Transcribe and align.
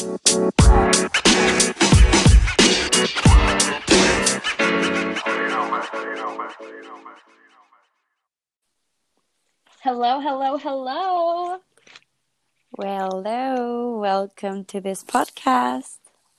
Hello, 0.00 0.16
hello, 10.20 10.56
hello. 10.56 11.58
Well, 12.78 13.10
hello. 13.10 13.98
Welcome 13.98 14.64
to 14.66 14.80
this 14.80 15.04
podcast. 15.04 15.98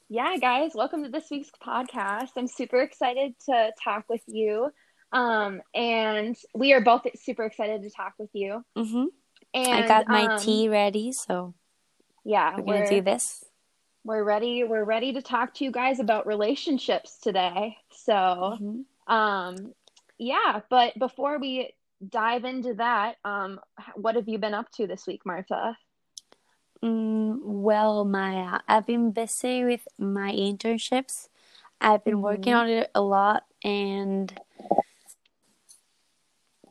Yeah, 0.09 0.37
guys, 0.37 0.71
welcome 0.73 1.03
to 1.03 1.09
this 1.09 1.29
week's 1.29 1.51
podcast. 1.63 2.29
I'm 2.35 2.47
super 2.47 2.81
excited 2.81 3.35
to 3.45 3.71
talk 3.83 4.05
with 4.09 4.23
you. 4.25 4.71
Um, 5.11 5.61
and 5.75 6.35
we 6.55 6.73
are 6.73 6.81
both 6.81 7.03
super 7.21 7.43
excited 7.43 7.83
to 7.83 7.91
talk 7.91 8.13
with 8.17 8.31
you. 8.33 8.65
Mm-hmm. 8.75 9.05
And 9.53 9.83
I 9.83 9.87
got 9.87 10.07
my 10.07 10.25
um, 10.25 10.39
tea 10.39 10.67
ready, 10.67 11.11
so 11.11 11.53
Yeah, 12.25 12.55
we're 12.57 12.79
gonna 12.79 12.89
do 12.89 13.01
this. 13.01 13.45
We're 14.03 14.23
ready. 14.23 14.63
We're 14.63 14.83
ready 14.83 15.13
to 15.13 15.21
talk 15.21 15.53
to 15.55 15.63
you 15.63 15.71
guys 15.71 15.99
about 15.99 16.25
relationships 16.25 17.17
today. 17.19 17.77
So, 17.91 18.57
Mhm. 18.59 18.85
um, 19.07 19.73
yeah, 20.17 20.61
but 20.69 20.97
before 20.97 21.37
we 21.37 21.73
dive 22.07 22.45
into 22.45 22.73
that, 22.75 23.17
um, 23.23 23.59
what 23.95 24.15
have 24.15 24.27
you 24.27 24.39
been 24.39 24.55
up 24.55 24.71
to 24.71 24.87
this 24.87 25.05
week, 25.05 25.23
Martha? 25.25 25.77
Mm, 26.81 27.41
well, 27.43 28.03
Maya, 28.03 28.59
I've 28.67 28.87
been 28.87 29.11
busy 29.11 29.63
with 29.63 29.87
my 29.99 30.31
internships. 30.31 31.29
I've 31.79 32.03
been 32.03 32.21
working 32.23 32.53
Mhm. 32.53 32.59
on 32.59 32.69
it 32.69 32.91
a 32.95 33.01
lot, 33.01 33.45
and 33.63 34.33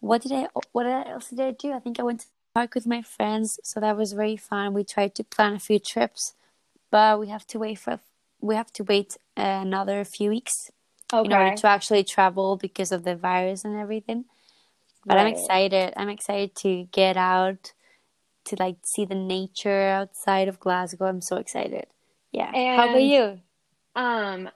what 0.01 0.23
did 0.23 0.33
I? 0.33 0.49
What 0.73 0.87
else 0.87 1.31
did 1.31 1.41
I 1.41 1.53
do? 1.53 1.73
I 1.73 1.79
think 1.79 2.01
I 2.01 2.03
went 2.03 2.21
to 2.21 2.27
park 2.55 2.75
with 2.75 2.87
my 2.89 3.03
friends, 3.03 3.61
so 3.63 3.79
that 3.79 3.97
was 3.97 4.15
very 4.15 4.37
fun. 4.37 4.75
We 4.75 4.83
tried 4.83 5.15
to 5.15 5.25
plan 5.25 5.55
a 5.55 5.61
few 5.61 5.79
trips, 5.79 6.35
but 6.91 7.19
we 7.21 7.29
have 7.29 7.47
to 7.49 7.59
wait 7.59 7.79
for 7.79 8.01
we 8.41 8.55
have 8.55 8.73
to 8.73 8.85
wait 8.85 9.17
another 9.37 10.05
few 10.05 10.31
weeks 10.31 10.71
in 11.25 11.33
order 11.33 11.51
to 11.51 11.67
actually 11.67 12.05
travel 12.05 12.57
because 12.57 12.93
of 12.93 13.05
the 13.05 13.15
virus 13.17 13.65
and 13.65 13.79
everything. 13.79 14.25
But 15.05 15.19
I'm 15.19 15.27
excited. 15.27 15.93
I'm 15.97 16.09
excited 16.09 16.55
to 16.57 16.85
get 16.93 17.17
out 17.17 17.73
to 18.47 18.57
like 18.59 18.77
see 18.85 19.05
the 19.05 19.15
nature 19.15 19.89
outside 19.89 20.49
of 20.49 20.61
Glasgow. 20.61 21.07
I'm 21.07 21.21
so 21.21 21.37
excited. 21.37 21.87
Yeah. 22.33 22.57
How 22.77 22.87
about 22.87 23.03
you? 23.03 23.41
Um, 23.95 24.49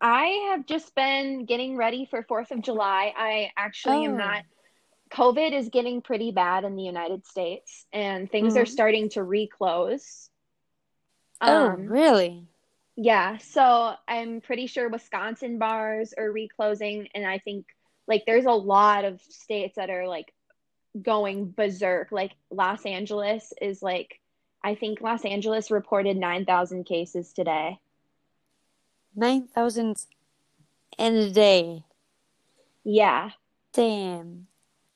I 0.00 0.50
have 0.52 0.66
just 0.66 0.94
been 0.94 1.44
getting 1.46 1.76
ready 1.76 2.06
for 2.10 2.22
4th 2.24 2.50
of 2.50 2.62
July. 2.62 3.12
I 3.16 3.50
actually 3.56 4.04
am 4.04 4.12
Oh. 4.12 4.16
not. 4.16 4.44
COVID 5.10 5.52
is 5.52 5.68
getting 5.68 6.02
pretty 6.02 6.32
bad 6.32 6.64
in 6.64 6.76
the 6.76 6.82
United 6.82 7.26
States, 7.26 7.86
and 7.92 8.30
things 8.30 8.56
are 8.56 8.64
hmm 8.64 8.72
starting 8.72 9.08
to 9.10 9.22
reclose. 9.22 10.28
Oh, 11.46 11.68
Um, 11.74 11.86
really? 11.86 12.46
yeah, 12.96 13.38
so 13.38 13.94
I'm 14.06 14.40
pretty 14.40 14.66
sure 14.66 14.88
Wisconsin 14.88 15.58
bars 15.58 16.14
are 16.16 16.30
reclosing, 16.30 17.08
and 17.14 17.26
I 17.26 17.38
think 17.38 17.66
like 18.06 18.24
there's 18.26 18.44
a 18.46 18.52
lot 18.52 19.04
of 19.04 19.20
states 19.22 19.76
that 19.76 19.90
are 19.90 20.06
like 20.06 20.32
going 21.00 21.50
berserk. 21.50 22.12
Like 22.12 22.32
Los 22.50 22.84
Angeles 22.86 23.52
is 23.60 23.82
like, 23.82 24.20
I 24.62 24.74
think 24.74 25.00
Los 25.00 25.24
Angeles 25.24 25.70
reported 25.70 26.16
9,000 26.16 26.84
cases 26.84 27.32
today. 27.32 27.78
Nine 29.16 29.46
thousand 29.48 30.04
in 30.98 31.14
a 31.14 31.30
day. 31.30 31.84
Yeah. 32.84 33.30
Damn. 33.72 34.46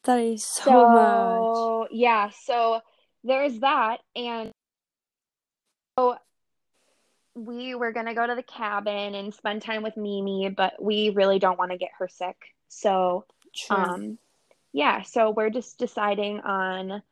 That 0.05 0.21
is 0.21 0.45
so 0.45 0.87
much. 0.89 1.91
Yeah, 1.93 2.31
so 2.31 2.81
there's 3.25 3.59
that. 3.61 3.99
And 4.17 4.51
so 5.99 6.17
we 7.47 7.75
were 7.75 7.93
going 7.93 8.07
to 8.07 8.15
go 8.15 8.27
to 8.27 8.35
the 8.35 8.43
cabin 8.43 9.15
and 9.15 9.33
spend 9.33 9.63
time 9.63 9.83
with 9.83 9.97
Mimi, 9.97 10.49
but 10.55 10.83
we 10.83 11.11
really 11.11 11.39
don't 11.39 11.59
want 11.59 11.71
to 11.71 11.79
get 11.79 11.91
her 11.99 12.09
sick. 12.09 12.37
So, 12.69 13.25
True. 13.55 13.77
um, 13.77 14.19
yeah, 14.73 15.03
so 15.03 15.31
we're 15.31 15.51
just 15.51 15.79
deciding 15.79 16.41
on 16.41 17.03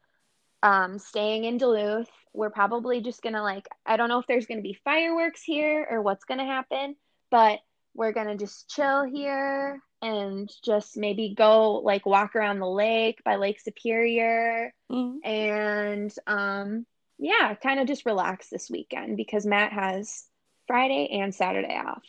um, 0.63 0.99
staying 0.99 1.45
in 1.45 1.59
Duluth. 1.59 2.11
We're 2.33 2.51
probably 2.51 3.01
just 3.01 3.23
gonna 3.23 3.43
like, 3.43 3.67
I 3.87 3.97
don't 3.97 4.09
know 4.09 4.19
if 4.19 4.27
there's 4.27 4.47
gonna 4.47 4.61
be 4.63 4.79
fireworks 4.85 5.43
here 5.43 5.87
or 5.91 6.03
what's 6.03 6.25
gonna 6.25 6.45
happen, 6.45 6.97
but 7.31 7.61
we're 7.95 8.13
gonna 8.13 8.37
just 8.37 8.69
chill 8.69 9.05
here 9.05 9.81
and 10.03 10.51
just 10.65 10.97
maybe 10.97 11.35
go 11.37 11.77
like 11.77 12.05
walk 12.05 12.37
around 12.37 12.59
the 12.59 12.69
lake 12.69 13.23
by 13.25 13.37
Lake 13.37 13.61
Superior 13.61 14.73
Mm. 14.91 15.17
and 15.25 16.15
um, 16.27 16.87
yeah, 17.19 17.55
kind 17.55 17.81
of 17.81 17.87
just 17.87 18.07
relax 18.07 18.49
this 18.49 18.71
weekend 18.71 19.17
because 19.17 19.47
Matt 19.47 19.73
has 19.73 20.25
Friday 20.67 21.09
and 21.21 21.35
Saturday 21.35 21.77
off. 21.77 22.03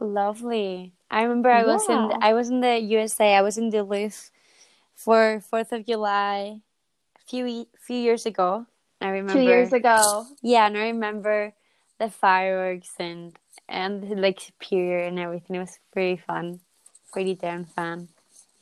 Lovely. 0.00 0.92
I 1.10 1.22
remember 1.22 1.50
I 1.50 1.64
was 1.64 1.88
in 1.88 2.12
I 2.22 2.32
was 2.32 2.48
in 2.48 2.60
the 2.60 2.78
USA. 2.78 3.34
I 3.34 3.42
was 3.42 3.58
in 3.58 3.70
Duluth 3.70 4.30
for 4.94 5.40
Fourth 5.40 5.72
of 5.72 5.86
July 5.86 6.60
a 7.16 7.20
few 7.28 7.66
few 7.78 7.96
years 7.96 8.24
ago. 8.26 8.66
I 9.00 9.08
remember. 9.08 9.34
Two 9.34 9.42
years 9.42 9.72
ago. 9.72 10.26
Yeah, 10.42 10.66
and 10.66 10.76
I 10.76 10.86
remember 10.88 11.52
the 11.98 12.08
fireworks 12.08 12.92
and 12.98 13.38
and 13.68 14.20
Lake 14.20 14.40
Superior 14.40 15.04
and 15.06 15.18
everything. 15.18 15.56
It 15.56 15.60
was 15.60 15.78
pretty 15.92 16.16
fun, 16.16 16.60
pretty 17.12 17.34
damn 17.34 17.64
fun. 17.64 18.08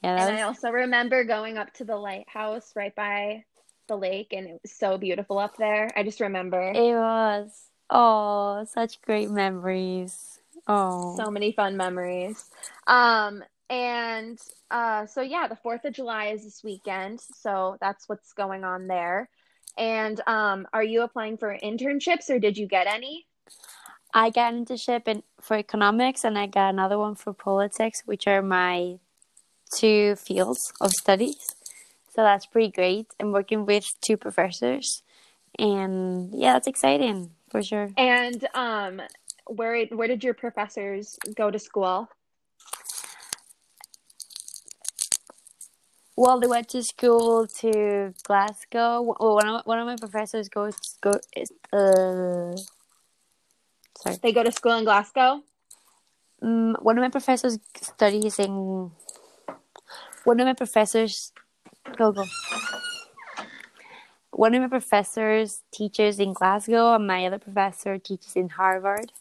Yeah, 0.03 0.27
And 0.27 0.39
I 0.39 0.43
also 0.43 0.71
remember 0.71 1.25
going 1.25 1.59
up 1.59 1.73
to 1.75 1.85
the 1.85 1.97
lighthouse 1.97 2.73
right 2.75 2.95
by 2.95 3.45
the 3.91 3.97
lake, 3.97 4.33
and 4.33 4.47
it 4.47 4.59
was 4.63 4.73
so 4.73 4.97
beautiful 4.97 5.39
up 5.39 5.57
there. 5.59 5.91
I 5.95 6.03
just 6.03 6.21
remember 6.21 6.73
It 6.75 6.95
was. 6.95 7.51
Oh, 7.91 8.65
such 8.73 9.03
great 9.03 9.31
memories. 9.31 10.39
Oh, 10.67 11.17
so 11.17 11.31
many 11.31 11.53
fun 11.53 11.77
memories. 11.77 12.49
Um, 12.87 13.43
and 13.69 14.39
uh, 14.71 15.07
so 15.07 15.21
yeah, 15.21 15.49
the 15.49 15.57
4th 15.57 15.85
of 15.85 15.93
July 15.93 16.27
is 16.27 16.45
this 16.45 16.63
weekend, 16.63 17.21
so 17.21 17.77
that's 17.81 18.09
what's 18.09 18.33
going 18.33 18.65
on 18.65 18.87
there. 18.87 19.29
And 19.77 20.21
um, 20.27 20.67
are 20.73 20.85
you 20.85 21.03
applying 21.03 21.37
for 21.37 21.57
internships 21.63 22.31
or 22.31 22.39
did 22.39 22.57
you 22.57 22.67
get 22.67 22.87
any? 22.87 23.27
I 24.13 24.31
got 24.31 24.53
an 24.53 24.65
internship 24.65 25.07
in 25.09 25.23
for 25.41 25.57
economics 25.57 26.25
and 26.25 26.37
I 26.39 26.47
got 26.47 26.71
another 26.71 26.99
one 26.99 27.15
for 27.15 27.33
politics, 27.33 28.03
which 28.05 28.27
are 28.27 28.43
my 28.43 28.99
two 29.73 30.17
fields 30.17 30.73
of 30.81 30.91
studies. 30.93 31.55
So 32.11 32.23
that's 32.23 32.45
pretty 32.45 32.73
great. 32.73 33.07
I'm 33.21 33.31
working 33.33 33.67
with 33.67 33.95
two 34.01 34.17
professors, 34.17 35.03
and 35.59 36.35
yeah, 36.35 36.55
that's 36.55 36.67
exciting 36.67 37.31
for 37.49 37.63
sure. 37.63 37.91
And 37.97 38.47
um, 38.53 39.01
where 39.47 39.87
where 39.87 40.09
did 40.09 40.25
your 40.25 40.35
professors 40.35 41.17
go 41.37 41.51
to 41.51 41.59
school? 41.59 42.09
Well, 46.17 46.39
they 46.39 46.49
went 46.49 46.69
to 46.71 46.83
school 46.83 47.47
to 47.47 48.13
Glasgow. 48.25 49.01
Well, 49.01 49.37
one 49.37 49.49
of 49.49 49.63
one 49.65 49.79
of 49.79 49.87
my 49.87 49.97
professors 49.97 50.49
goes 50.49 50.77
go 51.01 51.13
uh 51.73 52.57
sorry. 53.97 54.17
They 54.21 54.33
go 54.33 54.43
to 54.43 54.53
school 54.53 54.77
in 54.77 54.85
Glasgow. 54.85 55.43
Um, 56.43 56.77
one 56.83 56.99
of 56.99 57.03
my 57.03 57.09
professors 57.09 57.59
studies 57.81 58.39
in. 58.39 58.91
One 60.25 60.39
of 60.39 60.47
my 60.47 60.53
professors, 60.53 61.33
go 61.97 62.13
go. 62.13 62.25
One 64.33 64.55
of 64.55 64.63
my 64.63 64.69
professors 64.69 65.63
teaches 65.73 66.19
in 66.21 66.33
Glasgow, 66.33 66.95
and 66.95 67.07
my 67.07 67.27
other 67.27 67.39
professor 67.39 67.99
teaches 67.99 68.37
in 68.37 68.49
Harvard. 68.51 69.13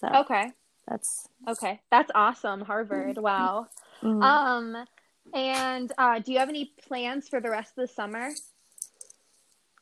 So 0.00 0.08
Okay. 0.08 0.52
that's. 0.86 1.28
Okay. 1.48 1.80
That's 1.90 2.10
awesome. 2.14 2.60
Harvard. 2.60 3.18
Wow. 3.18 3.68
mm. 4.02 4.22
Um, 4.22 4.84
and 5.32 5.92
uh, 5.96 6.18
do 6.18 6.32
you 6.32 6.38
have 6.38 6.48
any 6.48 6.72
plans 6.86 7.28
for 7.28 7.40
the 7.40 7.50
rest 7.50 7.72
of 7.78 7.88
the 7.88 7.92
summer? 7.94 8.30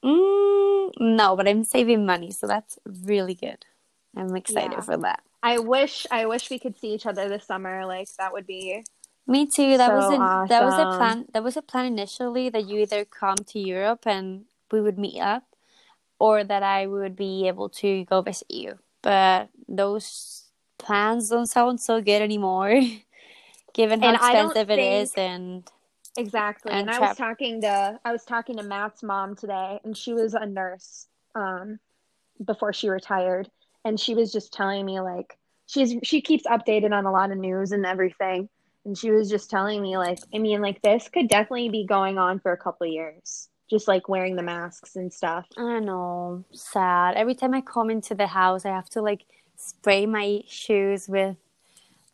Mm, 0.04 0.92
no, 1.00 1.34
but 1.36 1.48
I'm 1.48 1.64
saving 1.64 2.04
money, 2.04 2.30
so 2.30 2.46
that's 2.46 2.78
really 2.84 3.34
good. 3.34 3.64
I'm 4.16 4.36
excited 4.36 4.72
Yeah. 4.72 4.80
for 4.82 4.96
that. 4.98 5.20
I 5.42 5.58
wish 5.58 6.06
I 6.10 6.26
wish 6.26 6.50
we 6.50 6.58
could 6.58 6.78
see 6.78 6.94
each 6.94 7.06
other 7.06 7.28
this 7.28 7.44
summer. 7.44 7.84
Like 7.86 8.08
that 8.18 8.32
would 8.32 8.46
be 8.46 8.82
Me 9.26 9.46
too. 9.46 9.76
That 9.78 9.92
was 9.92 10.06
So 10.08 10.14
a, 10.22 10.46
that 10.48 10.64
was 10.64 10.74
a 10.78 10.96
plan. 10.98 11.26
That 11.32 11.42
was 11.42 11.56
a 11.56 11.62
plan 11.62 11.86
initially 11.86 12.48
that 12.50 12.66
you 12.68 12.80
either 12.80 13.04
come 13.04 13.36
to 13.36 13.58
Europe 13.58 14.06
and 14.06 14.44
we 14.70 14.80
would 14.80 14.98
meet 14.98 15.20
up, 15.20 15.44
or 16.18 16.44
that 16.44 16.62
I 16.62 16.86
would 16.86 17.16
be 17.16 17.46
able 17.48 17.68
to 17.70 18.04
go 18.04 18.20
visit 18.20 18.50
you. 18.50 18.78
But 19.02 19.48
those 19.68 20.44
plans 20.78 21.30
don't 21.30 21.46
sound 21.46 21.80
so 21.80 22.00
good 22.02 22.20
anymore, 22.22 22.80
given 23.74 24.00
how 24.02 24.08
And 24.08 24.16
expensive 24.16 24.70
it 24.70 24.78
is. 24.78 25.12
think- 25.12 25.30
And 25.30 25.70
exactly. 26.16 26.72
And 26.72 26.88
And 26.88 26.90
I 26.90 27.08
was 27.08 27.16
talking 27.16 27.60
to 27.62 28.00
I 28.04 28.12
was 28.12 28.24
talking 28.24 28.56
to 28.58 28.62
Matt's 28.62 29.02
mom 29.02 29.36
today, 29.36 29.80
and 29.84 29.96
she 29.96 30.12
was 30.12 30.34
a 30.34 30.44
nurse 30.46 31.06
um 31.34 31.78
before 32.44 32.72
she 32.74 32.88
retired, 32.90 33.50
and 33.84 33.98
she 33.98 34.14
was 34.14 34.32
just 34.32 34.52
telling 34.52 34.84
me 34.84 35.00
like 35.00 35.38
she's 35.66 35.94
she 36.02 36.20
keeps 36.20 36.44
updated 36.46 36.92
on 36.92 37.06
a 37.06 37.10
lot 37.12 37.30
of 37.30 37.38
news 37.38 37.72
and 37.72 37.86
everything. 37.86 38.48
And 38.84 38.96
she 38.96 39.10
was 39.10 39.30
just 39.30 39.50
telling 39.50 39.80
me 39.82 39.96
like 39.96 40.18
I 40.34 40.38
mean 40.38 40.60
like 40.60 40.82
this 40.82 41.08
could 41.08 41.28
definitely 41.28 41.70
be 41.70 41.86
going 41.86 42.18
on 42.18 42.38
for 42.40 42.52
a 42.52 42.56
couple 42.56 42.86
of 42.86 42.92
years. 42.92 43.48
just 43.70 43.88
like 43.88 44.08
wearing 44.08 44.36
the 44.36 44.42
masks 44.42 44.96
and 44.96 45.12
stuff. 45.12 45.46
I 45.56 45.80
know, 45.80 46.44
sad. 46.52 47.14
Every 47.16 47.34
time 47.34 47.54
I 47.54 47.62
come 47.62 47.90
into 47.90 48.14
the 48.14 48.26
house, 48.26 48.66
I 48.66 48.70
have 48.70 48.90
to 48.90 49.02
like 49.02 49.24
spray 49.56 50.06
my 50.06 50.42
shoes 50.46 51.08
with 51.08 51.36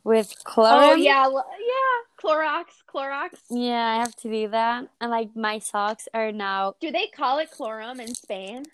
with 0.05 0.34
oh, 0.38 0.43
chlorine. 0.44 0.90
Oh 0.90 0.94
yeah, 0.94 1.28
yeah, 1.28 1.96
Clorox, 2.22 2.64
Clorox. 2.93 3.31
Yeah, 3.50 3.84
I 3.84 3.96
have 3.96 4.14
to 4.16 4.31
do 4.31 4.49
that. 4.49 4.88
And 5.00 5.11
like 5.11 5.34
my 5.34 5.58
socks 5.58 6.08
are 6.14 6.32
now 6.32 6.75
Do 6.81 6.90
they 6.90 7.08
call 7.08 7.38
it 7.38 7.50
chlorum 7.50 7.99
in 8.00 8.14
Spain? 8.14 8.64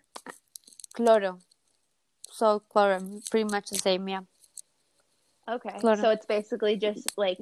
cloro. 0.96 1.40
So 2.30 2.60
chlorine, 2.60 3.22
pretty 3.30 3.44
much 3.44 3.70
the 3.70 3.78
same, 3.78 4.08
yeah. 4.08 4.20
Okay, 5.48 5.70
Chloro. 5.80 6.00
so 6.00 6.10
it's 6.10 6.26
basically 6.26 6.76
just 6.76 7.16
like 7.16 7.38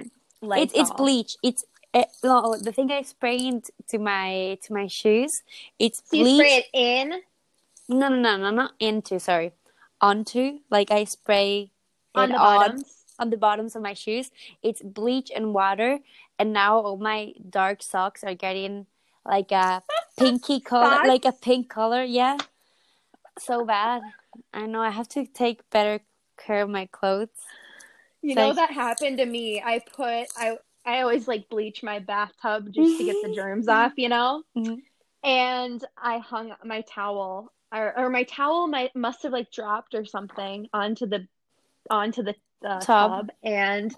It's 0.52 0.72
it's 0.74 0.90
Lysol. 0.90 0.96
bleach. 0.96 1.36
It's 1.42 1.64
uh, 1.92 2.04
no, 2.24 2.56
the 2.56 2.72
thing 2.72 2.90
I 2.90 3.02
sprayed 3.02 3.64
to 3.88 3.98
my 3.98 4.58
to 4.64 4.72
my 4.72 4.86
shoes. 4.86 5.30
It's 5.78 6.02
So 6.04 6.16
you 6.16 6.24
bleach. 6.24 6.36
spray 6.38 6.56
it 6.58 6.66
in. 6.72 7.08
No, 7.88 8.08
no, 8.08 8.16
no, 8.16 8.36
no, 8.36 8.50
not 8.50 8.72
into. 8.80 9.20
Sorry, 9.20 9.52
onto. 10.00 10.58
Like 10.70 10.90
I 10.90 11.04
spray 11.04 11.70
On 12.14 12.30
it 12.30 12.32
the 12.32 12.38
bottoms? 12.38 13.04
on 13.18 13.30
the 13.30 13.36
bottoms 13.36 13.76
of 13.76 13.82
my 13.82 13.94
shoes. 13.94 14.30
It's 14.62 14.82
bleach 14.82 15.30
and 15.34 15.54
water, 15.54 16.00
and 16.38 16.52
now 16.52 16.78
all 16.78 16.96
my 16.96 17.32
dark 17.48 17.82
socks 17.82 18.24
are 18.24 18.34
getting 18.34 18.86
like 19.24 19.52
a 19.52 19.82
pinky 20.18 20.60
color, 20.60 20.94
Spots? 20.96 21.08
like 21.08 21.24
a 21.24 21.32
pink 21.32 21.68
color. 21.68 22.02
Yeah, 22.02 22.38
so 23.38 23.64
bad. 23.64 24.02
I 24.52 24.66
know. 24.66 24.80
I 24.80 24.90
have 24.90 25.08
to 25.10 25.26
take 25.26 25.68
better 25.70 26.00
care 26.36 26.62
of 26.62 26.68
my 26.70 26.86
clothes. 26.86 27.28
You 28.24 28.34
know 28.34 28.54
that 28.54 28.70
happened 28.70 29.18
to 29.18 29.26
me. 29.26 29.60
I 29.62 29.80
put 29.80 30.28
I 30.38 30.56
I 30.86 31.02
always 31.02 31.28
like 31.28 31.50
bleach 31.50 31.82
my 31.82 31.98
bathtub 31.98 32.72
just 32.72 32.96
to 32.96 33.04
get 33.04 33.16
the 33.22 33.34
germs 33.34 33.68
off, 33.68 33.92
you 33.96 34.08
know? 34.08 34.42
Mhm. 34.56 34.78
And 35.22 35.84
I 35.96 36.18
hung 36.18 36.54
my 36.64 36.80
towel 36.82 37.52
or, 37.70 37.98
or 37.98 38.08
my 38.08 38.22
towel 38.22 38.66
might 38.66 38.96
must 38.96 39.24
have 39.24 39.32
like 39.32 39.50
dropped 39.50 39.94
or 39.94 40.06
something 40.06 40.68
onto 40.72 41.06
the 41.06 41.28
onto 41.90 42.22
the 42.22 42.34
uh, 42.64 42.80
Tub. 42.80 42.86
tub 43.10 43.30
and 43.42 43.94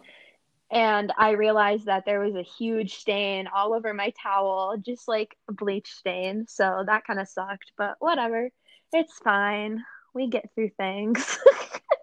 and 0.73 1.13
I 1.17 1.31
realized 1.31 1.87
that 1.87 2.05
there 2.05 2.19
was 2.19 2.35
a 2.35 2.43
huge 2.43 2.95
stain 2.97 3.47
all 3.47 3.73
over 3.73 3.95
my 3.95 4.13
towel, 4.21 4.77
just 4.85 5.07
like 5.07 5.37
a 5.49 5.53
bleach 5.53 5.89
stain. 5.89 6.47
So 6.49 6.83
that 6.85 7.07
kind 7.07 7.21
of 7.21 7.29
sucked, 7.29 7.71
but 7.79 7.95
whatever. 8.01 8.51
It's 8.93 9.17
fine. 9.19 9.85
We 10.15 10.27
get 10.29 10.51
through 10.57 10.71
things. 10.77 11.39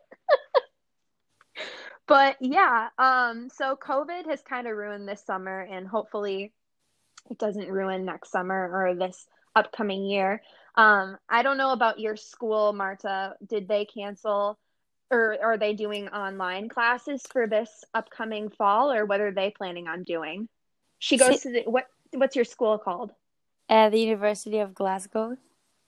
but 2.07 2.37
yeah, 2.41 2.89
um 2.97 3.49
so 3.49 3.75
COVID 3.75 4.25
has 4.27 4.41
kind 4.41 4.67
of 4.67 4.75
ruined 4.75 5.07
this 5.07 5.23
summer 5.25 5.61
and 5.61 5.87
hopefully 5.87 6.53
it 7.29 7.37
doesn't 7.37 7.69
ruin 7.69 8.05
next 8.05 8.31
summer 8.31 8.69
or 8.71 8.95
this 8.95 9.25
upcoming 9.55 10.05
year. 10.05 10.41
Um 10.75 11.17
I 11.29 11.43
don't 11.43 11.57
know 11.57 11.71
about 11.71 11.99
your 11.99 12.15
school, 12.15 12.73
Marta. 12.73 13.35
Did 13.45 13.67
they 13.67 13.85
cancel 13.85 14.59
or 15.11 15.37
are 15.43 15.57
they 15.57 15.73
doing 15.73 16.09
online 16.09 16.69
classes 16.69 17.21
for 17.31 17.47
this 17.47 17.83
upcoming 17.93 18.49
fall 18.49 18.91
or 18.91 19.05
what 19.05 19.21
are 19.21 19.31
they 19.31 19.51
planning 19.51 19.87
on 19.87 20.03
doing? 20.03 20.49
She 20.99 21.17
goes 21.17 21.41
to 21.41 21.51
the 21.51 21.63
what 21.65 21.85
what's 22.13 22.35
your 22.35 22.45
school 22.45 22.77
called? 22.77 23.11
At 23.69 23.91
the 23.91 23.99
University 23.99 24.59
of 24.59 24.73
Glasgow. 24.73 25.37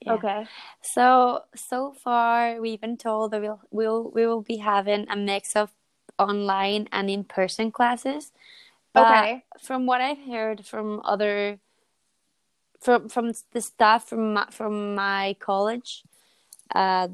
Yeah. 0.00 0.12
Okay. 0.14 0.46
So 0.82 1.42
so 1.54 1.92
far, 1.92 2.60
we've 2.60 2.80
been 2.80 2.96
told 2.96 3.32
that 3.32 3.40
we'll 3.40 3.60
we'll 3.70 4.10
we 4.14 4.26
will 4.26 4.42
be 4.42 4.58
having 4.58 5.06
a 5.08 5.16
mix 5.16 5.56
of 5.56 5.72
online 6.18 6.88
and 6.92 7.10
in 7.10 7.24
person 7.24 7.70
classes. 7.72 8.32
But 8.92 9.02
Okay. 9.02 9.44
from 9.60 9.86
what 9.86 10.00
I've 10.00 10.18
heard 10.26 10.66
from 10.66 11.00
other 11.04 11.58
from 12.80 13.08
from 13.08 13.32
the 13.52 13.60
staff 13.60 14.08
from 14.08 14.34
my, 14.34 14.46
from 14.50 14.94
my 14.94 15.36
college, 15.40 16.04
uh, 16.74 17.08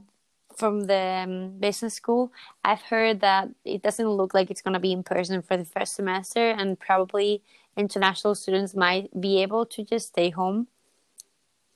from 0.57 0.83
the 0.87 1.25
um, 1.25 1.59
business 1.59 1.95
school, 1.95 2.33
I've 2.65 2.83
heard 2.83 3.21
that 3.21 3.49
it 3.65 3.83
doesn't 3.83 4.09
look 4.09 4.35
like 4.35 4.51
it's 4.51 4.63
gonna 4.63 4.81
be 4.81 4.93
in 4.93 5.03
person 5.03 5.43
for 5.43 5.57
the 5.57 5.65
first 5.65 5.95
semester, 5.95 6.51
and 6.51 6.79
probably 6.79 7.43
international 7.77 8.35
students 8.35 8.75
might 8.75 9.09
be 9.21 9.43
able 9.43 9.65
to 9.67 9.85
just 9.85 10.09
stay 10.09 10.31
home. 10.31 10.69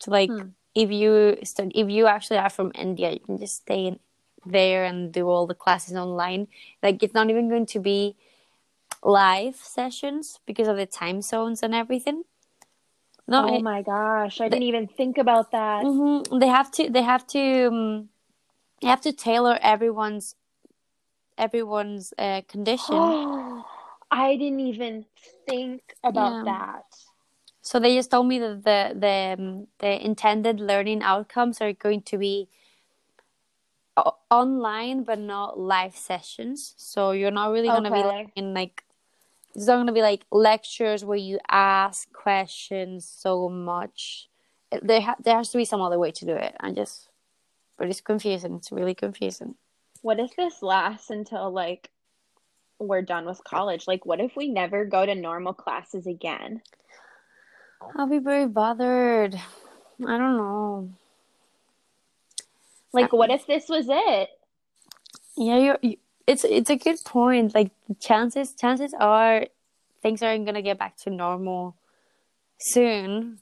So 0.00 0.10
like 0.10 0.32
Hmm. 0.32 0.48
if 0.74 0.90
you 0.90 1.38
stud- 1.42 1.72
if 1.74 1.88
you 1.88 2.06
actually 2.06 2.38
are 2.38 2.50
from 2.50 2.72
India, 2.74 3.12
you 3.12 3.20
can 3.20 3.38
just 3.38 3.56
stay 3.56 3.86
in 3.86 3.98
there 4.44 4.84
and 4.84 5.12
do 5.12 5.28
all 5.28 5.46
the 5.46 5.54
classes 5.54 5.94
online. 5.96 6.48
Like 6.82 7.02
it's 7.02 7.14
not 7.14 7.30
even 7.30 7.48
going 7.48 7.66
to 7.66 7.80
be 7.80 8.16
live 9.02 9.56
sessions 9.56 10.40
because 10.46 10.68
of 10.68 10.76
the 10.76 10.86
time 10.86 11.22
zones 11.22 11.62
and 11.62 11.74
everything. 11.74 12.24
No, 13.28 13.46
oh 13.50 13.60
my 13.60 13.82
gosh, 13.82 14.40
I 14.40 14.48
didn't 14.48 14.62
even 14.64 14.86
think 14.86 15.18
about 15.18 15.50
that. 15.50 15.84
Mhm. 15.84 16.38
They 16.40 16.46
have 16.46 16.70
to. 16.72 16.88
They 16.90 17.02
have 17.02 17.26
to. 17.28 17.66
Um, 17.66 18.08
they 18.80 18.88
have 18.88 19.00
to 19.02 19.12
tailor 19.12 19.58
everyone's 19.62 20.36
everyone's 21.38 22.12
uh, 22.18 22.42
condition. 22.48 22.96
I 24.10 24.36
didn't 24.36 24.60
even 24.60 25.04
think 25.46 25.82
about 26.04 26.34
Yeah. 26.34 26.44
that. 26.44 26.84
so 27.62 27.80
they 27.80 27.96
just 27.96 28.10
told 28.12 28.28
me 28.28 28.38
that 28.38 28.62
the 28.62 28.80
the 28.98 29.34
um, 29.38 29.66
the 29.78 30.04
intended 30.04 30.60
learning 30.60 31.02
outcomes 31.02 31.60
are 31.60 31.72
going 31.72 32.02
to 32.02 32.16
be 32.18 32.48
online, 34.30 35.04
but 35.04 35.18
not 35.18 35.58
live 35.58 35.96
sessions. 35.96 36.74
So 36.76 37.12
you're 37.12 37.30
not 37.30 37.50
really 37.52 37.68
gonna 37.68 37.90
be 37.90 37.98
Okay. 37.98 38.06
like 38.06 38.32
in 38.36 38.54
like. 38.54 38.82
It's 39.54 39.66
not 39.66 39.76
gonna 39.76 39.92
be 39.92 40.02
like 40.02 40.26
lectures 40.30 41.02
where 41.04 41.16
you 41.16 41.38
ask 41.48 42.12
questions 42.12 43.06
so 43.08 43.48
much. 43.48 44.28
There 44.82 45.00
ha- 45.00 45.16
there 45.18 45.36
has 45.36 45.48
to 45.50 45.56
be 45.58 45.64
some 45.64 45.80
other 45.80 45.98
way 45.98 46.10
to 46.12 46.24
do 46.26 46.34
it. 46.34 46.54
I 46.60 46.72
just, 46.72 47.08
but 47.78 47.88
it's 47.88 48.02
confusing. 48.02 48.56
It's 48.56 48.70
really 48.70 48.94
confusing. 48.94 49.54
What 50.02 50.20
if 50.20 50.36
this 50.36 50.62
lasts 50.62 51.08
until 51.08 51.50
like 51.50 51.90
we're 52.78 53.00
done 53.00 53.24
with 53.24 53.42
college? 53.44 53.88
Like, 53.88 54.04
what 54.04 54.20
if 54.20 54.36
we 54.36 54.48
never 54.48 54.84
go 54.84 55.06
to 55.06 55.14
normal 55.14 55.54
classes 55.54 56.06
again? 56.06 56.60
I'll 57.96 58.06
be 58.06 58.18
very 58.18 58.46
bothered. 58.46 59.34
I 60.06 60.18
don't 60.18 60.36
know. 60.36 60.90
Like, 62.92 63.12
what 63.12 63.30
if 63.30 63.46
this 63.46 63.68
was 63.68 63.86
it? 63.88 64.30
Yeah, 65.36 65.58
you're, 65.58 65.78
you, 65.82 65.96
it's 66.26 66.44
it's 66.44 66.70
a 66.70 66.76
good 66.76 66.98
point. 67.04 67.54
Like 67.54 67.70
chances 68.00 68.52
chances 68.54 68.94
are 68.98 69.46
things 70.02 70.22
aren't 70.22 70.46
gonna 70.46 70.62
get 70.62 70.78
back 70.78 70.96
to 70.98 71.10
normal 71.10 71.76
soon, 72.58 73.38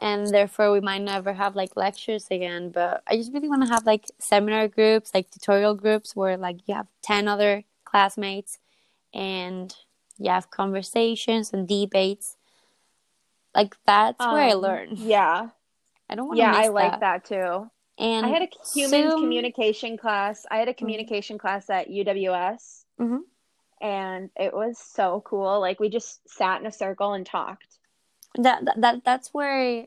and 0.00 0.28
therefore 0.28 0.72
we 0.72 0.80
might 0.80 1.02
never 1.02 1.32
have 1.32 1.56
like 1.56 1.76
lectures 1.76 2.26
again. 2.30 2.70
But 2.70 3.02
I 3.06 3.16
just 3.16 3.32
really 3.32 3.48
want 3.48 3.62
to 3.62 3.68
have 3.68 3.84
like 3.84 4.06
seminar 4.18 4.68
groups, 4.68 5.12
like 5.14 5.30
tutorial 5.30 5.74
groups, 5.74 6.14
where 6.16 6.36
like 6.36 6.60
you 6.66 6.74
have 6.74 6.86
ten 7.02 7.28
other 7.28 7.64
classmates, 7.84 8.58
and 9.12 9.74
you 10.18 10.30
have 10.30 10.50
conversations 10.50 11.52
and 11.52 11.66
debates. 11.66 12.36
Like 13.54 13.76
that's 13.86 14.24
where 14.24 14.42
I 14.42 14.52
Um, 14.52 14.60
learn. 14.60 14.88
Yeah. 14.96 15.48
I 16.08 16.14
don't 16.14 16.28
want 16.28 16.38
to 16.38 16.42
Yeah, 16.42 16.54
I 16.54 16.68
like 16.68 17.00
that 17.00 17.24
too. 17.24 17.70
And 18.02 18.26
I 18.26 18.30
had 18.30 18.42
a 18.42 18.48
human 18.74 19.12
communication 19.12 19.96
class. 19.96 20.44
I 20.50 20.56
had 20.56 20.68
a 20.68 20.74
communication 20.74 21.38
class 21.38 21.70
at 21.70 21.88
UWS, 21.88 22.84
Mhm. 22.98 23.20
and 23.80 24.28
it 24.36 24.52
was 24.52 24.76
so 24.76 25.20
cool. 25.24 25.60
Like, 25.60 25.78
we 25.78 25.88
just 25.88 26.28
sat 26.28 26.60
in 26.60 26.66
a 26.66 26.72
circle 26.72 27.12
and 27.12 27.24
talked. 27.24 27.78
that, 28.38 28.64
that 28.64 28.80
that 28.80 29.04
that's 29.04 29.32
where 29.34 29.86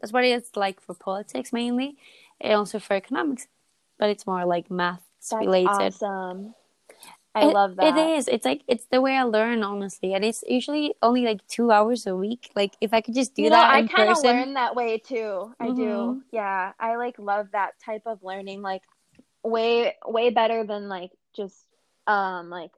that's 0.00 0.12
what 0.12 0.24
it's 0.24 0.56
like 0.56 0.80
for 0.80 0.94
politics 0.94 1.52
mainly 1.52 1.98
and 2.40 2.54
also 2.54 2.78
for 2.78 2.94
economics 2.94 3.46
but 3.98 4.08
it's 4.08 4.26
more 4.26 4.46
like 4.46 4.70
maths 4.70 5.04
That's 5.28 5.32
related 5.40 5.68
awesome. 5.68 6.54
I 7.34 7.46
It- 7.46 7.52
love 7.54 7.76
that. 7.76 7.96
it 7.96 8.16
is 8.18 8.28
it's 8.28 8.44
like 8.44 8.62
it's 8.68 8.86
the 8.92 9.00
way 9.00 9.16
i 9.16 9.22
learn 9.22 9.62
honestly 9.62 10.12
and 10.14 10.22
it's 10.24 10.44
usually 10.46 10.94
only 11.00 11.24
like 11.24 11.40
two 11.48 11.70
hours 11.70 12.06
a 12.06 12.14
week 12.14 12.50
like 12.54 12.76
if 12.80 12.92
i 12.92 13.00
could 13.00 13.14
just 13.14 13.34
do 13.34 13.42
you 13.42 13.50
know, 13.50 13.56
that 13.56 13.70
I 13.72 13.78
in 13.80 13.88
kind 13.88 14.08
of 14.10 14.16
person 14.16 14.30
learn 14.36 14.54
that 14.54 14.76
way 14.76 14.98
too. 14.98 15.54
I 15.58 15.68
Mhm. 15.68 15.76
do. 15.76 16.22
Yeah, 16.30 16.72
I 16.78 16.96
like 16.96 17.18
love 17.18 17.48
that 17.52 17.78
type 17.80 18.02
of 18.06 18.22
learning. 18.22 18.60
Like 18.62 18.82
way 19.42 19.94
way 20.06 20.30
better 20.30 20.64
than 20.64 20.88
like 20.88 21.10
just 21.34 21.66
um 22.06 22.50
like 22.50 22.70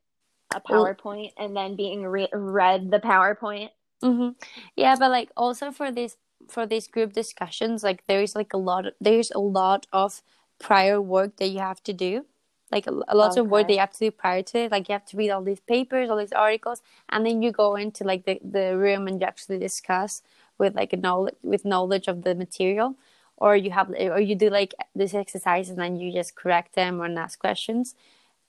a 0.55 0.61
PowerPoint 0.61 1.33
and 1.37 1.57
then 1.57 1.75
being 1.77 2.07
re- 2.07 2.29
read 2.33 2.91
the 2.91 3.01
PowerPoint. 3.01 3.71
hmm 4.03 4.31
yeah 4.77 4.95
but 4.99 5.11
like 5.11 5.31
also 5.37 5.71
for 5.73 5.91
this 5.91 6.17
for 6.49 6.67
these 6.67 6.87
group 6.89 7.13
discussions 7.15 7.83
like 7.83 8.05
there 8.07 8.23
is 8.23 8.35
like 8.37 8.53
a 8.53 8.59
lot 8.59 8.85
there's 9.01 9.31
a 9.33 9.39
lot 9.41 9.87
of 9.93 10.23
prior 10.61 11.01
work 11.01 11.37
that 11.39 11.49
you 11.49 11.59
have 11.59 11.83
to 11.85 11.93
do 11.93 12.25
like 12.75 12.89
a, 12.89 12.95
a 13.09 13.17
lot 13.23 13.37
of 13.37 13.47
work 13.47 13.61
Okay. 13.61 13.69
that 13.69 13.75
you 13.75 13.85
have 13.87 13.93
to 13.93 14.05
do 14.07 14.11
prior 14.11 14.43
to 14.51 14.59
it. 14.65 14.73
Like 14.73 14.89
you 14.89 14.95
have 14.95 15.07
to 15.07 15.17
read 15.17 15.31
all 15.31 15.43
these 15.51 15.61
papers 15.61 16.11
all 16.11 16.17
these 16.25 16.39
articles 16.47 16.83
and 17.09 17.25
then 17.25 17.41
you 17.43 17.51
go 17.53 17.77
into 17.77 18.03
like 18.05 18.25
the, 18.29 18.41
the 18.57 18.77
room 18.77 19.07
and 19.09 19.21
you 19.21 19.27
actually 19.27 19.59
discuss 19.59 20.23
with 20.59 20.75
like 20.75 20.93
a 20.93 20.97
knowledge 20.97 21.37
with 21.43 21.65
knowledge 21.65 22.07
of 22.09 22.23
the 22.25 22.35
material 22.35 22.97
or 23.37 23.57
you 23.57 23.71
have 23.71 23.89
or 24.17 24.21
you 24.21 24.35
do 24.35 24.51
like 24.51 24.75
this 24.95 25.15
exercise 25.15 25.71
and 25.71 25.79
then 25.79 25.97
you 25.97 26.13
just 26.13 26.35
correct 26.35 26.75
them 26.75 27.01
and 27.01 27.19
ask 27.19 27.39
questions. 27.39 27.95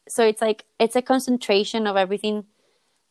So 0.07 0.25
it's 0.25 0.41
like 0.41 0.65
it's 0.79 0.95
a 0.95 1.01
concentration 1.13 1.85
of 1.85 1.95
everything 1.95 2.45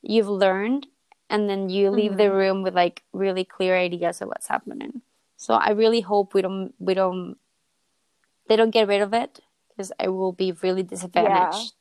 you've 0.02 0.34
learned 0.46 0.88
and 1.30 1.48
then 1.48 1.68
you 1.68 1.90
leave 1.90 2.16
the 2.16 2.24
mm-hmm. 2.24 2.42
room 2.42 2.62
with 2.64 2.74
like 2.74 3.02
really 3.12 3.44
clear 3.44 3.76
ideas 3.76 4.20
of 4.20 4.28
what's 4.28 4.48
happening. 4.48 5.02
So 5.36 5.54
I 5.54 5.70
really 5.70 6.00
hope 6.00 6.34
we 6.34 6.42
don't 6.42 6.74
we 6.78 6.94
don't 6.94 7.36
they 8.48 8.56
don't 8.56 8.76
get 8.78 8.88
rid 8.88 9.00
of 9.00 9.14
it 9.14 9.40
because 9.76 9.92
I 9.98 10.08
will 10.08 10.32
be 10.32 10.52
really 10.52 10.82
disadvantaged. 10.82 11.72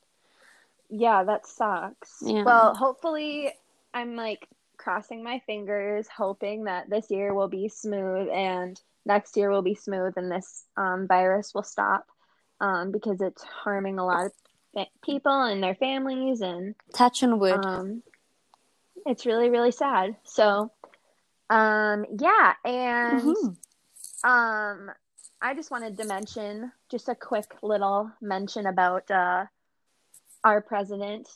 Yeah, 0.88 1.18
yeah 1.18 1.24
that 1.24 1.46
sucks. 1.46 2.22
Yeah. 2.24 2.44
Well, 2.44 2.74
hopefully, 2.74 3.52
I'm 3.92 4.16
like 4.16 4.48
crossing 4.76 5.22
my 5.22 5.40
fingers, 5.46 6.06
hoping 6.08 6.64
that 6.64 6.90
this 6.90 7.10
year 7.10 7.32
will 7.32 7.48
be 7.48 7.68
smooth 7.68 8.28
and 8.28 8.80
next 9.06 9.36
year 9.36 9.50
will 9.50 9.62
be 9.62 9.74
smooth 9.74 10.14
and 10.16 10.30
this 10.30 10.64
um, 10.76 11.06
virus 11.06 11.54
will 11.54 11.62
stop 11.62 12.06
um, 12.60 12.90
because 12.90 13.20
it's 13.20 13.42
harming 13.42 13.98
a 13.98 14.04
lot 14.04 14.26
of 14.26 14.86
people 15.04 15.42
and 15.42 15.62
their 15.62 15.74
families 15.74 16.40
and 16.40 16.74
touch 16.94 17.22
on 17.22 17.38
wood. 17.38 17.64
Um, 17.64 18.02
it's 19.06 19.26
really 19.26 19.50
really 19.50 19.72
sad. 19.72 20.16
So, 20.24 20.72
um, 21.50 22.04
yeah, 22.18 22.54
and 22.64 23.22
mm-hmm. 23.22 24.28
um, 24.28 24.90
I 25.44 25.52
just 25.52 25.70
wanted 25.70 25.98
to 25.98 26.06
mention 26.06 26.72
just 26.90 27.10
a 27.10 27.14
quick 27.14 27.54
little 27.60 28.10
mention 28.22 28.64
about 28.64 29.10
uh, 29.10 29.44
our 30.42 30.62
president 30.62 31.28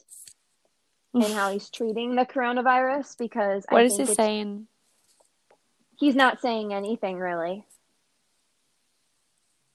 and 1.13 1.25
how 1.25 1.53
he's 1.53 1.69
treating 1.69 2.15
the 2.15 2.25
coronavirus 2.25 3.19
because 3.19 3.67
what 3.69 3.83
I 3.83 3.85
is 3.85 3.99
he 3.99 4.07
saying? 4.07 4.67
He's 5.99 6.15
not 6.15 6.41
saying 6.41 6.73
anything 6.73 7.19
really, 7.19 7.67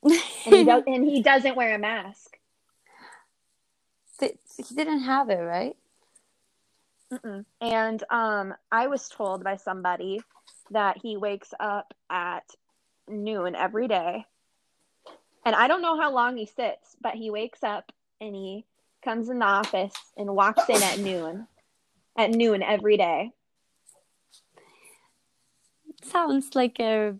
and 0.03 0.15
he 0.45 0.63
does, 0.63 0.83
and 0.87 1.05
he 1.05 1.21
doesn't 1.21 1.55
wear 1.55 1.75
a 1.75 1.77
mask. 1.77 2.35
He 4.19 4.63
didn't 4.73 5.01
have 5.01 5.29
it, 5.29 5.41
right? 5.41 5.75
Mm-mm. 7.11 7.45
And 7.61 8.03
um, 8.09 8.55
I 8.71 8.87
was 8.87 9.09
told 9.09 9.43
by 9.43 9.57
somebody 9.57 10.21
that 10.71 10.97
he 10.97 11.17
wakes 11.17 11.53
up 11.59 11.93
at 12.09 12.45
noon 13.07 13.55
every 13.55 13.87
day. 13.87 14.25
And 15.45 15.55
I 15.55 15.67
don't 15.67 15.81
know 15.81 15.99
how 15.99 16.11
long 16.11 16.37
he 16.37 16.45
sits, 16.45 16.95
but 17.01 17.15
he 17.15 17.29
wakes 17.29 17.63
up 17.63 17.91
and 18.21 18.35
he 18.35 18.65
comes 19.03 19.29
in 19.29 19.39
the 19.39 19.45
office 19.45 19.93
and 20.15 20.35
walks 20.35 20.69
in 20.69 20.81
at 20.81 20.99
noon. 20.99 21.47
At 22.17 22.31
noon 22.31 22.61
every 22.61 22.95
day. 22.95 23.31
Sounds 26.03 26.55
like 26.55 26.79
a 26.79 27.15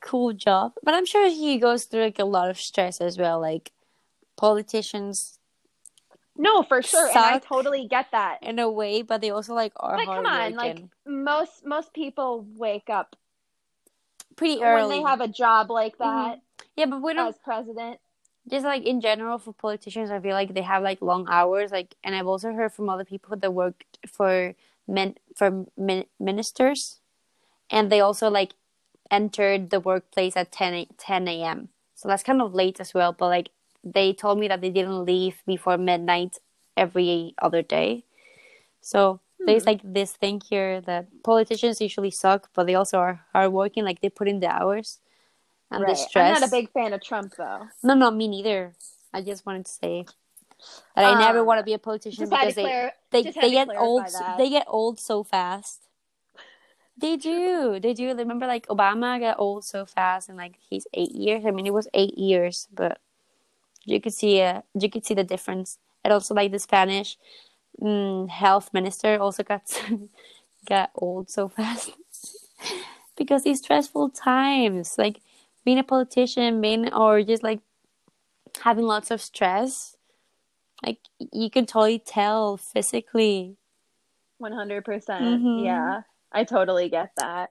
cool 0.00 0.32
job. 0.32 0.72
But 0.82 0.94
I'm 0.94 1.06
sure 1.06 1.28
he 1.28 1.58
goes 1.58 1.84
through 1.84 2.04
like 2.04 2.18
a 2.18 2.24
lot 2.24 2.50
of 2.50 2.58
stress 2.58 3.00
as 3.00 3.18
well. 3.18 3.40
Like 3.40 3.72
politicians 4.36 5.38
no, 6.36 6.62
for 6.64 6.82
sure, 6.82 7.08
and 7.08 7.16
I 7.16 7.38
totally 7.38 7.86
get 7.86 8.10
that 8.10 8.42
in 8.42 8.58
a 8.58 8.68
way, 8.68 9.02
but 9.02 9.20
they 9.20 9.30
also 9.30 9.54
like 9.54 9.72
are. 9.76 9.96
Like, 9.96 10.06
come 10.06 10.26
on, 10.26 10.54
like 10.54 10.82
most 11.06 11.64
most 11.64 11.92
people 11.94 12.44
wake 12.56 12.90
up 12.90 13.14
pretty 14.36 14.62
early 14.62 14.96
when 14.96 15.04
they 15.04 15.08
have 15.08 15.20
a 15.20 15.28
job 15.28 15.70
like 15.70 15.98
that. 15.98 16.36
Mm-hmm. 16.36 16.40
Yeah, 16.76 16.86
but 16.86 17.02
we 17.02 17.14
don't 17.14 17.28
as 17.28 17.38
president. 17.38 18.00
Just 18.48 18.64
like 18.64 18.82
in 18.84 19.00
general 19.00 19.38
for 19.38 19.52
politicians, 19.54 20.10
I 20.10 20.20
feel 20.20 20.34
like 20.34 20.52
they 20.52 20.62
have 20.62 20.82
like 20.82 21.00
long 21.00 21.26
hours. 21.30 21.72
Like, 21.72 21.94
and 22.04 22.14
I've 22.14 22.26
also 22.26 22.52
heard 22.52 22.72
from 22.72 22.88
other 22.88 23.04
people 23.04 23.36
that 23.36 23.50
worked 23.52 23.98
for 24.06 24.54
men 24.86 25.14
for 25.34 25.64
min- 25.76 26.06
ministers, 26.20 27.00
and 27.70 27.90
they 27.90 28.00
also 28.00 28.28
like 28.28 28.54
entered 29.10 29.70
the 29.70 29.80
workplace 29.80 30.36
at 30.36 30.52
10 30.52 30.86
10 30.98 31.28
a.m. 31.28 31.68
So 31.94 32.08
that's 32.08 32.22
kind 32.22 32.42
of 32.42 32.54
late 32.54 32.80
as 32.80 32.92
well. 32.92 33.12
But 33.12 33.28
like 33.28 33.48
they 33.82 34.12
told 34.12 34.38
me 34.38 34.48
that 34.48 34.60
they 34.60 34.70
didn't 34.70 35.04
leave 35.04 35.42
before 35.46 35.78
midnight 35.78 36.38
every 36.76 37.34
other 37.40 37.62
day. 37.62 38.04
So. 38.80 39.20
There's 39.46 39.66
like 39.66 39.80
this 39.84 40.12
thing 40.12 40.40
here 40.40 40.80
that 40.82 41.06
politicians 41.22 41.80
usually 41.80 42.10
suck, 42.10 42.50
but 42.54 42.66
they 42.66 42.74
also 42.74 42.98
are 42.98 43.24
hardworking. 43.32 43.84
Like 43.84 44.00
they 44.00 44.08
put 44.08 44.28
in 44.28 44.40
the 44.40 44.48
hours 44.48 45.00
and 45.70 45.82
right. 45.82 45.90
the 45.90 45.96
stress. 45.96 46.36
I'm 46.36 46.40
not 46.40 46.48
a 46.48 46.50
big 46.50 46.70
fan 46.72 46.92
of 46.92 47.02
Trump 47.02 47.34
though. 47.36 47.66
No, 47.82 47.94
no, 47.94 48.10
me 48.10 48.28
neither. 48.28 48.74
I 49.12 49.22
just 49.22 49.46
wanted 49.46 49.66
to 49.66 49.72
say 49.72 50.06
that 50.96 51.04
um, 51.04 51.16
I 51.16 51.20
never 51.20 51.40
um, 51.40 51.46
want 51.46 51.60
to 51.60 51.64
be 51.64 51.74
a 51.74 51.78
politician 51.78 52.28
because 52.28 52.54
they 52.54 52.90
they, 53.10 53.22
they 53.22 53.50
get 53.50 53.68
old. 53.76 54.04
That. 54.04 54.38
They 54.38 54.50
get 54.50 54.66
old 54.68 54.98
so 54.98 55.22
fast. 55.22 55.80
They 56.96 57.16
do. 57.16 57.78
They 57.80 57.92
do. 57.92 58.14
Remember, 58.14 58.46
like 58.46 58.66
Obama 58.68 59.18
got 59.18 59.38
old 59.38 59.64
so 59.64 59.84
fast, 59.84 60.28
and 60.28 60.38
like 60.38 60.54
he's 60.68 60.86
eight 60.94 61.12
years. 61.12 61.44
I 61.46 61.50
mean, 61.50 61.66
it 61.66 61.74
was 61.74 61.88
eight 61.92 62.16
years, 62.16 62.68
but 62.72 62.98
you 63.84 64.00
could 64.00 64.14
see 64.14 64.40
uh, 64.40 64.62
you 64.78 64.88
could 64.88 65.04
see 65.04 65.14
the 65.14 65.24
difference. 65.24 65.78
And 66.04 66.12
also 66.12 66.34
like 66.34 66.52
the 66.52 66.58
Spanish 66.58 67.16
mm, 67.80 68.28
health 68.28 68.70
minister 68.72 69.18
also 69.18 69.42
got 69.42 69.62
got 70.68 70.90
old 70.94 71.30
so 71.30 71.48
fast 71.48 71.92
because 73.16 73.44
these 73.44 73.58
stressful 73.58 74.10
times, 74.10 74.96
like 74.98 75.20
being 75.64 75.78
a 75.78 75.84
politician, 75.84 76.60
being 76.60 76.92
or 76.92 77.22
just 77.22 77.42
like 77.42 77.60
having 78.62 78.84
lots 78.84 79.10
of 79.10 79.20
stress, 79.20 79.96
like 80.84 80.98
you 81.32 81.50
can 81.50 81.66
totally 81.66 81.98
tell 81.98 82.56
physically. 82.56 83.56
One 84.38 84.52
hundred 84.52 84.84
percent. 84.84 85.24
Mm-hmm. 85.24 85.64
Yeah, 85.64 86.02
I 86.32 86.44
totally 86.44 86.88
get 86.88 87.10
that. 87.16 87.50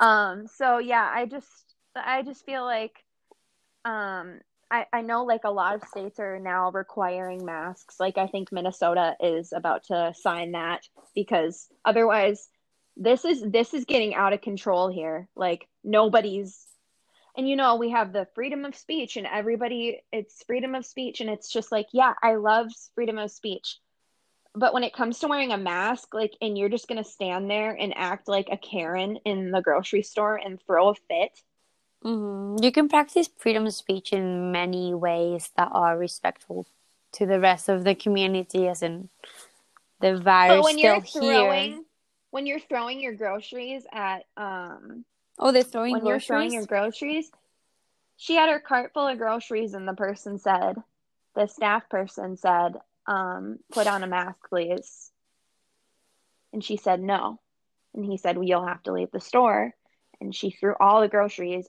Um. 0.00 0.46
So 0.46 0.78
yeah, 0.78 1.08
I 1.12 1.26
just 1.26 1.48
I 1.94 2.22
just 2.22 2.44
feel 2.44 2.64
like 2.64 3.04
um 3.84 4.40
I, 4.72 4.86
I 4.90 5.02
know 5.02 5.24
like 5.24 5.44
a 5.44 5.50
lot 5.50 5.74
of 5.74 5.84
states 5.84 6.18
are 6.18 6.38
now 6.38 6.70
requiring 6.70 7.44
masks. 7.44 8.00
Like 8.00 8.16
I 8.16 8.26
think 8.26 8.50
Minnesota 8.50 9.14
is 9.20 9.52
about 9.52 9.84
to 9.84 10.14
sign 10.18 10.52
that 10.52 10.88
because 11.14 11.68
otherwise 11.84 12.48
this 12.96 13.26
is 13.26 13.42
this 13.42 13.74
is 13.74 13.84
getting 13.84 14.14
out 14.14 14.32
of 14.32 14.40
control 14.40 14.90
here. 14.90 15.28
Like 15.36 15.68
nobody's 15.84 16.66
and 17.36 17.48
you 17.48 17.54
know 17.54 17.76
we 17.76 17.90
have 17.90 18.12
the 18.12 18.26
freedom 18.34 18.64
of 18.64 18.74
speech 18.74 19.16
and 19.16 19.26
everybody 19.26 20.00
it's 20.10 20.42
freedom 20.46 20.74
of 20.74 20.86
speech 20.86 21.20
and 21.20 21.30
it's 21.30 21.50
just 21.50 21.72
like 21.72 21.86
yeah 21.92 22.12
i 22.22 22.34
love 22.34 22.68
freedom 22.94 23.16
of 23.18 23.30
speech 23.30 23.78
but 24.54 24.74
when 24.74 24.84
it 24.84 24.92
comes 24.92 25.18
to 25.18 25.28
wearing 25.28 25.52
a 25.52 25.56
mask 25.56 26.12
like 26.12 26.34
and 26.42 26.58
you're 26.58 26.68
just 26.68 26.88
going 26.88 27.02
to 27.02 27.08
stand 27.08 27.50
there 27.50 27.72
and 27.72 27.94
act 27.96 28.28
like 28.28 28.48
a 28.50 28.58
karen 28.58 29.16
in 29.24 29.50
the 29.50 29.62
grocery 29.62 30.02
store 30.02 30.36
and 30.36 30.60
throw 30.66 30.90
a 30.90 30.94
fit 30.94 31.40
Mm-hmm. 32.04 32.62
You 32.62 32.72
can 32.72 32.88
practice 32.88 33.28
freedom 33.38 33.66
of 33.66 33.74
speech 33.74 34.12
in 34.12 34.50
many 34.50 34.94
ways 34.94 35.50
that 35.56 35.68
are 35.72 35.96
respectful 35.96 36.66
to 37.12 37.26
the 37.26 37.38
rest 37.38 37.68
of 37.68 37.84
the 37.84 37.94
community, 37.94 38.68
as 38.68 38.82
in 38.82 39.08
the 40.00 40.18
virus 40.18 40.56
but 40.56 40.64
when 40.64 40.78
still 40.78 40.94
you're 40.94 41.00
throwing, 41.02 41.72
here. 41.72 41.80
When 42.30 42.46
you're 42.46 42.60
throwing 42.60 43.00
your 43.00 43.12
groceries 43.12 43.84
at 43.92 44.24
um 44.36 45.04
oh, 45.38 45.52
they're 45.52 45.62
throwing 45.62 45.92
when 45.92 46.00
groceries? 46.00 46.28
you're 46.28 46.36
throwing 46.36 46.52
your 46.52 46.66
groceries. 46.66 47.30
She 48.16 48.34
had 48.34 48.48
her 48.48 48.60
cart 48.60 48.92
full 48.94 49.06
of 49.06 49.18
groceries, 49.18 49.74
and 49.74 49.86
the 49.86 49.94
person 49.94 50.38
said, 50.38 50.76
the 51.34 51.46
staff 51.46 51.88
person 51.88 52.36
said, 52.36 52.76
um, 53.06 53.58
"Put 53.72 53.86
on 53.86 54.02
a 54.02 54.06
mask, 54.06 54.38
please." 54.48 55.10
And 56.52 56.64
she 56.64 56.76
said 56.76 57.00
no, 57.00 57.40
and 57.94 58.04
he 58.04 58.16
said, 58.16 58.36
well, 58.36 58.46
"You'll 58.46 58.66
have 58.66 58.82
to 58.84 58.92
leave 58.92 59.10
the 59.12 59.20
store." 59.20 59.72
And 60.20 60.34
she 60.34 60.50
threw 60.50 60.74
all 60.78 61.00
the 61.00 61.08
groceries 61.08 61.68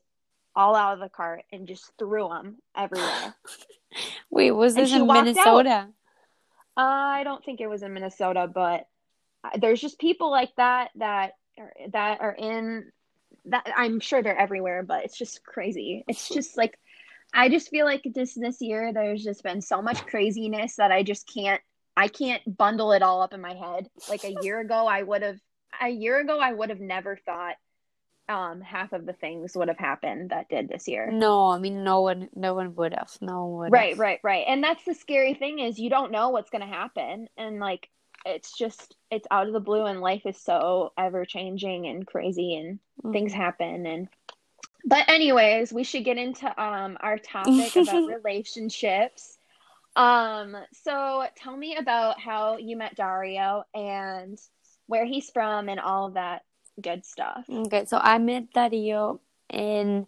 all 0.56 0.76
out 0.76 0.94
of 0.94 1.00
the 1.00 1.10
cart 1.10 1.44
and 1.52 1.68
just 1.68 1.92
threw 1.98 2.28
them 2.30 2.58
everywhere. 2.76 3.36
Wait, 4.30 4.52
was 4.52 4.76
this 4.76 4.94
in 4.94 5.08
Minnesota? 5.08 5.88
Uh, 6.76 6.82
I 6.82 7.24
don't 7.24 7.44
think 7.44 7.62
it 7.62 7.68
was 7.68 7.84
in 7.84 7.94
Minnesota, 7.94 8.50
but 8.54 8.88
there's 9.60 9.82
just 9.82 10.00
people 10.00 10.32
like 10.32 10.56
that 10.58 10.90
that 10.96 11.34
are, 11.60 11.74
that 11.92 12.22
are 12.22 12.32
in 12.32 12.92
that 13.46 13.68
I'm 13.76 14.00
sure 14.00 14.24
they're 14.24 14.38
everywhere, 14.38 14.84
but 14.84 15.04
it's 15.04 15.18
just 15.18 15.44
crazy. 15.44 16.04
It's 16.08 16.30
just 16.30 16.58
like 16.58 16.80
I 17.34 17.50
just 17.50 17.70
feel 17.70 17.86
like 17.86 18.04
this 18.06 18.34
this 18.36 18.62
year 18.62 18.94
there's 18.94 19.24
just 19.24 19.44
been 19.44 19.62
so 19.62 19.82
much 19.82 20.06
craziness 20.06 20.78
that 20.78 20.92
I 20.92 21.04
just 21.04 21.30
can't 21.32 21.62
I 21.96 22.08
can't 22.08 22.42
bundle 22.58 22.92
it 22.94 23.04
all 23.04 23.22
up 23.22 23.34
in 23.34 23.42
my 23.42 23.54
head. 23.54 23.88
Like 24.10 24.24
a 24.24 24.36
year 24.42 24.60
ago 24.60 24.88
I 24.88 25.04
would 25.04 25.22
have 25.22 25.40
a 25.82 25.90
year 25.90 26.20
ago 26.20 26.40
I 26.40 26.54
would 26.54 26.70
have 26.70 26.80
never 26.80 27.18
thought 27.18 27.56
um 28.30 28.62
half 28.62 28.94
of 28.94 29.06
the 29.06 29.14
things 29.14 29.56
would 29.56 29.68
have 29.68 29.78
happened 29.78 30.30
that 30.30 30.50
did 30.50 30.70
this 30.70 30.88
year. 30.88 31.12
No, 31.12 31.48
I 31.48 31.60
mean 31.60 31.84
no 31.84 32.02
one 32.02 32.30
no 32.36 32.54
one 32.54 32.76
would 32.76 32.94
have. 32.94 33.12
No 33.22 33.46
one 33.48 33.72
Right, 33.72 33.92
have. 33.92 34.00
right, 34.00 34.20
right. 34.24 34.46
And 34.48 34.64
that's 34.64 34.84
the 34.86 34.94
scary 34.94 35.34
thing 35.34 35.60
is 35.60 35.80
you 35.80 35.90
don't 35.90 36.12
know 36.12 36.30
what's 36.30 36.50
going 36.50 36.62
to 36.62 36.68
happen 36.68 37.28
and 37.38 37.60
like 37.60 37.90
it's 38.26 38.58
just 38.58 38.96
it's 39.12 39.28
out 39.30 39.48
of 39.48 39.54
the 39.54 39.60
blue 39.60 39.86
and 39.86 40.00
life 40.00 40.26
is 40.26 40.38
so 40.38 40.94
ever 40.98 41.26
changing 41.26 41.88
and 41.88 42.08
crazy 42.08 42.56
and 42.56 42.80
mm-hmm. 43.04 43.12
things 43.12 43.34
happen 43.34 43.86
and 43.86 44.08
but 44.86 45.10
anyways, 45.10 45.72
we 45.72 45.86
should 45.86 46.04
get 46.04 46.18
into 46.18 46.48
um 46.62 46.98
our 47.02 47.18
topic 47.18 47.76
about 47.76 48.08
relationships. 48.24 49.38
Um 49.96 50.56
so 50.84 51.26
tell 51.36 51.56
me 51.56 51.76
about 51.76 52.20
how 52.20 52.58
you 52.58 52.78
met 52.78 52.96
Dario 52.96 53.64
and 53.74 54.40
where 54.88 55.06
he's 55.06 55.30
from 55.30 55.70
and 55.70 55.80
all 55.80 56.08
of 56.08 56.14
that 56.16 56.44
good 56.82 57.06
stuff. 57.06 57.46
Okay, 57.50 57.86
so 57.86 57.98
I 57.98 58.18
met 58.18 58.54
Dario 58.54 59.20
in 59.50 60.08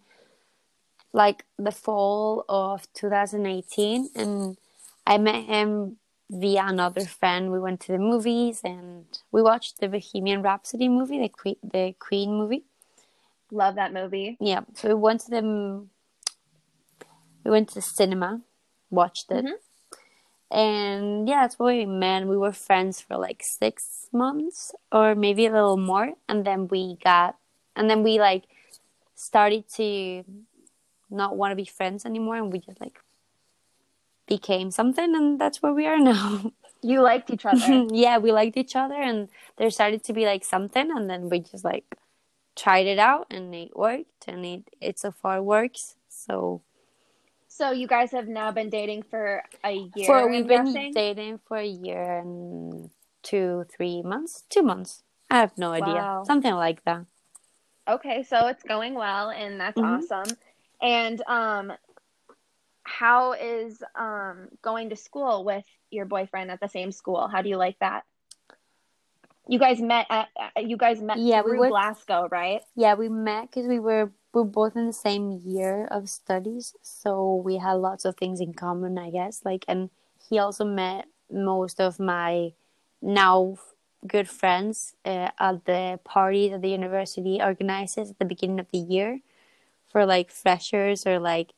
like 1.14 1.46
the 1.58 1.72
fall 1.72 2.44
of 2.50 2.92
2018 2.94 4.10
and 4.16 4.58
I 5.08 5.18
met 5.18 5.46
him 5.46 5.98
via 6.30 6.66
another 6.68 7.06
friend. 7.06 7.52
We 7.52 7.60
went 7.60 7.80
to 7.82 7.92
the 7.94 8.00
movies 8.00 8.62
and 8.64 9.06
we 9.32 9.42
watched 9.42 9.80
the 9.80 9.88
Bohemian 9.88 10.42
Rhapsody 10.42 10.90
movie, 10.90 11.20
the 11.20 11.30
Queen, 11.30 11.56
the 11.64 11.96
Queen 12.00 12.34
movie. 12.34 12.66
Love 13.52 13.76
that 13.76 13.94
movie. 13.94 14.38
Yeah, 14.42 14.62
so 14.74 14.90
we 14.90 14.96
went 14.96 15.22
to 15.22 15.30
the 15.32 15.88
we 17.44 17.52
went 17.52 17.70
to 17.70 17.76
the 17.76 17.82
cinema, 17.82 18.42
watched 18.90 19.32
it, 19.32 19.46
Mhm. 19.46 19.54
And 20.52 21.28
yeah, 21.28 21.42
that's 21.42 21.58
where 21.60 21.76
we 21.76 21.86
met. 21.86 22.28
We 22.28 22.38
were 22.38 22.54
friends 22.54 23.02
for 23.02 23.18
like 23.18 23.42
six 23.44 24.08
months 24.12 24.74
or 24.92 25.16
maybe 25.16 25.46
a 25.46 25.52
little 25.52 25.78
more, 25.78 26.14
and 26.30 26.46
then 26.46 26.68
we 26.68 26.98
got, 27.04 27.38
and 27.76 27.90
then 27.90 28.04
we 28.04 28.20
like 28.20 28.44
started 29.16 29.68
to 29.76 30.24
not 31.10 31.36
want 31.38 31.52
to 31.52 31.56
be 31.56 31.66
friends 31.66 32.06
anymore, 32.06 32.36
and 32.38 32.52
we 32.52 32.60
just 32.60 32.80
like 32.80 33.00
became 34.28 34.72
something, 34.72 35.16
and 35.16 35.40
that's 35.40 35.62
where 35.62 35.74
we 35.74 35.88
are 35.88 36.00
now. 36.00 36.52
You 36.82 37.02
liked 37.02 37.32
each 37.32 37.48
other. 37.48 37.88
yeah, 37.92 38.20
we 38.20 38.32
liked 38.32 38.58
each 38.58 38.76
other, 38.76 38.94
and 38.94 39.30
there 39.58 39.72
started 39.72 40.04
to 40.04 40.14
be 40.14 40.26
like 40.26 40.46
something, 40.46 40.92
and 40.92 41.10
then 41.10 41.30
we 41.30 41.40
just 41.40 41.66
like 41.66 41.96
tried 42.56 42.86
it 42.86 43.00
out, 43.00 43.26
and 43.32 43.56
it 43.56 43.76
worked, 43.76 44.28
and 44.28 44.46
it 44.46 44.64
it 44.80 45.00
so 45.00 45.12
far 45.12 45.42
works. 45.42 45.96
So 46.10 46.62
so 47.58 47.72
you 47.72 47.88
guys 47.88 48.12
have 48.12 48.28
now 48.28 48.52
been 48.52 48.70
dating 48.70 49.04
for 49.04 49.42
a 49.64 49.72
year. 49.96 50.06
for 50.06 50.28
we've 50.28 50.48
been 50.48 50.66
guessing? 50.66 50.92
dating 50.94 51.40
for 51.48 51.58
a 51.58 51.66
year 51.66 52.20
and 52.20 52.90
two, 53.24 53.66
three 53.76 54.02
months, 54.02 54.44
two 54.50 54.62
months. 54.62 55.04
I 55.30 55.40
have 55.40 55.58
no 55.58 55.72
idea, 55.72 55.94
Wow. 55.94 56.24
something 56.26 56.54
like 56.54 56.84
that. 56.84 57.06
Okay, 57.88 58.24
so 58.24 58.48
it's 58.48 58.64
going 58.64 58.94
well, 58.94 59.30
and 59.30 59.60
that's 59.60 59.80
Mhm. 59.80 60.00
awesome. 60.04 60.38
And 60.82 61.22
um, 61.28 61.74
how 62.84 63.34
is 63.34 63.82
um 63.96 64.50
going 64.62 64.90
to 64.90 64.96
school 64.96 65.44
with 65.44 65.66
your 65.92 66.06
boyfriend 66.06 66.52
at 66.52 66.60
the 66.60 66.68
same 66.70 66.92
school? 66.92 67.28
How 67.28 67.42
do 67.42 67.50
you 67.50 67.58
like 67.58 67.80
that? 67.80 68.04
You 69.48 69.60
guys 69.60 69.80
met 69.80 70.08
at 70.10 70.30
uh, 70.40 70.60
you 70.60 70.78
guys 70.78 71.02
met 71.02 71.18
Yeah, 71.18 71.42
we 71.42 71.58
went- 71.60 71.72
Glasgow, 71.72 72.28
right? 72.32 72.62
Yeah, 72.76 72.96
we 72.96 73.10
met 73.10 73.52
because 73.52 73.68
we 73.68 73.80
were 73.80 74.12
we 74.34 74.42
were 74.42 74.48
both 74.48 74.76
in 74.76 74.88
the 74.88 74.94
same 74.94 75.32
year 75.46 75.86
of 75.92 76.10
studies, 76.10 76.76
so 76.82 77.36
we 77.36 77.58
had 77.58 77.74
lots 77.74 78.04
of 78.06 78.18
things 78.18 78.42
in 78.42 78.54
common, 78.54 78.98
I 78.98 79.10
guess. 79.12 79.46
Like, 79.46 79.64
and 79.68 79.90
he 80.30 80.40
also 80.40 80.66
met 80.66 81.06
most 81.32 81.80
of 81.80 82.00
my 82.00 82.52
now 83.02 83.58
good 84.06 84.28
friends 84.28 84.94
uh, 85.06 85.30
at 85.40 85.66
the 85.66 86.00
party 86.04 86.50
that 86.50 86.62
the 86.62 86.70
university 86.70 87.42
organizes 87.42 88.12
at 88.12 88.20
the 88.20 88.26
beginning 88.26 88.60
of 88.60 88.70
the 88.72 88.78
year 88.78 89.22
for 89.88 90.06
like 90.06 90.32
freshers 90.32 91.08
or 91.08 91.18
like 91.20 91.54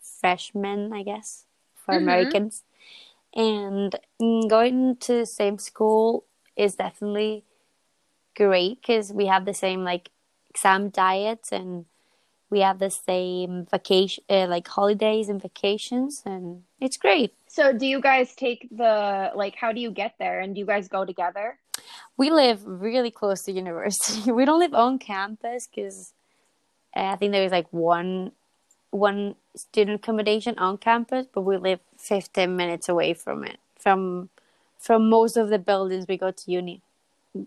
freshmen, 0.00 0.92
I 0.92 1.02
guess, 1.02 1.44
for 1.74 1.94
Mhm. 1.94 2.02
Americans. 2.02 2.64
And 3.34 3.94
mm, 4.20 4.48
going 4.48 4.96
to 4.96 5.12
the 5.18 5.26
same 5.26 5.58
school 5.58 6.24
is 6.56 6.76
definitely 6.76 7.44
great 8.36 8.80
because 8.80 9.12
we 9.12 9.26
have 9.26 9.44
the 9.44 9.54
same 9.54 9.84
like 9.84 10.10
exam 10.50 10.88
diets 10.88 11.52
and 11.52 11.86
we 12.50 12.60
have 12.60 12.78
the 12.78 12.90
same 12.90 13.66
vacation 13.70 14.22
uh, 14.28 14.46
like 14.46 14.68
holidays 14.68 15.28
and 15.28 15.42
vacations 15.42 16.22
and 16.24 16.62
it's 16.80 16.96
great. 16.96 17.34
So 17.48 17.72
do 17.72 17.86
you 17.86 18.00
guys 18.00 18.34
take 18.34 18.68
the 18.70 19.32
like 19.34 19.56
how 19.56 19.72
do 19.72 19.80
you 19.80 19.90
get 19.90 20.14
there? 20.18 20.40
And 20.40 20.54
do 20.54 20.60
you 20.60 20.66
guys 20.66 20.88
go 20.88 21.04
together? 21.04 21.58
we 22.16 22.30
live 22.30 22.62
really 22.64 23.10
close 23.10 23.42
to 23.42 23.52
university. 23.52 24.30
We 24.32 24.44
don't 24.44 24.60
live 24.60 24.74
on 24.74 24.98
campus 24.98 25.66
because 25.66 26.12
i 26.96 27.16
think 27.16 27.32
there's 27.32 27.50
like 27.50 27.66
one 27.72 28.30
one 28.90 29.34
student 29.56 29.96
accommodation 29.96 30.56
on 30.58 30.78
campus 30.78 31.26
but 31.34 31.42
we 31.42 31.56
live 31.56 31.80
15 31.98 32.54
minutes 32.54 32.88
away 32.88 33.14
from 33.14 33.42
it 33.42 33.58
from 33.76 34.28
from 34.84 35.08
most 35.08 35.36
of 35.36 35.48
the 35.48 35.58
buildings 35.58 36.04
we 36.08 36.16
go 36.18 36.30
to 36.30 36.50
uni 36.50 36.82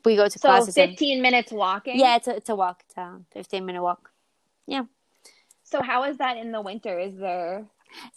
we 0.06 0.16
go 0.16 0.28
to 0.28 0.40
So 0.40 0.50
classes 0.50 0.76
in. 0.78 0.90
15 0.90 1.22
minutes 1.22 1.52
walking? 1.52 2.00
yeah 2.00 2.16
it's 2.18 2.28
a, 2.28 2.36
it's 2.38 2.50
a 2.50 2.56
walk 2.56 2.84
down 2.96 3.26
15 3.32 3.66
minute 3.66 3.84
walk 3.84 4.12
Yeah. 4.66 4.86
So 5.64 5.82
how 5.82 6.04
is 6.10 6.18
that 6.18 6.38
in 6.38 6.52
the 6.56 6.62
winter? 6.62 6.98
Is 6.98 7.16
there 7.18 7.66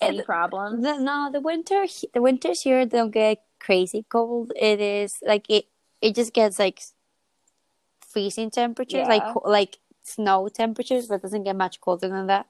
any 0.00 0.22
problems? 0.22 0.82
The, 0.84 0.98
no, 0.98 1.30
the 1.32 1.40
winter, 1.40 1.84
the 2.14 2.22
winters 2.22 2.62
here 2.62 2.86
don't 2.86 3.10
get 3.10 3.42
crazy 3.58 4.04
cold. 4.08 4.52
It 4.54 4.78
is 4.80 5.18
like 5.26 5.46
it, 5.50 5.64
it 6.00 6.14
just 6.14 6.32
gets 6.32 6.58
like 6.60 6.78
freezing 8.12 8.50
temperatures, 8.50 9.08
like 9.08 9.22
Yeah. 9.24 9.32
co- 9.34 9.48
like 9.50 9.78
snow 10.02 10.48
temperatures, 10.48 11.06
but 11.08 11.16
it 11.16 11.22
doesn't 11.22 11.42
get 11.42 11.56
much 11.56 11.80
colder 11.80 12.08
than 12.08 12.26
that. 12.28 12.46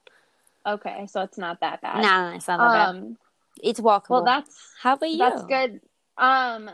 Okay, 0.67 1.07
so 1.09 1.23
it's 1.23 1.39
not 1.39 1.61
that 1.61 1.81
bad. 1.81 2.03
no, 2.05 2.37
it's 2.37 2.49
not 2.49 2.59
that 2.61 2.73
bad. 2.73 2.89
Um 2.89 3.17
It's 3.63 3.81
walkable. 3.81 4.09
well 4.21 4.25
that's 4.25 4.53
How 4.83 4.95
about 4.95 5.11
you? 5.11 5.19
That's 5.19 5.45
good. 5.45 5.81
Um, 6.21 6.71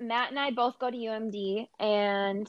Matt 0.00 0.30
and 0.30 0.38
I 0.38 0.50
both 0.50 0.78
go 0.78 0.90
to 0.90 0.96
UMD, 0.96 1.68
and 1.78 2.48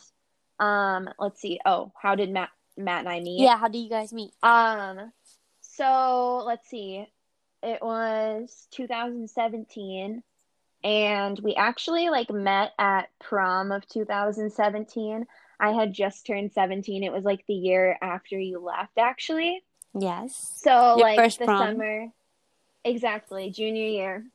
um, 0.59 1.09
let's 1.19 1.41
see. 1.41 1.59
Oh, 1.65 1.91
how 2.01 2.15
did 2.15 2.31
Matt 2.31 2.49
Matt 2.77 3.01
and 3.01 3.09
I 3.09 3.19
meet? 3.19 3.41
Yeah, 3.41 3.57
how 3.57 3.67
do 3.67 3.77
you 3.77 3.89
guys 3.89 4.13
meet? 4.13 4.31
Um, 4.41 5.11
so 5.61 6.41
let's 6.45 6.67
see. 6.69 7.05
It 7.61 7.81
was 7.81 8.67
2017, 8.71 10.23
and 10.83 11.39
we 11.39 11.55
actually 11.55 12.09
like 12.09 12.31
met 12.31 12.71
at 12.79 13.09
prom 13.19 13.73
of 13.73 13.87
2017. 13.89 15.27
I 15.59 15.71
had 15.71 15.91
just 15.91 16.25
turned 16.25 16.53
17. 16.53 17.03
It 17.03 17.11
was 17.11 17.25
like 17.25 17.45
the 17.47 17.53
year 17.53 17.97
after 18.01 18.39
you 18.39 18.59
left, 18.59 18.97
actually. 18.97 19.61
Yes. 19.93 20.53
So 20.61 20.97
Your 20.97 21.15
like 21.15 21.37
the 21.37 21.45
prom. 21.45 21.57
summer, 21.57 22.07
exactly 22.85 23.49
junior 23.51 23.87
year, 23.87 24.25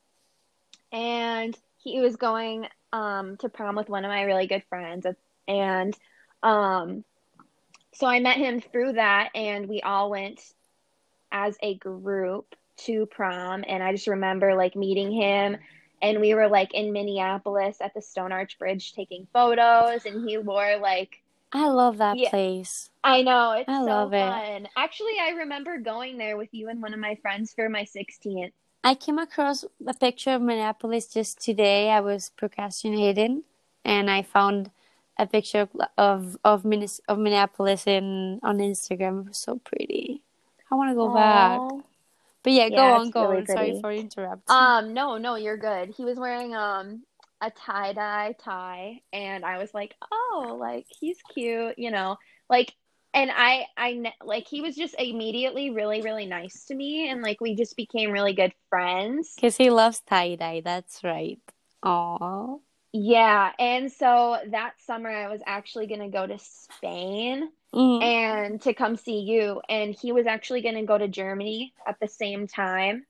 and 0.92 1.56
he 1.84 2.00
was 2.00 2.16
going 2.16 2.66
um 2.92 3.36
to 3.38 3.48
prom 3.48 3.76
with 3.76 3.88
one 3.88 4.04
of 4.04 4.10
my 4.10 4.22
really 4.22 4.46
good 4.46 4.64
friends, 4.68 5.06
and 5.48 5.96
um, 6.42 7.04
so 7.94 8.06
I 8.06 8.20
met 8.20 8.36
him 8.38 8.60
through 8.60 8.94
that, 8.94 9.30
and 9.34 9.68
we 9.68 9.82
all 9.82 10.10
went 10.10 10.40
as 11.32 11.56
a 11.62 11.76
group 11.76 12.54
to 12.76 13.06
prom, 13.06 13.64
and 13.66 13.82
I 13.82 13.92
just 13.92 14.06
remember 14.08 14.54
like 14.54 14.76
meeting 14.76 15.12
him. 15.12 15.56
And 16.02 16.20
we 16.20 16.34
were 16.34 16.48
like 16.48 16.74
in 16.74 16.92
Minneapolis 16.92 17.78
at 17.80 17.94
the 17.94 18.02
Stone 18.02 18.32
Arch 18.32 18.58
Bridge 18.58 18.92
taking 18.92 19.26
photos, 19.32 20.04
and 20.04 20.28
he 20.28 20.38
wore 20.38 20.76
like 20.78 21.22
I 21.52 21.68
love 21.68 21.98
that 21.98 22.18
Yeah. 22.18 22.30
place. 22.30 22.90
I 23.02 23.22
know 23.22 23.52
it's 23.52 23.68
I 23.68 23.78
so 23.78 23.84
love 23.86 24.14
it. 24.14 24.18
fun. 24.18 24.68
Actually, 24.76 25.18
I 25.20 25.30
remember 25.30 25.78
going 25.78 26.18
there 26.18 26.36
with 26.36 26.48
you 26.52 26.68
and 26.68 26.82
one 26.82 26.94
of 26.94 27.00
my 27.00 27.16
friends 27.16 27.52
for 27.54 27.68
my 27.68 27.84
16th. 27.84 28.52
I 28.84 28.94
came 28.94 29.18
across 29.18 29.64
a 29.86 29.94
picture 29.94 30.30
of 30.32 30.42
Minneapolis 30.42 31.08
just 31.08 31.40
today. 31.40 31.90
I 31.90 32.00
was 32.00 32.30
procrastinating, 32.36 33.42
and 33.84 34.10
I 34.10 34.22
found 34.22 34.70
a 35.18 35.26
picture 35.26 35.60
of 35.60 35.70
of 35.96 36.36
of, 36.44 36.64
Minnes- 36.64 37.00
of 37.08 37.18
Minneapolis 37.18 37.86
in 37.86 38.40
on 38.42 38.58
Instagram. 38.58 39.20
It 39.20 39.28
was 39.28 39.38
so 39.38 39.56
pretty. 39.56 40.22
I 40.70 40.74
want 40.74 40.90
to 40.90 40.94
go 40.94 41.14
back. 41.14 41.60
But 42.42 42.52
yeah, 42.52 42.68
go 42.68 42.76
on, 42.76 43.10
go 43.10 43.28
really 43.30 43.40
on. 43.40 43.46
Sorry 43.46 43.80
for 43.80 43.90
interrupting. 43.90 44.54
Um, 44.54 44.92
no, 44.92 45.16
no, 45.16 45.36
you're 45.36 45.56
good. 45.56 45.94
He 45.96 46.04
was 46.04 46.18
wearing 46.18 46.54
um 46.54 47.04
a 47.40 47.50
tie 47.50 47.94
dye 47.94 48.34
tie, 48.38 49.00
and 49.14 49.46
I 49.46 49.58
was 49.58 49.72
like, 49.72 49.94
oh, 50.12 50.58
like 50.60 50.86
he's 51.00 51.18
cute, 51.32 51.78
you 51.78 51.90
know, 51.90 52.18
like. 52.50 52.74
And 53.14 53.30
I, 53.32 53.66
I 53.76 54.12
like 54.24 54.48
he 54.48 54.60
was 54.60 54.74
just 54.74 54.94
immediately 54.98 55.70
really, 55.70 56.02
really 56.02 56.26
nice 56.26 56.64
to 56.66 56.74
me, 56.74 57.08
and 57.08 57.22
like 57.22 57.40
we 57.40 57.54
just 57.54 57.76
became 57.76 58.10
really 58.10 58.34
good 58.34 58.52
friends. 58.68 59.32
Because 59.36 59.56
he 59.56 59.70
loves 59.70 60.00
tie 60.00 60.34
dye. 60.34 60.62
That's 60.64 61.02
right. 61.04 61.38
Aww. 61.84 62.60
Yeah, 62.92 63.52
and 63.58 63.90
so 63.90 64.38
that 64.50 64.74
summer 64.84 65.10
I 65.10 65.28
was 65.28 65.40
actually 65.46 65.86
gonna 65.86 66.10
go 66.10 66.26
to 66.26 66.38
Spain. 66.38 67.50
Mhm. 67.74 68.02
and 68.02 68.62
to 68.62 68.72
come 68.72 68.96
see 68.96 69.18
you. 69.20 69.60
And 69.68 69.94
he 69.94 70.12
was 70.12 70.26
actually 70.26 70.62
going 70.62 70.76
to 70.76 70.82
go 70.82 70.96
to 70.96 71.08
Germany 71.08 71.74
at 71.86 71.98
the 72.00 72.06
same 72.06 72.46
time. 72.46 73.04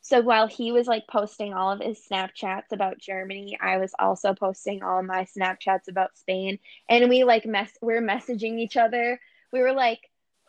So 0.00 0.22
while 0.22 0.46
he 0.46 0.72
was 0.72 0.86
like 0.86 1.06
posting 1.06 1.52
all 1.52 1.70
of 1.70 1.80
his 1.80 2.00
Snapchats 2.10 2.72
about 2.72 2.98
Germany, 2.98 3.58
I 3.60 3.76
was 3.76 3.92
also 3.98 4.32
posting 4.32 4.82
all 4.82 5.02
my 5.02 5.26
Snapchats 5.26 5.88
about 5.88 6.16
Spain. 6.16 6.58
And 6.88 7.10
we 7.10 7.24
like 7.24 7.44
mess 7.44 7.70
we 7.82 7.92
are 7.94 8.00
messaging 8.02 8.58
each 8.58 8.78
other. 8.78 9.20
We 9.52 9.60
were 9.60 9.72
like, 9.72 10.00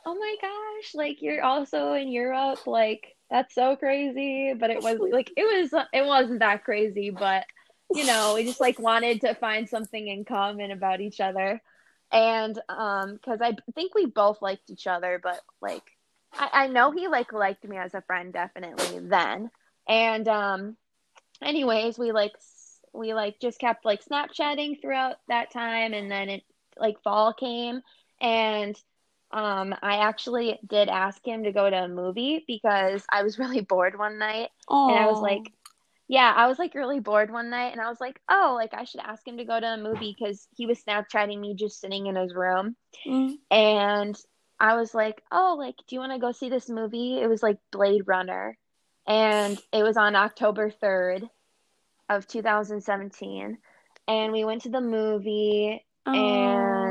"Oh 0.05 0.15
my 0.15 0.35
gosh, 0.41 0.95
like 0.95 1.21
you're 1.21 1.43
also 1.43 1.93
in 1.93 2.09
Europe. 2.09 2.67
Like 2.67 3.15
that's 3.29 3.55
so 3.55 3.75
crazy." 3.75 4.53
But 4.53 4.69
it 4.69 4.81
was 4.81 4.99
like 5.11 5.31
it 5.35 5.43
was 5.43 5.85
it 5.93 6.05
wasn't 6.05 6.39
that 6.39 6.63
crazy, 6.63 7.09
but 7.09 7.45
you 7.93 8.05
know, 8.05 8.35
we 8.35 8.43
just 8.45 8.59
like 8.59 8.79
wanted 8.79 9.21
to 9.21 9.33
find 9.35 9.67
something 9.67 10.07
in 10.07 10.25
common 10.25 10.71
about 10.71 11.01
each 11.01 11.19
other 11.19 11.61
and 12.11 12.59
um 12.69 13.13
because 13.13 13.39
i 13.41 13.55
think 13.75 13.93
we 13.93 14.05
both 14.05 14.41
liked 14.41 14.69
each 14.69 14.87
other 14.87 15.19
but 15.21 15.41
like 15.61 15.83
I, 16.33 16.49
I 16.53 16.67
know 16.67 16.91
he 16.91 17.07
like 17.07 17.33
liked 17.33 17.67
me 17.67 17.77
as 17.77 17.93
a 17.93 18.01
friend 18.01 18.33
definitely 18.33 18.99
then 18.99 19.51
and 19.87 20.27
um 20.27 20.77
anyways 21.41 21.99
we 21.99 22.11
like 22.11 22.33
we 22.93 23.13
like 23.13 23.39
just 23.39 23.59
kept 23.59 23.85
like 23.85 24.03
snapchatting 24.03 24.81
throughout 24.81 25.17
that 25.27 25.51
time 25.51 25.93
and 25.93 26.11
then 26.11 26.29
it 26.29 26.43
like 26.77 27.01
fall 27.03 27.33
came 27.33 27.81
and 28.19 28.75
um 29.31 29.73
i 29.81 29.97
actually 29.97 30.59
did 30.67 30.89
ask 30.89 31.25
him 31.25 31.43
to 31.43 31.51
go 31.51 31.69
to 31.69 31.75
a 31.83 31.87
movie 31.87 32.43
because 32.47 33.03
i 33.11 33.21
was 33.23 33.37
really 33.39 33.61
bored 33.61 33.97
one 33.97 34.17
night 34.17 34.49
and 34.69 34.97
I 34.97 35.07
was 35.07 35.19
like, 35.21 35.51
yeah, 36.07 36.33
I 36.35 36.47
was 36.47 36.57
like 36.57 36.73
really 36.73 36.99
bored 36.99 37.31
one 37.31 37.49
night, 37.49 37.71
and 37.71 37.79
I 37.81 37.89
was 37.89 38.01
like, 38.01 38.19
oh, 38.29 38.53
like 38.55 38.73
I 38.73 38.83
should 38.85 39.01
ask 39.01 39.27
him 39.27 39.37
to 39.37 39.45
go 39.45 39.59
to 39.59 39.65
a 39.67 39.77
movie 39.77 40.15
because 40.17 40.47
he 40.55 40.65
was 40.65 40.81
Snapchatting 40.83 41.39
me 41.39 41.53
just 41.53 41.79
sitting 41.79 42.07
in 42.07 42.15
his 42.15 42.33
room, 42.33 42.75
Mm. 43.05 43.37
and 43.51 44.15
I 44.59 44.75
was 44.75 44.93
like, 44.93 45.21
"Oh, 45.31 45.55
like 45.57 45.75
do 45.87 45.95
you 45.95 45.99
want 45.99 46.13
to 46.13 46.19
go 46.19 46.31
see 46.31 46.49
this 46.49 46.69
movie?" 46.69 47.19
It 47.21 47.27
was 47.27 47.43
like 47.43 47.57
Blade 47.71 48.03
Runner. 48.07 48.57
And 49.07 49.59
it 49.71 49.83
was 49.83 49.97
on 49.97 50.15
October 50.15 50.69
3rd 50.69 51.29
of 52.09 52.27
2017. 52.27 53.57
And 54.07 54.31
we 54.31 54.43
went 54.43 54.63
to 54.63 54.69
the 54.69 54.81
movie 54.81 55.85
Oh, 56.05 56.11
and 56.13 56.88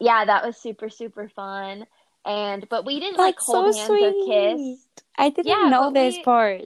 yeah, 0.00 0.24
that 0.24 0.44
was 0.44 0.56
super 0.56 0.88
super 0.88 1.28
fun. 1.28 1.86
And 2.26 2.68
but 2.68 2.84
we 2.84 3.00
didn't 3.00 3.16
like 3.18 3.38
hold 3.38 3.74
so 3.74 3.78
hands 3.78 3.90
or 3.90 4.26
kiss. 4.26 4.78
I 5.16 5.30
didn't 5.30 5.46
Yeah, 5.46 5.68
know 5.70 5.90
this 5.92 6.16
we- 6.16 6.22
part. 6.22 6.64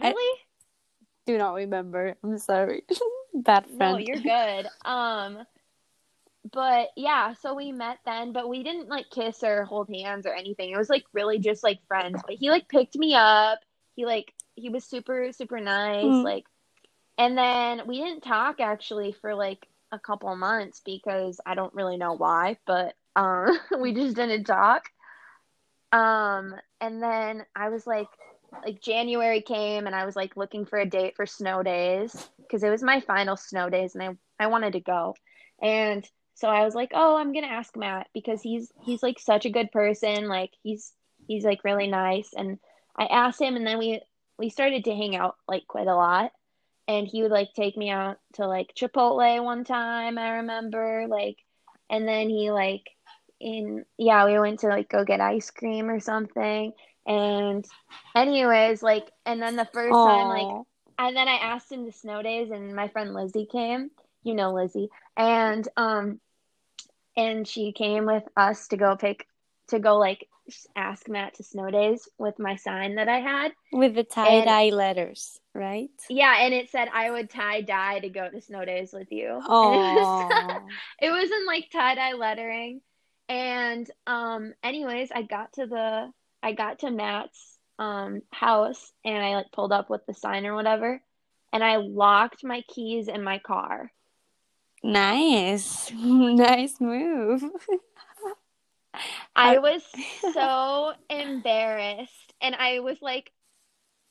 I- 0.00 0.08
Really? 0.10 0.38
Do 1.26 1.38
not 1.38 1.54
remember. 1.54 2.16
I'm 2.24 2.36
sorry. 2.38 2.82
Bad 3.34 3.66
friend. 3.66 3.78
No, 3.92 3.96
you're 3.98 4.16
good. 4.20 4.66
Um, 4.84 5.46
but 6.52 6.88
yeah, 6.96 7.34
so 7.34 7.54
we 7.54 7.70
met 7.70 7.98
then, 8.04 8.32
but 8.32 8.48
we 8.48 8.62
didn't 8.64 8.88
like 8.88 9.08
kiss 9.10 9.42
or 9.44 9.64
hold 9.64 9.88
hands 9.88 10.26
or 10.26 10.34
anything. 10.34 10.70
It 10.70 10.76
was 10.76 10.90
like 10.90 11.04
really 11.12 11.38
just 11.38 11.62
like 11.62 11.78
friends. 11.86 12.20
But 12.26 12.36
he 12.36 12.50
like 12.50 12.68
picked 12.68 12.96
me 12.96 13.14
up. 13.14 13.60
He 13.94 14.04
like 14.06 14.34
he 14.56 14.68
was 14.68 14.84
super 14.84 15.30
super 15.32 15.60
nice. 15.60 16.04
Mm. 16.04 16.24
Like, 16.24 16.44
and 17.16 17.38
then 17.38 17.82
we 17.86 17.98
didn't 18.00 18.22
talk 18.22 18.60
actually 18.60 19.12
for 19.12 19.34
like 19.36 19.66
a 19.92 19.98
couple 19.98 20.34
months 20.34 20.80
because 20.84 21.40
I 21.46 21.54
don't 21.54 21.74
really 21.74 21.98
know 21.98 22.14
why, 22.14 22.56
but 22.66 22.94
um, 23.14 23.58
we 23.80 23.94
just 23.94 24.16
didn't 24.16 24.44
talk. 24.44 24.84
Um, 25.92 26.54
and 26.80 27.02
then 27.02 27.44
I 27.54 27.68
was 27.68 27.86
like, 27.86 28.08
like 28.64 28.80
January 28.80 29.42
came 29.42 29.86
and 29.86 29.94
I 29.94 30.04
was 30.04 30.16
like 30.16 30.36
looking 30.36 30.64
for 30.64 30.78
a 30.78 30.88
date 30.88 31.16
for 31.16 31.26
snow 31.26 31.62
days 31.62 32.28
because 32.38 32.62
it 32.62 32.70
was 32.70 32.82
my 32.82 33.00
final 33.00 33.36
snow 33.36 33.70
days 33.70 33.94
and 33.94 34.02
I 34.02 34.44
I 34.44 34.48
wanted 34.48 34.72
to 34.72 34.80
go. 34.80 35.14
And 35.62 36.06
so 36.34 36.48
I 36.48 36.64
was 36.64 36.74
like, 36.74 36.90
"Oh, 36.92 37.16
I'm 37.16 37.32
to 37.32 37.44
ask 37.44 37.76
Matt 37.76 38.08
because 38.12 38.42
he's 38.42 38.70
he's 38.82 39.02
like 39.02 39.18
such 39.18 39.46
a 39.46 39.50
good 39.50 39.70
person, 39.70 40.28
like 40.28 40.50
he's 40.62 40.92
he's 41.28 41.44
like 41.44 41.64
really 41.64 41.86
nice." 41.86 42.30
And 42.36 42.58
I 42.98 43.06
asked 43.06 43.40
him 43.40 43.56
and 43.56 43.66
then 43.66 43.78
we 43.78 44.02
we 44.38 44.50
started 44.50 44.84
to 44.84 44.94
hang 44.94 45.14
out 45.16 45.36
like 45.46 45.66
quite 45.68 45.86
a 45.86 45.94
lot. 45.94 46.32
And 46.88 47.06
he 47.06 47.22
would 47.22 47.30
like 47.30 47.54
take 47.54 47.76
me 47.76 47.90
out 47.90 48.18
to 48.34 48.46
like 48.46 48.74
Chipotle 48.74 49.44
one 49.44 49.64
time, 49.64 50.18
I 50.18 50.36
remember, 50.36 51.06
like 51.08 51.36
and 51.90 52.08
then 52.08 52.28
he 52.28 52.50
like 52.50 52.82
in 53.40 53.84
yeah, 53.98 54.24
we 54.24 54.38
went 54.38 54.60
to 54.60 54.68
like 54.68 54.88
go 54.88 55.04
get 55.04 55.20
ice 55.20 55.50
cream 55.50 55.88
or 55.88 56.00
something. 56.00 56.72
And 57.06 57.64
anyways, 58.14 58.82
like 58.82 59.10
and 59.26 59.40
then 59.40 59.56
the 59.56 59.68
first 59.72 60.02
time 60.02 60.28
like 60.28 60.48
and 60.98 61.16
then 61.16 61.28
I 61.28 61.34
asked 61.34 61.70
him 61.70 61.84
the 61.84 61.92
snow 61.92 62.22
days, 62.22 62.50
and 62.50 62.74
my 62.74 62.88
friend 62.88 63.14
Lizzie 63.14 63.46
came. 63.50 63.90
You 64.24 64.34
know 64.34 64.52
Lizzie, 64.52 64.88
and 65.16 65.66
um, 65.76 66.20
and 67.16 67.46
she 67.46 67.72
came 67.72 68.06
with 68.06 68.22
us 68.36 68.68
to 68.68 68.76
go 68.76 68.96
pick 68.96 69.26
to 69.68 69.78
go 69.78 69.98
like 69.98 70.28
ask 70.76 71.08
Matt 71.08 71.34
to 71.34 71.42
snow 71.44 71.70
days 71.70 72.08
with 72.18 72.38
my 72.38 72.56
sign 72.56 72.96
that 72.96 73.08
I 73.08 73.20
had. 73.20 73.52
with 73.72 73.94
the 73.94 74.04
tie 74.04 74.40
dye 74.40 74.70
letters, 74.70 75.40
right? 75.54 75.90
Yeah, 76.08 76.34
and 76.40 76.52
it 76.54 76.70
said 76.70 76.88
I 76.92 77.10
would 77.10 77.30
tie 77.30 77.62
dye 77.62 78.00
to 78.00 78.08
go 78.08 78.28
to 78.28 78.40
snow 78.40 78.64
days 78.64 78.92
with 78.92 79.10
you. 79.12 79.40
And 79.62 79.74
it 79.74 79.80
Oh, 79.88 80.58
it 81.00 81.10
was 81.10 81.30
in 81.30 81.46
like 81.46 81.70
tie 81.70 81.94
dye 81.94 82.12
lettering, 82.14 82.80
and 83.28 83.90
um, 84.06 84.54
anyways, 84.62 85.10
I 85.14 85.22
got 85.22 85.52
to 85.54 85.66
the 85.66 86.12
I 86.42 86.52
got 86.52 86.80
to 86.80 86.90
Matt's 86.90 87.58
um 87.78 88.22
house, 88.30 88.92
and 89.04 89.24
I 89.24 89.34
like 89.36 89.52
pulled 89.52 89.72
up 89.72 89.90
with 89.90 90.04
the 90.06 90.14
sign 90.14 90.46
or 90.46 90.54
whatever, 90.54 91.02
and 91.52 91.64
I 91.64 91.76
locked 91.76 92.44
my 92.44 92.62
keys 92.68 93.08
in 93.08 93.22
my 93.22 93.38
car. 93.38 93.92
nice, 94.82 95.90
nice 95.94 96.80
move. 96.80 97.42
I 99.34 99.58
was 99.58 99.82
so 100.32 100.92
embarrassed. 101.08 102.34
And 102.40 102.54
I 102.54 102.80
was 102.80 102.98
like, 103.00 103.32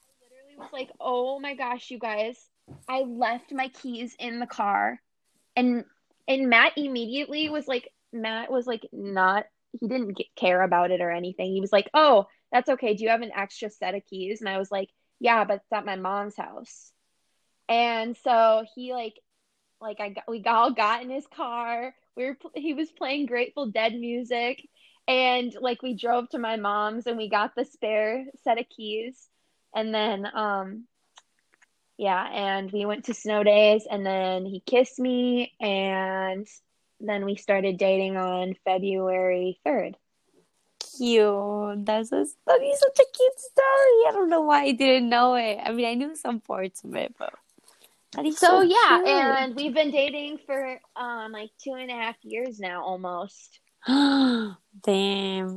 I 0.03 0.23
literally 0.23 0.57
was 0.57 0.73
like, 0.73 0.89
oh 0.99 1.39
my 1.39 1.55
gosh, 1.55 1.91
you 1.91 1.99
guys, 1.99 2.37
I 2.87 3.01
left 3.01 3.51
my 3.51 3.67
keys 3.69 4.15
in 4.19 4.39
the 4.39 4.47
car. 4.47 4.99
And 5.55 5.85
and 6.27 6.49
Matt 6.49 6.77
immediately 6.77 7.49
was 7.49 7.67
like, 7.67 7.89
Matt 8.13 8.51
was 8.51 8.67
like, 8.67 8.87
not, 8.91 9.45
he 9.79 9.87
didn't 9.87 10.17
get, 10.17 10.27
care 10.35 10.61
about 10.61 10.91
it 10.91 11.01
or 11.01 11.11
anything. 11.11 11.51
He 11.51 11.61
was 11.61 11.73
like, 11.73 11.89
oh, 11.93 12.27
that's 12.51 12.69
okay. 12.69 12.93
Do 12.93 13.03
you 13.03 13.09
have 13.09 13.21
an 13.21 13.31
extra 13.35 13.69
set 13.69 13.95
of 13.95 14.05
keys? 14.05 14.39
And 14.39 14.49
I 14.49 14.57
was 14.57 14.71
like, 14.71 14.89
yeah, 15.19 15.43
but 15.43 15.55
it's 15.57 15.73
at 15.73 15.85
my 15.85 15.95
mom's 15.95 16.37
house. 16.37 16.91
And 17.67 18.15
so 18.17 18.65
he 18.75 18.93
like, 18.93 19.15
like 19.81 19.99
I 19.99 20.09
got, 20.09 20.23
we 20.27 20.43
all 20.45 20.71
got 20.71 21.01
in 21.01 21.09
his 21.09 21.25
car. 21.27 21.93
We 22.15 22.25
were, 22.25 22.37
he 22.55 22.73
was 22.73 22.91
playing 22.91 23.25
Grateful 23.25 23.67
Dead 23.67 23.93
music 23.93 24.67
and 25.07 25.55
like 25.59 25.81
we 25.81 25.95
drove 25.95 26.29
to 26.29 26.37
my 26.37 26.55
mom's 26.55 27.07
and 27.07 27.17
we 27.17 27.29
got 27.29 27.55
the 27.55 27.65
spare 27.65 28.25
set 28.43 28.59
of 28.59 28.69
keys 28.69 29.27
and 29.75 29.93
then 29.93 30.27
um 30.33 30.83
yeah 31.97 32.27
and 32.31 32.71
we 32.71 32.85
went 32.85 33.05
to 33.05 33.13
snow 33.13 33.43
days 33.43 33.87
and 33.89 34.05
then 34.05 34.45
he 34.45 34.59
kissed 34.59 34.99
me 34.99 35.53
and 35.59 36.47
then 36.99 37.25
we 37.25 37.35
started 37.35 37.77
dating 37.77 38.15
on 38.15 38.53
February 38.63 39.59
3rd. 39.65 39.95
Cute. 40.97 41.85
That's 41.85 42.11
a, 42.11 42.25
such 42.25 42.99
a 42.99 43.05
cute 43.15 43.39
story. 43.39 44.07
I 44.07 44.11
don't 44.13 44.29
know 44.29 44.41
why 44.41 44.65
I 44.65 44.71
didn't 44.71 45.09
know 45.09 45.33
it. 45.35 45.59
I 45.63 45.71
mean, 45.71 45.85
I 45.87 45.95
knew 45.95 46.15
some 46.15 46.39
parts 46.39 46.83
of 46.83 46.95
it, 46.95 47.15
but 47.17 47.33
So, 48.15 48.29
so, 48.31 48.61
yeah, 48.61 48.97
cute. 48.97 49.07
and 49.07 49.55
we've 49.55 49.73
been 49.73 49.91
dating 49.91 50.39
for 50.45 50.79
um 50.95 51.31
like 51.31 51.49
two 51.63 51.73
and 51.73 51.89
a 51.89 51.93
half 51.93 52.17
years 52.23 52.59
now 52.59 52.83
almost. 52.83 53.59
Damn, 53.87 54.57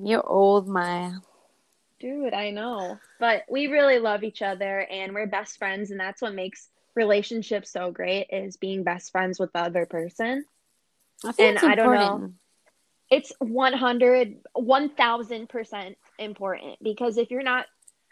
you're 0.06 0.26
old, 0.26 0.68
Maya. 0.68 1.12
Dude, 2.00 2.32
I 2.34 2.50
know. 2.50 2.98
But 3.18 3.42
we 3.50 3.66
really 3.66 3.98
love 3.98 4.24
each 4.24 4.42
other 4.42 4.80
and 4.80 5.14
we're 5.14 5.26
best 5.26 5.58
friends 5.58 5.90
and 5.90 5.98
that's 5.98 6.22
what 6.22 6.34
makes 6.34 6.68
relationships 6.94 7.70
so 7.70 7.90
great 7.90 8.28
is 8.30 8.56
being 8.56 8.84
best 8.84 9.10
friends 9.10 9.38
with 9.38 9.52
the 9.52 9.60
other 9.60 9.86
person. 9.86 10.44
I 11.24 11.32
think 11.32 11.48
And 11.48 11.56
it's 11.56 11.64
I 11.64 11.74
don't 11.74 11.94
know. 11.94 12.32
It's 13.10 13.32
100 13.38 14.36
1000% 14.56 15.94
important 16.18 16.78
because 16.82 17.18
if 17.18 17.30
you're 17.30 17.42
not 17.42 17.66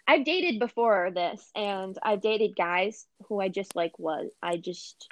I've 0.06 0.24
dated 0.24 0.58
before 0.58 1.10
this 1.14 1.50
and 1.54 1.96
I've 2.02 2.20
dated 2.20 2.56
guys 2.56 3.06
who 3.26 3.40
I 3.40 3.48
just 3.48 3.76
like 3.76 3.98
was 3.98 4.30
I 4.42 4.56
just 4.56 5.08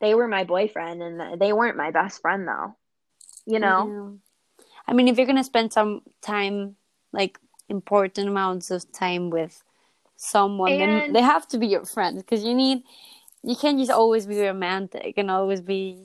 they 0.00 0.14
were 0.14 0.28
my 0.28 0.44
boyfriend 0.44 1.02
and 1.02 1.40
they 1.40 1.52
weren't 1.52 1.76
my 1.76 1.90
best 1.90 2.20
friend 2.20 2.46
though. 2.46 2.76
You 3.46 3.58
know? 3.58 4.20
Yeah. 4.58 4.64
I 4.86 4.92
mean, 4.92 5.08
if 5.08 5.16
you're 5.16 5.26
gonna 5.26 5.44
spend 5.44 5.72
some 5.72 6.02
time, 6.20 6.76
like 7.12 7.38
important 7.68 8.28
amounts 8.28 8.70
of 8.70 8.90
time 8.92 9.30
with 9.30 9.62
someone, 10.16 10.78
then 10.78 11.12
they 11.12 11.22
have 11.22 11.46
to 11.48 11.58
be 11.58 11.66
your 11.66 11.84
friends 11.84 12.22
because 12.22 12.44
you 12.44 12.54
need. 12.54 12.82
You 13.42 13.56
can't 13.56 13.78
just 13.78 13.90
always 13.90 14.26
be 14.26 14.40
romantic 14.40 15.18
and 15.18 15.30
always 15.30 15.60
be 15.60 15.98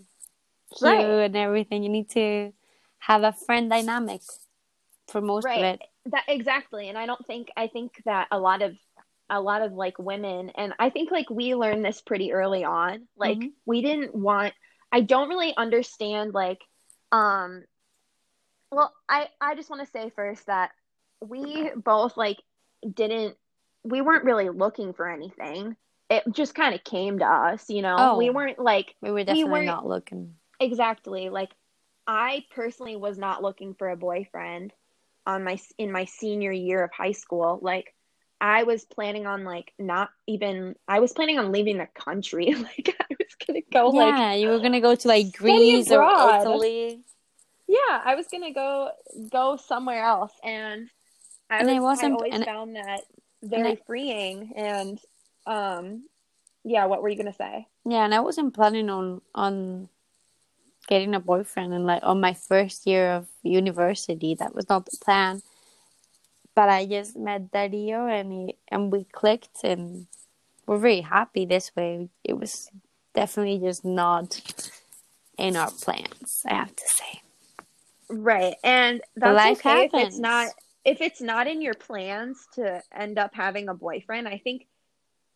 cute 0.78 0.82
Right. 0.82 1.06
and 1.06 1.38
everything. 1.38 1.84
You 1.84 1.90
need 1.90 2.10
to 2.10 2.52
have 3.00 3.24
a 3.24 3.32
friend 3.32 3.70
dynamic 3.70 4.22
for 5.08 5.22
most 5.22 5.46
of 5.48 5.64
it. 5.64 5.82
That 6.06 6.24
exactly. 6.28 6.90
And 6.90 6.98
I 6.98 7.06
don't 7.06 7.26
think 7.28 7.50
I 7.58 7.68
think 7.68 8.02
that 8.06 8.28
a 8.32 8.40
lot 8.40 8.62
of 8.62 8.76
a 9.30 9.40
lot 9.40 9.62
of 9.62 9.74
like 9.74 10.00
women 10.00 10.50
and 10.56 10.74
I 10.80 10.90
think 10.90 11.12
like 11.12 11.30
we 11.30 11.54
learned 11.54 11.86
this 11.86 12.02
pretty 12.02 12.34
early 12.34 12.64
on. 12.64 13.08
Like 13.16 13.38
Mhm. 13.38 13.52
we 13.66 13.82
didn't 13.82 14.16
want 14.16 14.54
I 14.92 15.02
don't 15.02 15.30
really 15.30 15.56
understand 15.56 16.34
like 16.34 16.60
um 17.12 17.64
well, 18.72 18.94
I 19.08 19.30
I 19.42 19.56
just 19.56 19.70
want 19.70 19.84
to 19.86 19.92
say 19.92 20.10
first 20.16 20.46
that 20.48 20.72
we 21.22 21.72
both 21.76 22.18
like 22.18 22.38
didn't 22.94 23.36
we 23.84 24.02
weren't 24.02 24.26
really 24.26 24.50
looking 24.50 24.94
for 24.94 25.08
anything. 25.10 25.76
It 26.10 26.24
just 26.32 26.56
kind 26.56 26.74
of 26.74 26.84
came 26.84 27.20
to 27.20 27.26
us, 27.26 27.70
you 27.70 27.82
know. 27.82 27.96
Oh. 27.98 28.18
We 28.18 28.30
weren't 28.32 28.58
like 28.60 28.96
We 29.02 29.12
were 29.12 29.24
definitely 29.24 29.52
weren't- 29.52 29.66
not 29.68 29.86
looking. 29.88 30.36
Exactly. 30.60 31.30
Like 31.30 31.52
I 32.08 32.46
personally 32.52 32.96
was 32.96 33.18
not 33.18 33.44
looking 33.44 33.76
for 33.76 33.90
a 33.90 33.96
boyfriend 33.98 34.74
on 35.30 35.44
my 35.44 35.58
in 35.78 35.92
my 35.92 36.06
senior 36.06 36.52
year 36.52 36.84
of 36.84 36.92
high 36.92 37.12
school. 37.24 37.60
Like 37.62 37.94
I 38.42 38.64
was 38.64 38.86
planning 38.86 39.26
on 39.28 39.44
like 39.44 39.72
not 39.78 40.10
even 40.28 40.76
I 40.88 41.00
was 41.00 41.12
planning 41.14 41.38
on 41.40 41.52
leaving 41.52 41.78
the 41.78 41.88
country. 42.08 42.48
Like 42.68 42.96
I 43.00 43.06
was 43.20 43.36
to 43.56 43.62
go 43.72 43.88
like 43.90 44.14
yeah, 44.16 44.34
you 44.34 44.50
were 44.50 44.60
gonna 44.60 44.82
go 44.82 44.96
to 44.96 45.08
like 45.08 45.28
Greece 45.38 45.92
or. 45.92 46.02
Italy. 46.04 47.04
yeah, 47.68 48.02
I 48.04 48.16
was 48.16 48.28
to 48.44 48.52
go 48.64 48.90
go 49.32 49.58
somewhere 49.58 50.04
else 50.04 50.34
and 50.44 50.90
I 51.50 51.60
And 51.60 51.68
was, 51.68 51.76
I 51.76 51.80
wasn't- 51.80 52.14
always 52.16 52.34
and- 52.34 52.46
found 52.46 52.76
that 52.76 53.02
very 53.44 53.72
I- 53.74 53.80
freeing 53.88 54.54
and 54.56 55.00
um 55.46 56.04
yeah, 56.64 56.86
what 56.86 57.02
were 57.02 57.10
you 57.10 57.16
to 57.32 57.38
say? 57.38 57.68
Yeah, 57.86 58.04
and 58.06 58.14
I 58.14 58.20
wasn't 58.20 58.54
planning 58.54 58.90
on 58.90 59.22
on 59.34 59.88
getting 60.90 61.14
a 61.14 61.20
boyfriend 61.20 61.72
and 61.72 61.86
like 61.86 62.02
on 62.04 62.20
my 62.20 62.34
first 62.34 62.88
year 62.88 63.12
of 63.14 63.28
university. 63.44 64.36
That 64.36 64.56
was 64.56 64.68
not 64.68 64.86
the 64.86 64.98
plan. 64.98 65.42
But 66.56 66.68
I 66.68 66.86
just 66.88 67.16
met 67.16 67.52
Dario 67.52 68.08
and 68.08 68.34
he, 68.34 68.56
and 68.68 68.92
we 68.92 69.06
clicked 69.06 69.64
and 69.64 70.08
we're 70.66 70.80
very 70.80 71.02
happy 71.02 71.46
this 71.46 71.74
way. 71.76 72.10
It 72.24 72.34
was 72.34 72.70
definitely 73.14 73.60
just 73.60 73.86
not 73.86 74.42
in 75.38 75.56
our 75.56 75.72
plans, 75.72 76.42
I 76.46 76.56
have 76.56 76.76
to 76.76 76.84
say. 76.86 77.22
Right. 78.10 78.56
And 78.64 79.02
that's 79.16 79.36
life 79.36 79.60
okay 79.60 79.86
if 79.86 79.94
it's 79.94 80.20
not 80.20 80.48
if 80.84 81.02
it's 81.02 81.22
not 81.22 81.46
in 81.46 81.62
your 81.62 81.76
plans 81.76 82.48
to 82.56 82.82
end 82.92 83.20
up 83.20 83.36
having 83.36 83.70
a 83.70 83.76
boyfriend. 83.76 84.28
I 84.28 84.40
think 84.40 84.66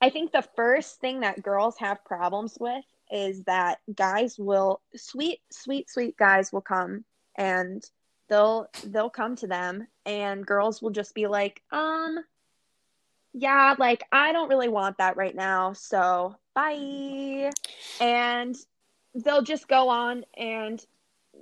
I 0.02 0.10
think 0.10 0.32
the 0.32 0.48
first 0.56 1.00
thing 1.00 1.20
that 1.20 1.44
girls 1.44 1.78
have 1.78 2.04
problems 2.04 2.58
with 2.60 2.84
is 3.12 3.44
that 3.44 3.80
guys 3.94 4.38
will 4.38 4.82
sweet 4.96 5.40
sweet 5.52 5.90
sweet 5.90 6.18
guys 6.18 6.52
will 6.52 6.62
come 6.62 7.06
and 7.36 7.84
they'll 8.30 8.68
they'll 8.86 9.10
come 9.10 9.36
to 9.38 9.48
them 9.48 9.88
and 10.06 10.46
girls 10.46 10.82
will 10.82 10.92
just 10.92 11.14
be 11.14 11.28
like, 11.28 11.62
"Um 11.72 12.24
yeah, 13.34 13.76
like 13.78 14.04
I 14.12 14.32
don't 14.32 14.50
really 14.50 14.70
want 14.70 14.98
that 15.00 15.18
right 15.18 15.36
now. 15.36 15.74
So, 15.74 16.36
bye." 16.54 17.52
And 18.00 18.56
they'll 19.16 19.42
just 19.44 19.68
go 19.68 19.90
on 19.90 20.26
and 20.36 20.84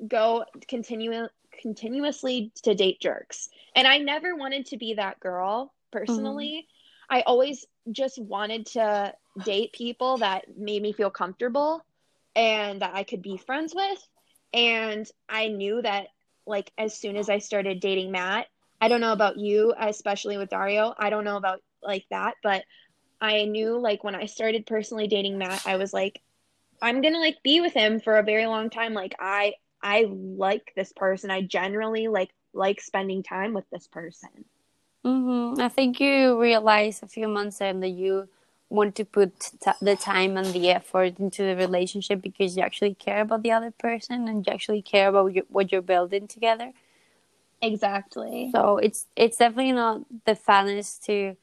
go 0.08 0.46
continue 0.68 1.28
continuously 1.62 2.52
to 2.64 2.74
date 2.74 3.00
jerks. 3.00 3.50
And 3.76 3.88
I 3.88 4.00
never 4.00 4.36
wanted 4.36 4.68
to 4.68 4.78
be 4.78 4.96
that 4.96 5.20
girl 5.20 5.74
personally. 5.92 6.68
I 7.12 7.22
always 7.22 7.66
just 7.92 8.18
wanted 8.18 8.68
to 8.68 9.14
date 9.44 9.74
people 9.74 10.18
that 10.20 10.46
made 10.58 10.82
me 10.82 10.94
feel 10.94 11.10
comfortable 11.10 11.86
and 12.36 12.82
that 12.82 12.96
I 12.96 13.04
could 13.04 13.22
be 13.22 13.36
friends 13.36 13.76
with. 13.76 14.08
And 14.54 15.06
I 15.28 15.50
knew 15.50 15.82
that 15.82 16.08
like 16.48 16.72
as 16.78 16.98
soon 16.98 17.18
as 17.18 17.30
I 17.30 17.40
started 17.40 17.82
dating 17.82 18.12
Matt, 18.12 18.48
I 18.80 18.88
don't 18.88 19.02
know 19.02 19.12
about 19.12 19.38
you, 19.38 19.74
especially 19.78 20.38
with 20.38 20.50
Dario. 20.50 20.94
I 20.98 21.10
don't 21.10 21.26
know 21.26 21.36
about 21.36 21.60
like 21.84 22.06
that, 22.12 22.36
but 22.42 22.64
I 23.20 23.44
knew 23.44 23.78
like 23.78 24.04
when 24.06 24.16
I 24.16 24.26
started 24.26 24.66
personally 24.66 25.08
dating 25.08 25.38
Matt, 25.38 25.62
I 25.66 25.76
was 25.76 25.94
like 25.94 26.22
I'm 26.82 27.02
to 27.02 27.10
like 27.12 27.44
be 27.44 27.60
with 27.60 27.74
him 27.74 28.00
for 28.00 28.18
a 28.18 28.24
very 28.24 28.48
long 28.48 28.70
time. 28.70 28.94
Like 28.94 29.16
I 29.20 29.54
I 29.84 30.08
like 30.10 30.72
this 30.76 30.94
person. 30.94 31.30
I 31.30 31.42
generally 31.42 32.08
like 32.08 32.30
like 32.54 32.80
spending 32.80 33.22
time 33.22 33.54
with 33.54 33.66
this 33.70 33.88
person. 33.88 34.46
Hmm 35.04 35.56
I 35.60 35.70
think 35.70 36.00
you 36.00 36.40
realize 36.40 37.02
a 37.02 37.08
few 37.08 37.28
months 37.28 37.62
in 37.62 37.80
that 37.80 37.90
you 37.90 38.28
want 38.70 38.96
to 38.96 39.04
put 39.06 39.38
t- 39.40 39.72
the 39.82 39.96
time 39.96 40.38
and 40.38 40.48
the 40.54 40.70
effort 40.70 41.20
into 41.20 41.44
the 41.44 41.56
relationship 41.56 42.22
because 42.22 42.56
you 42.56 42.64
actually 42.64 42.94
care 42.94 43.22
about 43.22 43.44
the 43.44 43.52
other 43.52 43.72
person 43.72 44.28
and 44.28 44.46
you 44.46 44.54
actually 44.54 44.82
care 44.82 45.10
about 45.10 45.26
what 45.26 45.34
you're, 45.34 45.46
what 45.50 45.72
you're 45.72 45.82
building 45.82 46.28
together. 46.28 46.72
Exactly. 47.62 48.50
So 48.52 48.78
it's 48.78 49.08
it's 49.16 49.38
definitely 49.38 49.74
not 49.74 50.02
the 50.26 50.34
funnest 50.34 51.04
to 51.06 51.36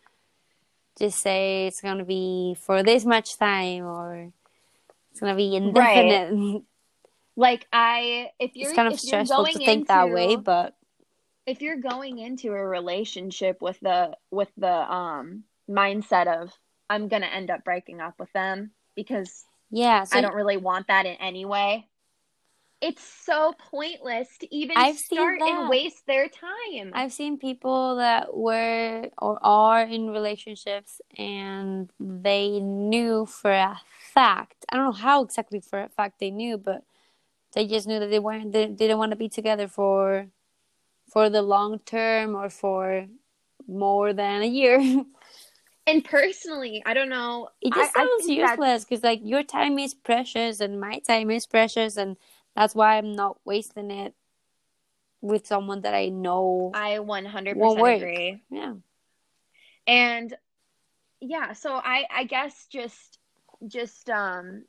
just 0.98 1.18
say 1.20 1.66
it's 1.66 1.80
gonna 1.80 2.04
be 2.04 2.56
for 2.60 2.82
this 2.82 3.04
much 3.04 3.38
time 3.38 3.84
or 3.84 4.32
it's 5.10 5.20
gonna 5.20 5.36
be 5.36 5.54
indefinite. 5.54 6.32
Right. 6.32 6.62
Like 7.36 7.66
I 7.72 8.30
if 8.40 8.56
you're 8.56 8.70
It's 8.70 8.76
kind 8.76 8.92
of 8.92 8.98
stressful 8.98 9.36
going 9.36 9.52
to 9.54 9.58
think 9.60 9.88
that 9.88 10.10
way, 10.10 10.36
but 10.36 10.74
if 11.48 11.62
you're 11.62 11.76
going 11.76 12.18
into 12.18 12.48
a 12.48 12.66
relationship 12.66 13.62
with 13.62 13.80
the 13.80 14.16
with 14.30 14.50
the 14.56 14.92
um 14.92 15.44
mindset 15.68 16.26
of 16.26 16.52
I'm 16.90 17.08
going 17.08 17.22
to 17.22 17.32
end 17.32 17.50
up 17.50 17.64
breaking 17.64 18.00
up 18.00 18.14
with 18.18 18.32
them 18.32 18.72
because 18.94 19.44
yeah. 19.70 20.04
So 20.04 20.18
I 20.18 20.20
don't 20.20 20.34
really 20.34 20.56
want 20.56 20.88
that 20.88 21.06
in 21.06 21.14
any 21.16 21.44
way. 21.44 21.88
It's 22.80 23.02
so 23.02 23.54
pointless 23.70 24.28
to 24.38 24.54
even 24.54 24.76
I've 24.76 24.98
start 24.98 25.40
and 25.40 25.68
waste 25.68 26.06
their 26.06 26.28
time. 26.28 26.92
I've 26.94 27.12
seen 27.12 27.36
people 27.36 27.96
that 27.96 28.36
were 28.36 29.08
or 29.18 29.38
are 29.42 29.82
in 29.82 30.10
relationships 30.10 31.00
and 31.16 31.90
they 31.98 32.60
knew 32.60 33.26
for 33.26 33.50
a 33.50 33.80
fact. 34.14 34.64
I 34.68 34.76
don't 34.76 34.84
know 34.84 34.92
how 34.92 35.24
exactly 35.24 35.60
for 35.60 35.80
a 35.82 35.88
fact 35.88 36.20
they 36.20 36.30
knew, 36.30 36.56
but 36.56 36.84
they 37.52 37.66
just 37.66 37.88
knew 37.88 37.98
that 37.98 38.10
they 38.10 38.20
weren't 38.20 38.52
they 38.52 38.66
didn't 38.68 38.98
want 38.98 39.10
to 39.10 39.16
be 39.16 39.28
together 39.28 39.66
for 39.66 40.28
for 41.12 41.30
the 41.30 41.42
long 41.42 41.78
term 41.80 42.34
or 42.36 42.50
for 42.50 43.06
more 43.66 44.12
than 44.12 44.42
a 44.42 44.46
year. 44.46 44.78
and 45.86 46.04
personally, 46.04 46.82
I 46.86 46.94
don't 46.94 47.08
know. 47.08 47.48
it 47.60 47.72
just 47.74 47.96
I 47.96 48.00
sounds 48.00 48.26
that- 48.26 48.32
useless 48.32 48.84
because 48.84 49.02
like 49.02 49.20
your 49.22 49.42
time 49.42 49.78
is 49.78 49.94
precious 49.94 50.60
and 50.60 50.80
my 50.80 50.98
time 51.00 51.30
is 51.30 51.46
precious 51.46 51.96
and 51.96 52.16
that's 52.56 52.74
why 52.74 52.96
I'm 52.98 53.12
not 53.12 53.38
wasting 53.44 53.90
it 53.90 54.14
with 55.20 55.46
someone 55.46 55.82
that 55.82 55.94
I 55.94 56.08
know. 56.08 56.72
I 56.74 56.98
100% 56.98 57.56
Won't 57.56 57.80
work. 57.80 57.96
agree. 57.96 58.42
yeah. 58.50 58.74
and 59.86 60.34
yeah 61.20 61.52
so 61.52 61.72
i 61.74 62.04
i 62.14 62.22
guess 62.22 62.68
just 62.70 63.18
just 63.66 64.08
um 64.08 64.62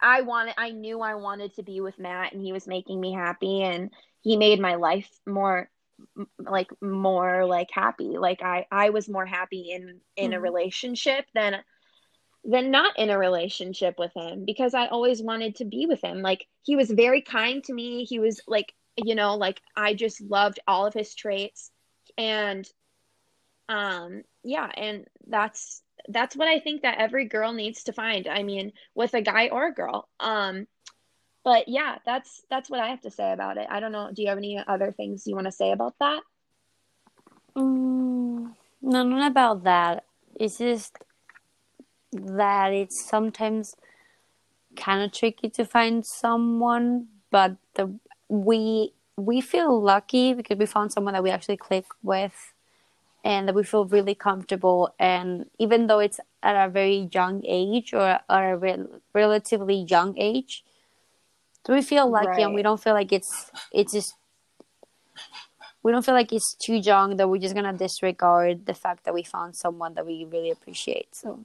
i 0.00 0.22
wanted 0.22 0.54
i 0.56 0.70
knew 0.70 1.02
i 1.02 1.14
wanted 1.14 1.52
to 1.54 1.62
be 1.62 1.82
with 1.82 1.98
matt 1.98 2.32
and 2.32 2.40
he 2.40 2.52
was 2.54 2.66
making 2.66 2.98
me 2.98 3.12
happy 3.12 3.62
and 3.62 3.90
he 4.24 4.36
made 4.38 4.60
my 4.60 4.76
life 4.76 5.10
more 5.26 5.70
like 6.38 6.70
more 6.82 7.46
like 7.46 7.70
happy. 7.72 8.18
Like 8.18 8.42
i 8.42 8.66
i 8.72 8.90
was 8.90 9.08
more 9.10 9.26
happy 9.26 9.72
in 9.72 10.00
in 10.16 10.34
a 10.34 10.40
Mhm. 10.40 10.42
relationship 10.42 11.26
than 11.34 11.56
than 12.44 12.70
not 12.70 12.98
in 12.98 13.10
a 13.10 13.18
relationship 13.18 13.96
with 13.98 14.12
him 14.16 14.44
because 14.46 14.74
i 14.74 14.86
always 14.88 15.22
wanted 15.22 15.56
to 15.56 15.64
be 15.66 15.86
with 15.86 16.02
him. 16.02 16.22
Like 16.22 16.46
he 16.62 16.76
was 16.76 16.90
very 16.90 17.22
kind 17.22 17.64
to 17.64 17.74
me. 17.74 18.04
He 18.04 18.20
was 18.20 18.40
like 18.48 18.74
you 18.96 19.14
know 19.16 19.36
like 19.36 19.60
i 19.76 19.94
just 19.94 20.20
loved 20.22 20.60
all 20.68 20.86
of 20.86 20.94
his 20.94 21.14
traits. 21.14 21.70
And 22.18 22.68
um 23.68 24.22
yeah 24.42 24.70
and 24.76 25.06
that's 25.28 25.82
that's 26.08 26.36
what 26.36 26.48
i 26.48 26.58
think 26.60 26.82
that 26.82 26.98
every 26.98 27.26
girl 27.26 27.52
needs 27.52 27.84
to 27.84 27.92
find. 27.92 28.26
I 28.28 28.42
mean 28.42 28.72
with 28.94 29.14
a 29.14 29.22
guy 29.22 29.48
or 29.48 29.68
a 29.68 29.74
girl 29.74 30.08
um 30.20 30.66
but 31.44 31.68
yeah 31.68 31.98
that's 32.04 32.42
that's 32.50 32.70
what 32.70 32.80
i 32.80 32.88
have 32.88 33.00
to 33.02 33.10
say 33.10 33.32
about 33.32 33.56
it. 33.56 33.66
I 33.70 33.80
don't 33.80 33.92
know. 33.92 34.10
Do 34.12 34.22
you 34.22 34.28
have 34.28 34.38
any 34.38 34.62
other 34.66 34.90
things 34.90 35.26
you 35.26 35.34
want 35.34 35.46
to 35.46 35.52
say 35.52 35.70
about 35.70 35.94
that? 36.00 36.22
Mm, 37.56 38.54
no, 38.82 39.02
not 39.02 39.30
about 39.30 39.64
that. 39.64 40.04
It's 40.34 40.58
just 40.58 40.98
that 42.12 42.72
it's 42.72 43.04
sometimes 43.04 43.76
kind 44.76 45.02
of 45.02 45.12
tricky 45.12 45.50
to 45.50 45.64
find 45.64 46.04
someone, 46.04 47.08
but 47.30 47.56
the 47.74 47.94
we 48.28 48.92
we 49.16 49.40
feel 49.40 49.80
lucky 49.80 50.34
because 50.34 50.58
we 50.58 50.66
found 50.66 50.92
someone 50.92 51.14
that 51.14 51.22
we 51.22 51.30
actually 51.30 51.56
click 51.56 51.86
with 52.02 52.52
and 53.24 53.48
that 53.48 53.54
we 53.54 53.62
feel 53.62 53.84
really 53.84 54.14
comfortable. 54.14 54.94
And 54.98 55.46
even 55.58 55.86
though 55.86 56.00
it's 56.00 56.20
at 56.42 56.56
a 56.56 56.68
very 56.68 57.08
young 57.12 57.42
age 57.46 57.94
or, 57.94 58.00
at 58.02 58.24
a 58.28 58.56
rel- 58.56 59.00
relatively 59.14 59.86
young 59.88 60.18
age 60.18 60.64
we 61.72 61.82
feel 61.82 62.10
lucky 62.10 62.42
and 62.42 62.54
we 62.54 62.62
don't 62.62 62.82
feel 62.82 62.94
like 62.94 63.12
it's 63.12 63.50
it's 63.72 63.92
just 63.92 64.14
we 65.82 65.92
don't 65.92 66.04
feel 66.04 66.14
like 66.14 66.32
it's 66.32 66.54
too 66.54 66.74
young 66.74 67.16
that 67.16 67.28
we're 67.28 67.40
just 67.40 67.54
gonna 67.54 67.72
disregard 67.72 68.66
the 68.66 68.74
fact 68.74 69.04
that 69.04 69.14
we 69.14 69.22
found 69.22 69.56
someone 69.56 69.94
that 69.94 70.06
we 70.06 70.24
really 70.24 70.50
appreciate. 70.50 71.14
So, 71.14 71.44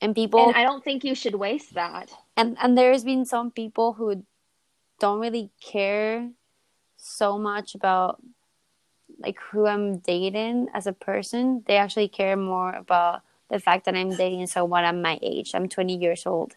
and 0.00 0.14
people 0.14 0.46
and 0.46 0.54
i 0.54 0.62
don't 0.62 0.84
think 0.84 1.02
you 1.02 1.14
should 1.14 1.34
waste 1.34 1.74
that 1.74 2.08
and 2.36 2.56
and 2.62 2.78
there's 2.78 3.02
been 3.02 3.24
some 3.24 3.50
people 3.50 3.94
who 3.94 4.24
don't 5.00 5.18
really 5.18 5.50
care 5.60 6.30
so 6.96 7.38
much 7.38 7.74
about 7.74 8.20
like 9.20 9.38
who 9.50 9.66
I'm 9.66 9.98
dating 9.98 10.68
as 10.74 10.86
a 10.86 10.92
person. 10.92 11.64
They 11.66 11.76
actually 11.76 12.08
care 12.08 12.36
more 12.36 12.72
about 12.72 13.22
the 13.50 13.58
fact 13.58 13.86
that 13.86 13.96
I'm 13.96 14.10
dating 14.10 14.46
someone 14.46 14.84
at 14.84 14.94
my 14.94 15.18
age. 15.22 15.52
I'm 15.54 15.68
20 15.68 15.96
years 15.96 16.26
old, 16.26 16.56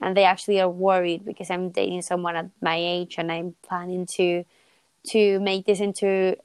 and 0.00 0.16
they 0.16 0.24
actually 0.24 0.60
are 0.60 0.68
worried 0.70 1.24
because 1.24 1.50
I'm 1.50 1.70
dating 1.70 2.02
someone 2.02 2.36
at 2.36 2.50
my 2.60 2.76
age 2.76 3.16
and 3.18 3.30
I'm 3.32 3.54
planning 3.62 4.06
to 4.18 4.44
to 5.08 5.40
make 5.40 5.64
this 5.66 5.80
into 5.80 6.36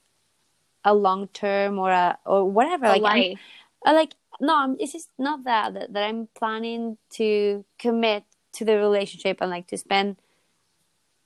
a 0.84 0.94
long 0.94 1.28
term 1.30 1.80
or 1.80 1.92
a 1.92 2.18
or 2.26 2.50
whatever. 2.50 2.86
a 2.86 2.89
like 2.89 3.04
I'm- 3.04 3.38
uh, 3.86 3.94
like 3.94 4.16
no, 4.42 4.58
I'm, 4.58 4.76
it's 4.80 4.94
just 4.94 5.10
not 5.20 5.44
that, 5.44 5.74
that 5.74 5.94
that 5.94 6.04
I'm 6.04 6.28
planning 6.36 6.98
to 7.12 7.66
commit 7.78 8.24
to 8.54 8.66
the 8.66 8.78
relationship 8.78 9.38
and 9.42 9.50
like 9.50 9.68
to 9.68 9.78
spend 9.78 10.18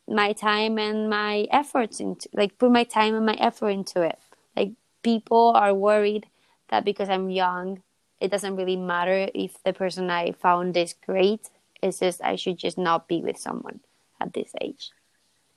my 0.07 0.31
time 0.33 0.77
and 0.79 1.09
my 1.09 1.47
efforts 1.51 1.99
into 1.99 2.29
like 2.33 2.57
put 2.57 2.71
my 2.71 2.83
time 2.83 3.15
and 3.15 3.25
my 3.25 3.33
effort 3.35 3.69
into 3.69 4.01
it. 4.01 4.17
Like 4.55 4.71
people 5.03 5.51
are 5.55 5.73
worried 5.73 6.27
that 6.69 6.85
because 6.85 7.09
I'm 7.09 7.29
young, 7.29 7.83
it 8.19 8.31
doesn't 8.31 8.55
really 8.55 8.77
matter 8.77 9.29
if 9.33 9.61
the 9.63 9.73
person 9.73 10.09
I 10.09 10.31
found 10.31 10.75
is 10.77 10.95
great. 11.05 11.49
It's 11.87 11.99
just 11.99 12.23
I 12.23 12.35
should 12.35 12.57
just 12.57 12.77
not 12.77 13.07
be 13.07 13.21
with 13.21 13.37
someone 13.37 13.79
at 14.21 14.33
this 14.33 14.51
age. 14.61 14.91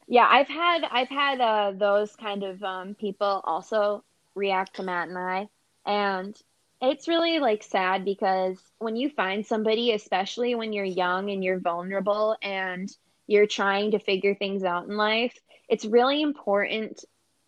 Yeah, 0.08 0.26
I've 0.28 0.48
had 0.48 0.84
I've 0.90 1.08
had 1.08 1.40
uh, 1.40 1.72
those 1.76 2.16
kind 2.16 2.42
of 2.42 2.62
um, 2.62 2.94
people 2.94 3.40
also 3.44 4.04
react 4.34 4.76
to 4.76 4.82
Matt 4.82 5.08
and 5.08 5.18
I, 5.18 5.48
and 5.86 6.36
it's 6.80 7.08
really 7.08 7.38
like 7.38 7.62
sad 7.62 8.04
because 8.04 8.58
when 8.78 8.96
you 8.96 9.10
find 9.10 9.44
somebody, 9.44 9.92
especially 9.92 10.54
when 10.54 10.72
you're 10.72 10.84
young 10.84 11.30
and 11.30 11.44
you're 11.44 11.60
vulnerable 11.60 12.36
and 12.42 12.90
you're 13.26 13.46
trying 13.46 13.90
to 13.90 13.98
figure 13.98 14.34
things 14.34 14.64
out 14.64 14.88
in 14.88 14.96
life, 14.96 15.38
it's 15.68 15.84
really 15.84 16.22
important. 16.22 17.04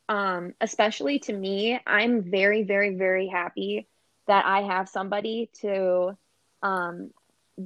Um, 0.09 0.53
especially 0.61 1.21
to 1.21 1.33
me, 1.33 1.81
I'm 1.87 2.23
very, 2.23 2.64
very, 2.64 2.95
very 2.95 3.29
happy 3.29 3.88
that 4.27 4.45
I 4.45 4.62
have 4.62 4.88
somebody 4.88 5.51
to 5.62 6.16
um, 6.62 7.11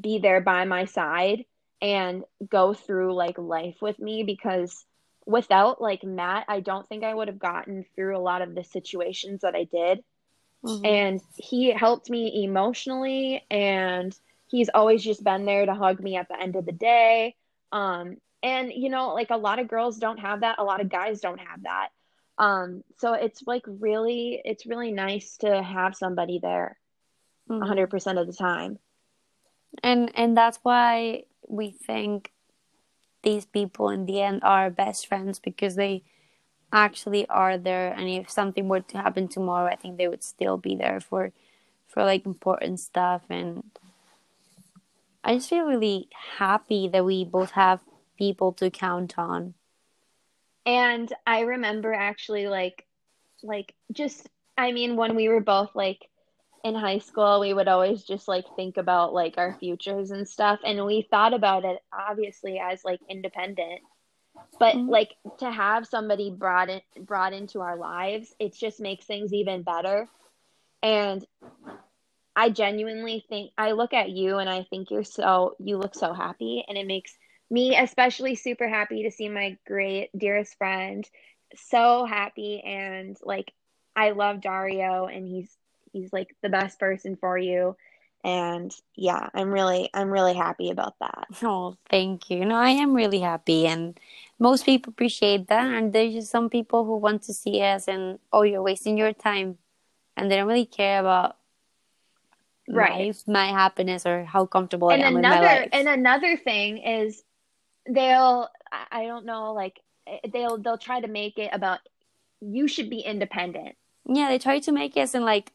be 0.00 0.18
there 0.18 0.40
by 0.40 0.64
my 0.64 0.84
side 0.84 1.44
and 1.80 2.24
go 2.48 2.74
through 2.74 3.14
like 3.14 3.38
life 3.38 3.76
with 3.80 3.98
me 3.98 4.22
because 4.24 4.84
without 5.26 5.80
like 5.80 6.04
Matt, 6.04 6.46
I 6.48 6.60
don't 6.60 6.88
think 6.88 7.04
I 7.04 7.12
would 7.12 7.28
have 7.28 7.38
gotten 7.38 7.84
through 7.94 8.16
a 8.16 8.20
lot 8.20 8.42
of 8.42 8.54
the 8.54 8.64
situations 8.64 9.42
that 9.42 9.54
I 9.54 9.64
did. 9.64 10.02
Mm-hmm. 10.64 10.84
And 10.84 11.20
he 11.36 11.70
helped 11.70 12.08
me 12.08 12.44
emotionally 12.44 13.44
and 13.50 14.16
he's 14.48 14.70
always 14.72 15.02
just 15.02 15.22
been 15.22 15.44
there 15.44 15.66
to 15.66 15.74
hug 15.74 16.00
me 16.00 16.16
at 16.16 16.28
the 16.28 16.40
end 16.40 16.56
of 16.56 16.64
the 16.64 16.72
day. 16.72 17.34
Um, 17.72 18.16
and 18.42 18.72
you 18.72 18.88
know, 18.88 19.14
like 19.14 19.30
a 19.30 19.36
lot 19.36 19.58
of 19.58 19.68
girls 19.68 19.98
don't 19.98 20.18
have 20.18 20.40
that, 20.40 20.58
a 20.58 20.64
lot 20.64 20.80
of 20.80 20.88
guys 20.88 21.20
don't 21.20 21.40
have 21.40 21.62
that. 21.64 21.88
Um, 22.38 22.82
so 22.98 23.14
it's 23.14 23.42
like 23.46 23.64
really 23.66 24.40
it's 24.44 24.66
really 24.66 24.92
nice 24.92 25.38
to 25.38 25.62
have 25.62 25.96
somebody 25.96 26.38
there 26.42 26.76
mm-hmm. 27.50 27.62
100% 27.62 28.20
of 28.20 28.26
the 28.26 28.32
time. 28.32 28.78
And 29.82 30.10
and 30.14 30.36
that's 30.36 30.58
why 30.62 31.24
we 31.48 31.70
think 31.70 32.32
these 33.22 33.46
people 33.46 33.88
in 33.90 34.06
the 34.06 34.20
end 34.22 34.40
are 34.42 34.70
best 34.70 35.06
friends 35.06 35.38
because 35.38 35.76
they 35.76 36.02
actually 36.72 37.28
are 37.28 37.58
there. 37.58 37.92
And 37.92 38.08
if 38.08 38.30
something 38.30 38.68
were 38.68 38.80
to 38.80 38.98
happen 38.98 39.28
tomorrow 39.28 39.70
i 39.70 39.76
think 39.76 39.96
they 39.96 40.08
would 40.08 40.22
still 40.22 40.56
be 40.56 40.74
there 40.74 41.00
for 41.00 41.32
for 41.86 42.04
like 42.04 42.26
important 42.26 42.80
stuff. 42.80 43.22
And 43.30 43.62
i 45.24 45.34
just 45.34 45.50
feel 45.50 45.64
really 45.64 46.08
happy 46.38 46.88
that 46.88 47.04
we 47.04 47.24
both 47.24 47.52
have 47.52 47.80
people 48.18 48.52
to 48.54 48.70
count 48.70 49.18
on. 49.18 49.54
And 50.64 51.12
i 51.26 51.40
remember 51.40 51.92
actually 51.92 52.48
like 52.48 52.86
like 53.42 53.74
just 53.92 54.28
i 54.56 54.72
mean 54.72 54.96
when 54.96 55.14
we 55.14 55.28
were 55.28 55.40
both 55.40 55.70
like 55.74 56.08
in 56.66 56.74
high 56.74 56.98
school 56.98 57.38
we 57.38 57.54
would 57.54 57.68
always 57.68 58.02
just 58.02 58.26
like 58.26 58.44
think 58.56 58.76
about 58.76 59.14
like 59.14 59.38
our 59.38 59.56
futures 59.60 60.10
and 60.10 60.28
stuff 60.28 60.58
and 60.64 60.84
we 60.84 61.06
thought 61.10 61.32
about 61.32 61.64
it 61.64 61.78
obviously 61.96 62.58
as 62.58 62.84
like 62.84 62.98
independent 63.08 63.80
but 64.58 64.74
mm-hmm. 64.74 64.90
like 64.90 65.14
to 65.38 65.48
have 65.48 65.86
somebody 65.86 66.28
brought 66.28 66.68
in 66.68 66.80
brought 67.02 67.32
into 67.32 67.60
our 67.60 67.76
lives 67.76 68.34
it 68.40 68.52
just 68.52 68.80
makes 68.80 69.04
things 69.04 69.32
even 69.32 69.62
better 69.62 70.08
and 70.82 71.24
i 72.34 72.50
genuinely 72.50 73.24
think 73.28 73.52
i 73.56 73.70
look 73.70 73.94
at 73.94 74.10
you 74.10 74.38
and 74.38 74.50
i 74.50 74.64
think 74.68 74.90
you're 74.90 75.04
so 75.04 75.54
you 75.60 75.76
look 75.78 75.94
so 75.94 76.12
happy 76.12 76.64
and 76.66 76.76
it 76.76 76.86
makes 76.86 77.16
me 77.48 77.76
especially 77.76 78.34
super 78.34 78.68
happy 78.68 79.04
to 79.04 79.12
see 79.12 79.28
my 79.28 79.56
great 79.68 80.10
dearest 80.18 80.58
friend 80.58 81.08
so 81.54 82.04
happy 82.04 82.60
and 82.66 83.16
like 83.22 83.52
i 83.94 84.10
love 84.10 84.40
dario 84.40 85.06
and 85.06 85.28
he's 85.28 85.56
he's 85.96 86.12
like 86.12 86.34
the 86.42 86.48
best 86.48 86.78
person 86.78 87.16
for 87.16 87.38
you 87.38 87.76
and 88.24 88.74
yeah 88.94 89.28
i'm 89.34 89.50
really 89.50 89.88
i'm 89.94 90.10
really 90.10 90.34
happy 90.34 90.70
about 90.70 90.94
that 91.00 91.26
oh 91.42 91.76
thank 91.88 92.28
you 92.28 92.44
no 92.44 92.56
i 92.56 92.70
am 92.70 92.94
really 92.94 93.20
happy 93.20 93.66
and 93.66 93.98
most 94.38 94.64
people 94.64 94.90
appreciate 94.90 95.48
that 95.48 95.66
and 95.66 95.92
there's 95.92 96.12
just 96.12 96.30
some 96.30 96.50
people 96.50 96.84
who 96.84 96.96
want 96.96 97.22
to 97.22 97.32
see 97.32 97.60
us 97.62 97.88
and 97.88 98.18
oh 98.32 98.42
you're 98.42 98.62
wasting 98.62 98.98
your 98.98 99.12
time 99.12 99.58
and 100.16 100.30
they 100.30 100.36
don't 100.36 100.48
really 100.48 100.66
care 100.66 101.00
about 101.00 101.36
right 102.68 103.06
life, 103.06 103.22
my 103.26 103.46
happiness 103.46 104.06
or 104.06 104.24
how 104.24 104.46
comfortable 104.46 104.90
and 104.90 105.02
I 105.02 105.06
am 105.06 105.16
another, 105.16 105.36
in 105.36 105.42
my 105.42 105.58
life. 105.60 105.68
And 105.72 105.88
another 105.88 106.36
thing 106.36 106.78
is 106.78 107.22
they'll 107.88 108.48
I 108.90 109.04
don't 109.04 109.24
know 109.24 109.52
like 109.52 109.80
eh, 110.06 110.18
they'll 110.32 110.58
they'll 110.58 110.78
try 110.78 111.00
to 111.00 111.08
make 111.08 111.38
it 111.38 111.50
about 111.52 111.80
you 112.40 112.68
should 112.68 112.90
be 112.90 113.00
independent. 113.00 113.76
Yeah, 114.08 114.28
they 114.28 114.38
try 114.38 114.58
to 114.60 114.72
make 114.72 114.96
it 114.96 115.14
and 115.14 115.24
like 115.24 115.52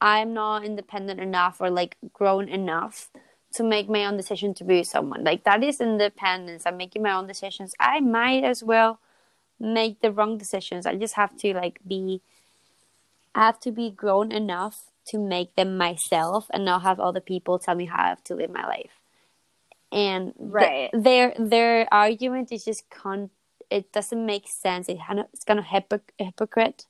I'm 0.00 0.32
not 0.32 0.64
independent 0.64 1.20
enough 1.20 1.60
or 1.60 1.70
like 1.70 1.96
grown 2.12 2.48
enough 2.48 3.10
to 3.54 3.64
make 3.64 3.88
my 3.88 4.04
own 4.04 4.16
decision 4.16 4.54
to 4.54 4.64
be 4.64 4.84
someone. 4.84 5.24
Like 5.24 5.44
that 5.44 5.64
is 5.64 5.80
independence. 5.80 6.64
I'm 6.66 6.76
making 6.76 7.02
my 7.02 7.12
own 7.12 7.26
decisions. 7.26 7.74
I 7.80 8.00
might 8.00 8.44
as 8.44 8.62
well 8.62 9.00
make 9.58 10.00
the 10.00 10.12
wrong 10.12 10.38
decisions. 10.38 10.86
I 10.86 10.94
just 10.96 11.14
have 11.14 11.36
to 11.38 11.54
like 11.54 11.80
be 11.86 12.20
I 13.34 13.46
have 13.46 13.60
to 13.60 13.72
be 13.72 13.90
grown 13.90 14.32
enough 14.32 14.90
to 15.06 15.18
make 15.18 15.54
them 15.56 15.76
myself 15.76 16.46
and 16.52 16.64
not 16.64 16.82
have 16.82 17.00
other 17.00 17.20
people 17.20 17.58
tell 17.58 17.74
me 17.74 17.86
how 17.86 18.04
I 18.04 18.08
have 18.08 18.24
to 18.24 18.34
live 18.34 18.50
my 18.50 18.66
life. 18.66 19.00
And 19.90 20.34
right. 20.38 20.90
Th- 20.92 21.02
their 21.02 21.34
their 21.38 21.88
argument 21.92 22.52
is 22.52 22.64
just 22.64 22.88
con 22.90 23.30
it 23.70 23.92
doesn't 23.92 24.24
make 24.24 24.48
sense. 24.48 24.88
It, 24.88 24.98
it's 25.32 25.44
kind 25.44 25.58
of 25.58 25.66
hypoc- 25.66 26.12
hypocrite 26.18 26.86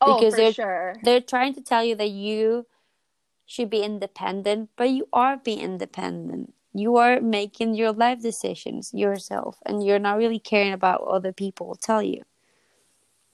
Oh, 0.00 0.18
because 0.18 0.34
they're 0.34 0.52
sure. 0.52 0.94
they're 1.02 1.20
trying 1.20 1.54
to 1.54 1.62
tell 1.62 1.84
you 1.84 1.94
that 1.96 2.10
you 2.10 2.66
should 3.46 3.70
be 3.70 3.82
independent, 3.82 4.70
but 4.76 4.90
you 4.90 5.08
are 5.12 5.36
being 5.36 5.60
independent. 5.60 6.52
You 6.74 6.96
are 6.96 7.20
making 7.20 7.74
your 7.74 7.92
life 7.92 8.20
decisions 8.20 8.92
yourself, 8.92 9.58
and 9.64 9.84
you're 9.84 9.98
not 9.98 10.18
really 10.18 10.38
caring 10.38 10.72
about 10.72 11.02
what 11.02 11.14
other 11.14 11.32
people 11.32 11.68
will 11.68 11.76
tell 11.76 12.02
you. 12.02 12.22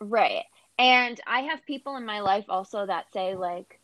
Right. 0.00 0.44
And 0.78 1.20
I 1.26 1.40
have 1.40 1.66
people 1.66 1.96
in 1.96 2.06
my 2.06 2.20
life 2.20 2.44
also 2.48 2.86
that 2.86 3.12
say 3.12 3.34
like, 3.34 3.80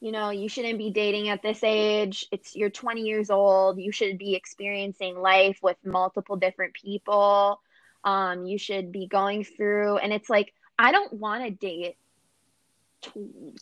you 0.00 0.12
know, 0.12 0.30
you 0.30 0.48
shouldn't 0.48 0.78
be 0.78 0.90
dating 0.90 1.28
at 1.28 1.42
this 1.42 1.62
age. 1.62 2.26
It's 2.30 2.54
you're 2.54 2.70
20 2.70 3.02
years 3.02 3.30
old. 3.30 3.78
You 3.78 3.92
should 3.92 4.18
be 4.18 4.34
experiencing 4.34 5.18
life 5.18 5.58
with 5.62 5.76
multiple 5.84 6.36
different 6.36 6.74
people. 6.74 7.60
Um, 8.04 8.46
you 8.46 8.58
should 8.58 8.92
be 8.92 9.06
going 9.06 9.44
through, 9.44 9.98
and 9.98 10.12
it's 10.12 10.30
like 10.30 10.52
I 10.78 10.92
don't 10.92 11.12
want 11.14 11.44
to 11.44 11.50
date 11.50 11.96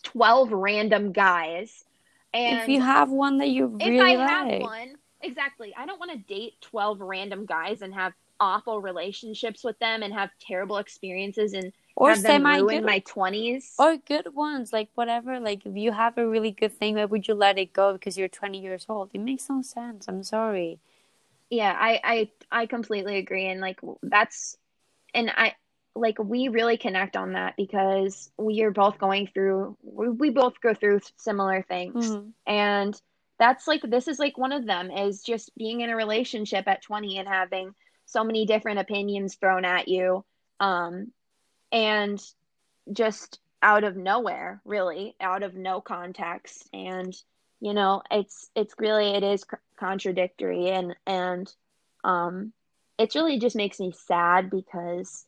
12 0.03 0.51
random 0.51 1.11
guys. 1.11 1.83
And 2.33 2.59
if 2.59 2.67
you 2.67 2.81
have 2.81 3.09
one 3.09 3.37
that 3.37 3.49
you 3.49 3.67
really 3.67 3.97
if 3.97 4.03
I 4.03 4.15
like. 4.15 4.29
have 4.29 4.61
one, 4.61 4.95
exactly. 5.21 5.73
I 5.77 5.85
don't 5.85 5.99
want 5.99 6.11
to 6.11 6.17
date 6.17 6.53
12 6.61 6.99
random 7.01 7.45
guys 7.45 7.81
and 7.81 7.93
have 7.93 8.13
awful 8.39 8.81
relationships 8.81 9.63
with 9.63 9.79
them 9.79 10.03
and 10.03 10.13
have 10.13 10.29
terrible 10.41 10.77
experiences 10.77 11.53
and 11.53 11.71
or 11.95 12.09
have 12.09 12.23
them 12.23 12.45
ruin 12.45 12.83
my 12.83 12.99
20s. 12.99 13.73
Or 13.79 13.97
good 13.97 14.35
ones, 14.35 14.73
like 14.73 14.89
whatever. 14.95 15.39
Like 15.39 15.65
if 15.65 15.75
you 15.75 15.91
have 15.91 16.17
a 16.17 16.27
really 16.27 16.51
good 16.51 16.73
thing, 16.73 16.95
why 16.95 17.05
would 17.05 17.27
you 17.27 17.33
let 17.33 17.57
it 17.57 17.73
go 17.73 17.93
because 17.93 18.17
you're 18.17 18.27
20 18.27 18.59
years 18.59 18.85
old? 18.89 19.11
It 19.13 19.19
makes 19.19 19.49
no 19.49 19.61
sense. 19.61 20.07
I'm 20.07 20.23
sorry. 20.23 20.79
Yeah, 21.49 21.75
I 21.79 22.01
I 22.03 22.29
I 22.51 22.65
completely 22.65 23.17
agree 23.17 23.47
and 23.47 23.61
like 23.61 23.79
that's 24.01 24.57
and 25.13 25.29
I 25.29 25.53
like 25.95 26.17
we 26.19 26.49
really 26.49 26.77
connect 26.77 27.15
on 27.15 27.33
that 27.33 27.55
because 27.55 28.29
we 28.37 28.61
are 28.63 28.71
both 28.71 28.97
going 28.97 29.27
through 29.27 29.77
we, 29.81 30.09
we 30.09 30.29
both 30.29 30.59
go 30.61 30.73
through 30.73 30.99
similar 31.17 31.63
things. 31.63 32.09
Mm-hmm. 32.09 32.29
and 32.45 33.01
that's 33.37 33.67
like 33.67 33.81
this 33.81 34.07
is 34.07 34.19
like 34.19 34.37
one 34.37 34.51
of 34.51 34.65
them 34.65 34.91
is 34.91 35.21
just 35.21 35.55
being 35.57 35.81
in 35.81 35.89
a 35.89 35.95
relationship 35.95 36.67
at 36.67 36.81
20 36.81 37.17
and 37.17 37.27
having 37.27 37.73
so 38.05 38.23
many 38.23 38.45
different 38.45 38.79
opinions 38.79 39.35
thrown 39.35 39.65
at 39.65 39.87
you 39.87 40.23
um 40.59 41.11
and 41.71 42.21
just 42.93 43.39
out 43.61 43.83
of 43.83 43.97
nowhere 43.97 44.61
really 44.63 45.15
out 45.19 45.43
of 45.43 45.55
no 45.55 45.81
context. 45.81 46.69
And 46.71 47.15
you 47.59 47.73
know 47.73 48.03
it's 48.11 48.49
it's 48.55 48.75
really 48.77 49.09
it 49.09 49.23
is 49.23 49.43
contradictory. 49.77 50.69
And 50.69 50.95
and 51.05 51.53
um 52.03 52.53
it 52.97 53.15
really 53.15 53.39
just 53.39 53.55
makes 53.55 53.79
me 53.79 53.91
sad 53.91 54.49
because 54.49 55.25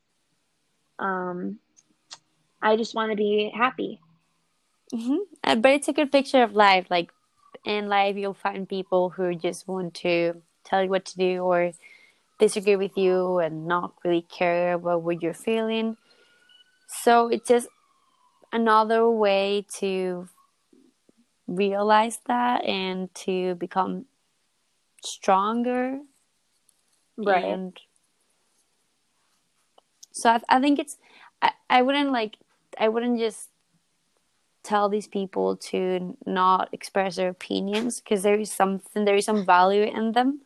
um, 1.00 1.60
I 2.62 2.76
just 2.76 2.96
want 2.96 3.12
to 3.12 3.18
be 3.18 3.52
happy. 3.56 4.02
Mm-hmm. 4.94 5.62
But 5.62 5.72
it's 5.72 5.88
a 5.88 5.94
good 5.94 6.12
picture 6.12 6.44
of 6.44 6.54
life. 6.54 6.88
Like 6.90 7.12
in 7.66 7.88
life, 7.88 8.16
you'll 8.16 8.34
find 8.34 8.68
people 8.68 9.10
who 9.10 9.36
just 9.36 9.68
want 9.68 9.94
to 9.96 10.42
tell 10.64 10.84
you 10.84 10.90
what 10.90 11.06
to 11.06 11.18
do 11.18 11.42
or 11.42 11.72
disagree 12.40 12.76
with 12.76 12.98
you 12.98 13.40
and 13.40 13.68
not 13.68 13.94
really 14.04 14.22
care 14.22 14.74
about 14.74 15.04
what 15.04 15.22
you're 15.22 15.34
feeling. 15.34 15.98
So 16.88 17.28
it's 17.28 17.48
just 17.48 17.68
another 18.54 19.10
way 19.10 19.66
to 19.80 20.30
realize 21.48 22.20
that 22.28 22.64
and 22.66 23.14
to 23.16 23.56
become 23.56 24.06
stronger 25.04 26.00
right 27.18 27.46
and 27.46 27.80
so 30.18 30.32
I, 30.32 30.41
I 30.49 30.59
think 30.59 30.80
it's 30.80 30.97
I, 31.41 31.51
I 31.70 31.82
wouldn't 31.84 32.11
like 32.11 32.38
I 32.80 32.89
wouldn't 32.89 33.20
just 33.20 33.49
tell 34.63 34.89
these 34.89 35.07
people 35.07 35.55
to 35.55 36.18
not 36.26 36.70
express 36.74 37.15
their 37.15 37.30
opinions 37.30 38.01
because 38.01 38.24
there 38.24 38.39
is 38.39 38.51
something 38.51 39.05
there 39.05 39.15
is 39.15 39.26
some 39.26 39.45
value 39.45 39.84
in 39.84 40.13
them. 40.13 40.41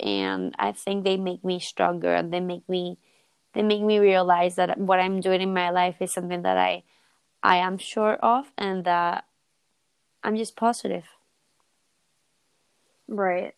And 0.00 0.54
i 0.58 0.72
think 0.72 1.04
they 1.04 1.16
make 1.16 1.44
me 1.44 1.60
stronger 1.60 2.12
and 2.14 2.32
they 2.32 2.40
make 2.40 2.68
me 2.68 2.98
they 3.52 3.62
make 3.62 3.82
me 3.82 3.98
realize 3.98 4.56
that 4.56 4.78
what 4.78 4.98
i'm 4.98 5.20
doing 5.20 5.40
in 5.40 5.54
my 5.54 5.70
life 5.70 5.96
is 6.00 6.12
something 6.12 6.42
that 6.42 6.56
i 6.56 6.82
i 7.42 7.56
am 7.56 7.78
sure 7.78 8.14
of 8.14 8.50
and 8.58 8.84
that 8.84 9.24
i'm 10.24 10.36
just 10.36 10.56
positive. 10.56 11.04
Right. 13.06 13.54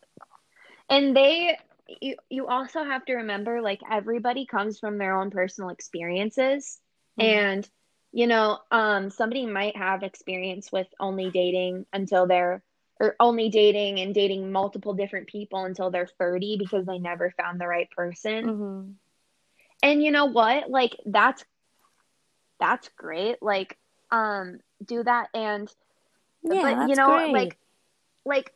And 0.90 1.16
they 1.16 1.56
you 2.00 2.16
you 2.28 2.46
also 2.46 2.84
have 2.84 3.04
to 3.04 3.14
remember 3.14 3.60
like 3.60 3.80
everybody 3.90 4.46
comes 4.46 4.78
from 4.78 4.98
their 4.98 5.18
own 5.18 5.30
personal 5.30 5.70
experiences 5.70 6.78
mm-hmm. 7.20 7.28
and 7.28 7.70
you 8.12 8.26
know 8.26 8.58
um 8.70 9.10
somebody 9.10 9.46
might 9.46 9.76
have 9.76 10.02
experience 10.02 10.70
with 10.72 10.88
only 10.98 11.30
dating 11.30 11.86
until 11.92 12.26
they're 12.26 12.62
or 12.98 13.14
only 13.20 13.50
dating 13.50 14.00
and 14.00 14.14
dating 14.14 14.50
multiple 14.50 14.94
different 14.94 15.28
people 15.28 15.64
until 15.64 15.90
they're 15.90 16.08
30 16.18 16.56
because 16.58 16.86
they 16.86 16.98
never 16.98 17.32
found 17.36 17.60
the 17.60 17.66
right 17.66 17.90
person 17.90 18.44
mm-hmm. 18.46 18.90
And 19.82 20.02
you 20.02 20.10
know 20.10 20.26
what? 20.26 20.70
Like 20.70 20.96
that's 21.06 21.44
that's 22.58 22.88
great. 22.96 23.42
Like 23.42 23.76
um 24.10 24.60
do 24.84 25.02
that 25.02 25.28
and 25.34 25.72
Yeah, 26.42 26.62
but 26.62 26.88
you 26.88 26.96
know 26.96 27.08
great. 27.08 27.32
like 27.32 27.58
like 28.24 28.52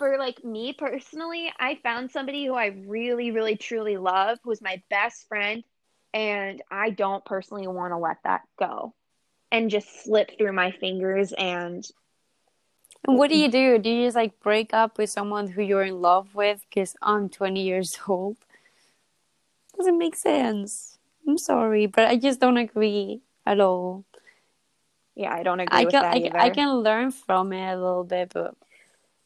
for 0.00 0.16
like 0.18 0.42
me 0.42 0.72
personally, 0.72 1.52
I 1.60 1.78
found 1.82 2.10
somebody 2.10 2.46
who 2.46 2.54
I 2.54 2.68
really 2.86 3.30
really 3.32 3.56
truly 3.56 3.98
love 3.98 4.38
who's 4.42 4.62
my 4.62 4.82
best 4.88 5.28
friend 5.28 5.62
and 6.14 6.62
I 6.70 6.88
don't 6.88 7.22
personally 7.24 7.68
want 7.68 7.92
to 7.92 7.98
let 7.98 8.16
that 8.24 8.40
go 8.58 8.94
and 9.52 9.68
just 9.70 10.02
slip 10.02 10.38
through 10.38 10.54
my 10.54 10.70
fingers 10.72 11.34
and 11.36 11.86
what 13.04 13.28
do 13.28 13.36
you 13.36 13.50
do? 13.50 13.78
Do 13.78 13.90
you 13.90 14.06
just 14.06 14.16
like 14.16 14.40
break 14.40 14.72
up 14.72 14.96
with 14.96 15.10
someone 15.10 15.48
who 15.48 15.62
you're 15.62 15.82
in 15.84 16.00
love 16.00 16.34
with? 16.34 16.64
Because 16.68 16.96
I'm 17.02 17.28
20 17.28 17.62
years 17.62 17.98
old. 18.08 18.38
Doesn't 19.76 19.98
make 19.98 20.16
sense. 20.16 20.98
I'm 21.28 21.38
sorry, 21.38 21.86
but 21.86 22.06
I 22.06 22.16
just 22.16 22.40
don't 22.40 22.56
agree 22.56 23.20
at 23.46 23.60
all. 23.60 24.04
yeah, 25.14 25.32
I 25.32 25.42
don't 25.42 25.60
agree 25.60 25.78
I 25.78 25.84
with 25.84 25.92
can 25.92 26.02
that 26.02 26.36
I. 26.40 26.46
I 26.46 26.50
can 26.50 26.70
learn 26.76 27.10
from 27.10 27.52
it 27.52 27.72
a 27.72 27.76
little 27.76 28.04
bit, 28.04 28.32
but 28.32 28.54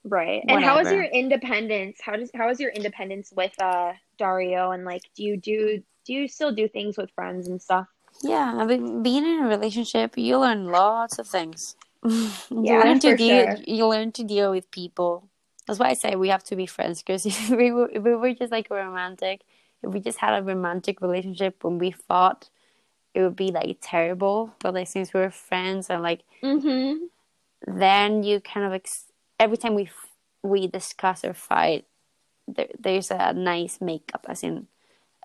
Right. 0.05 0.45
And 0.49 0.61
how 0.63 0.79
is 0.81 0.91
your 0.91 1.05
independence? 1.05 1.99
How 2.03 2.17
does 2.17 2.31
how 2.35 2.51
is 2.51 2.61
your 2.61 2.71
independence 2.71 3.33
with 3.35 3.53
uh 3.59 3.95
Dario 4.19 4.71
and 4.71 4.85
like 4.85 5.03
do 5.17 5.23
you 5.25 5.37
do 5.39 5.83
do 6.05 6.13
you 6.13 6.29
still 6.29 6.53
do 6.55 6.69
things 6.69 6.99
with 6.99 7.11
friends 7.13 7.49
and 7.49 7.61
stuff? 7.63 7.87
yeah, 8.23 8.55
I 8.57 8.65
mean, 8.65 9.03
being 9.03 9.25
in 9.25 9.45
a 9.45 9.49
relationship, 9.49 10.17
you 10.17 10.39
learn 10.39 10.67
lots 10.67 11.19
of 11.19 11.27
things. 11.29 11.77
you 12.05 12.31
Yeah, 12.51 12.79
learn 12.79 12.99
to 13.01 13.15
deal. 13.15 13.47
sure. 13.47 13.63
You 13.67 13.87
learn 13.87 14.13
to 14.13 14.25
deal 14.25 14.51
with 14.51 14.71
people. 14.71 15.29
That's 15.67 15.79
why 15.79 15.89
I 15.91 15.95
say 15.95 16.15
we 16.17 16.29
have 16.29 16.45
to 16.45 16.57
be 16.57 16.67
friends. 16.67 17.03
Because 17.03 17.27
if 17.27 17.51
we 17.51 17.73
were, 17.73 17.91
if 17.93 18.03
we 18.03 18.15
were 18.15 18.35
just 18.35 18.53
like 18.53 18.71
romantic, 18.71 19.43
if 19.83 19.93
we 19.93 20.01
just 20.01 20.19
had 20.19 20.39
a 20.39 20.43
romantic 20.43 21.01
relationship 21.01 21.65
when 21.65 21.79
we 21.79 21.91
fought, 21.91 22.49
it 23.15 23.23
would 23.23 23.37
be 23.37 23.51
like 23.51 23.79
terrible. 23.81 24.55
But 24.61 24.75
like 24.75 24.89
since 24.89 25.15
we're 25.15 25.31
friends 25.31 25.91
and 25.91 26.03
like 26.03 26.23
Mm-hmm. 26.43 27.07
then 27.67 28.23
you 28.23 28.41
kind 28.41 28.67
of 28.67 28.73
ex- 28.73 29.04
every 29.39 29.57
time 29.57 29.75
we 29.75 29.85
f- 29.85 30.11
we 30.43 30.67
discuss 30.67 31.25
or 31.25 31.35
fight, 31.35 31.87
there, 32.47 32.69
there's 32.79 33.11
a 33.11 33.33
nice 33.33 33.81
makeup. 33.81 34.27
As 34.29 34.43
in, 34.43 34.67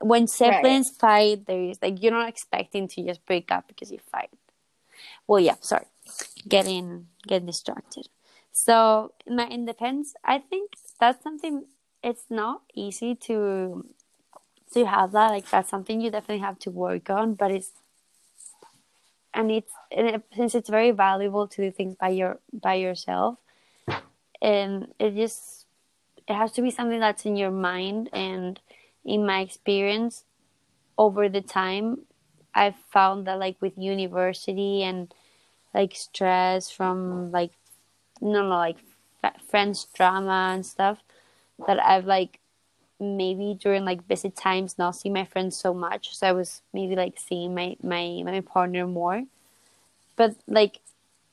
when 0.01 0.27
siblings 0.27 0.89
fight, 0.89 1.45
there's 1.45 1.81
like 1.81 2.01
you're 2.01 2.11
not 2.11 2.29
expecting 2.29 2.87
to 2.89 3.03
just 3.03 3.25
break 3.25 3.51
up 3.51 3.67
because 3.67 3.91
you 3.91 3.99
fight. 4.11 4.29
Well, 5.27 5.39
yeah, 5.39 5.55
sorry, 5.61 5.85
getting 6.47 7.07
getting 7.27 7.47
distracted. 7.47 8.07
So 8.51 9.13
my 9.27 9.47
independence, 9.47 10.13
I 10.23 10.39
think 10.39 10.71
that's 10.99 11.23
something. 11.23 11.65
It's 12.01 12.25
not 12.29 12.61
easy 12.73 13.15
to 13.27 13.85
to 14.73 14.85
have 14.85 15.11
that. 15.11 15.31
Like 15.31 15.49
that's 15.49 15.69
something 15.69 16.01
you 16.01 16.11
definitely 16.11 16.43
have 16.43 16.59
to 16.59 16.71
work 16.71 17.09
on, 17.09 17.33
but 17.35 17.51
it's 17.51 17.71
and 19.33 19.51
it's 19.51 19.71
and 19.91 20.07
it, 20.07 20.23
since 20.35 20.55
it's 20.55 20.69
very 20.69 20.91
valuable 20.91 21.47
to 21.47 21.61
do 21.61 21.71
things 21.71 21.95
by 21.95 22.09
your 22.09 22.39
by 22.53 22.75
yourself 22.75 23.37
and 24.41 24.93
it 24.99 25.15
just 25.15 25.65
it 26.27 26.33
has 26.33 26.51
to 26.51 26.61
be 26.61 26.71
something 26.71 26.99
that's 26.99 27.25
in 27.25 27.35
your 27.35 27.51
mind 27.51 28.09
and 28.13 28.59
in 29.05 29.25
my 29.25 29.41
experience 29.41 30.23
over 30.97 31.29
the 31.29 31.41
time 31.41 31.99
i've 32.53 32.75
found 32.91 33.27
that 33.27 33.39
like 33.39 33.57
with 33.61 33.73
university 33.77 34.83
and 34.83 35.13
like 35.73 35.95
stress 35.95 36.69
from 36.71 37.31
like 37.31 37.51
no 38.21 38.41
no 38.41 38.49
like 38.49 38.77
friends 39.47 39.87
drama 39.93 40.51
and 40.53 40.65
stuff 40.65 40.99
that 41.67 41.81
i've 41.83 42.05
like 42.05 42.39
maybe 42.99 43.57
during 43.59 43.85
like 43.85 44.07
busy 44.07 44.29
times 44.29 44.77
not 44.77 44.95
see 44.95 45.09
my 45.09 45.25
friends 45.25 45.55
so 45.55 45.73
much. 45.73 46.15
So 46.15 46.27
i 46.27 46.31
was 46.31 46.61
maybe 46.73 46.95
like 46.95 47.17
seeing 47.17 47.55
my 47.55 47.75
my 47.81 48.21
my 48.25 48.41
partner 48.41 48.85
more. 48.87 49.23
But 50.15 50.35
like 50.47 50.79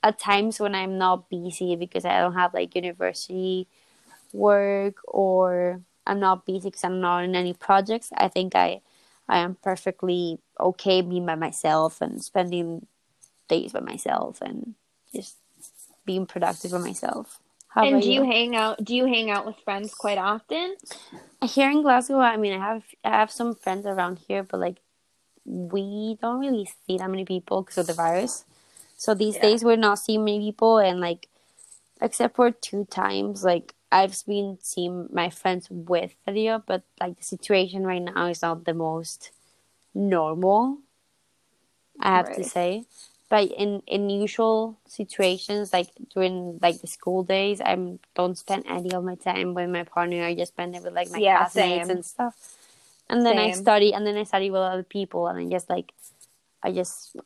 at 0.07 0.19
times 0.21 0.61
when 0.61 0.75
i'm 0.77 0.99
not 0.99 1.31
busy 1.31 1.77
because 1.77 2.07
i 2.07 2.19
don't 2.21 2.35
have 2.35 2.55
like 2.55 2.77
university 2.77 3.69
work 4.33 4.97
or 5.09 5.83
i'm 6.07 6.21
not 6.21 6.47
busy 6.47 6.69
because 6.71 6.85
i'm 6.85 7.01
not 7.01 7.25
in 7.25 7.37
any 7.37 7.55
projects 7.55 8.11
i 8.19 8.29
think 8.29 8.57
i 8.57 8.81
i 9.29 9.39
am 9.39 9.57
perfectly 9.63 10.39
okay 10.61 11.03
being 11.03 11.27
by 11.27 11.37
myself 11.37 12.01
and 12.03 12.25
spending 12.25 12.87
days 13.49 13.73
by 13.73 13.81
myself 13.81 14.43
and 14.43 14.75
just 15.15 15.37
being 16.07 16.27
productive 16.27 16.73
by 16.73 16.79
myself 16.79 17.41
how 17.69 17.87
And 17.87 18.03
do 18.03 18.11
you 18.13 18.25
hang 18.25 18.57
out 18.57 18.85
do 18.85 18.95
you 18.97 19.07
hang 19.07 19.31
out 19.31 19.47
with 19.47 19.57
friends 19.65 19.95
quite 19.95 20.19
often? 20.19 20.77
here 21.45 21.71
in 21.71 21.83
Glasgow, 21.83 22.21
I 22.21 22.37
mean, 22.37 22.55
I 22.55 22.59
have 22.59 22.85
I 23.05 23.11
have 23.11 23.31
some 23.33 23.55
friends 23.55 23.87
around 23.87 24.21
here, 24.29 24.45
but 24.45 24.61
like 24.61 24.79
we 25.45 26.19
don't 26.23 26.41
really 26.41 26.69
see 26.87 26.99
that 26.99 27.11
many 27.11 27.25
people 27.27 27.63
because 27.63 27.79
of 27.79 27.87
the 27.89 27.95
virus. 27.95 28.45
So 28.97 29.15
these 29.15 29.37
Yeah. 29.37 29.43
days 29.43 29.65
we're 29.65 29.77
not 29.77 29.99
seeing 29.99 30.25
many 30.25 30.41
people, 30.53 30.79
and 30.79 31.01
like 31.01 31.29
except 32.01 32.37
for 32.37 32.51
two 32.51 32.85
times, 32.87 33.45
like 33.45 33.75
I've 33.93 34.17
been 34.27 34.59
seeing 34.61 35.09
my 35.13 35.31
friends 35.31 35.69
with 35.71 36.15
video, 36.27 36.63
but 36.67 36.83
like 37.01 37.17
the 37.17 37.25
situation 37.25 37.87
right 37.87 38.03
now 38.03 38.27
is 38.27 38.43
not 38.43 38.65
the 38.65 38.75
most 38.75 39.31
normal. 39.95 40.79
I 42.01 42.13
have 42.17 42.35
to 42.37 42.45
say. 42.45 42.85
But 43.29 43.51
in, 43.51 43.83
in 43.89 44.09
usual 44.09 44.79
situations, 44.87 45.73
like 45.73 45.89
during 46.15 46.59
like 46.63 46.81
the 46.81 46.87
school 46.87 47.25
days, 47.25 47.61
I 47.61 47.77
don't 48.15 48.39
spend 48.39 48.65
any 48.69 48.93
of 48.93 49.03
my 49.03 49.17
time 49.17 49.53
with 49.55 49.69
my 49.69 49.83
partner. 49.83 50.23
I 50.25 50.35
just 50.35 50.53
spend 50.53 50.77
it 50.77 50.83
with 50.83 50.95
like 50.95 51.11
my 51.11 51.19
Yeah, 51.21 51.39
classmates 51.39 51.89
same. 51.89 51.97
and 51.97 52.05
stuff. 52.05 52.35
And 53.09 53.27
then 53.27 53.39
I 53.39 53.51
study, 53.51 53.95
and 53.95 54.07
then 54.07 54.17
I 54.17 54.25
study 54.25 54.51
with 54.51 54.61
other 54.61 54.83
people, 54.83 55.27
and 55.27 55.39
I 55.39 55.51
just 55.51 55.69
like, 55.71 55.93
I 56.63 56.73
just 56.73 57.17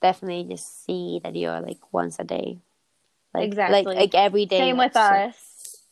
definitely 0.00 0.44
just 0.44 0.84
see 0.84 1.20
that 1.24 1.34
you're 1.36 1.60
like 1.60 1.78
once 1.92 2.18
a 2.18 2.24
day, 2.24 2.58
like 3.34 3.44
Exactly. 3.44 3.82
like 3.82 3.96
like 3.96 4.14
every 4.14 4.46
day. 4.46 4.58
Same 4.58 4.78
with 4.78 4.92
so- 4.94 5.00
us. 5.00 5.44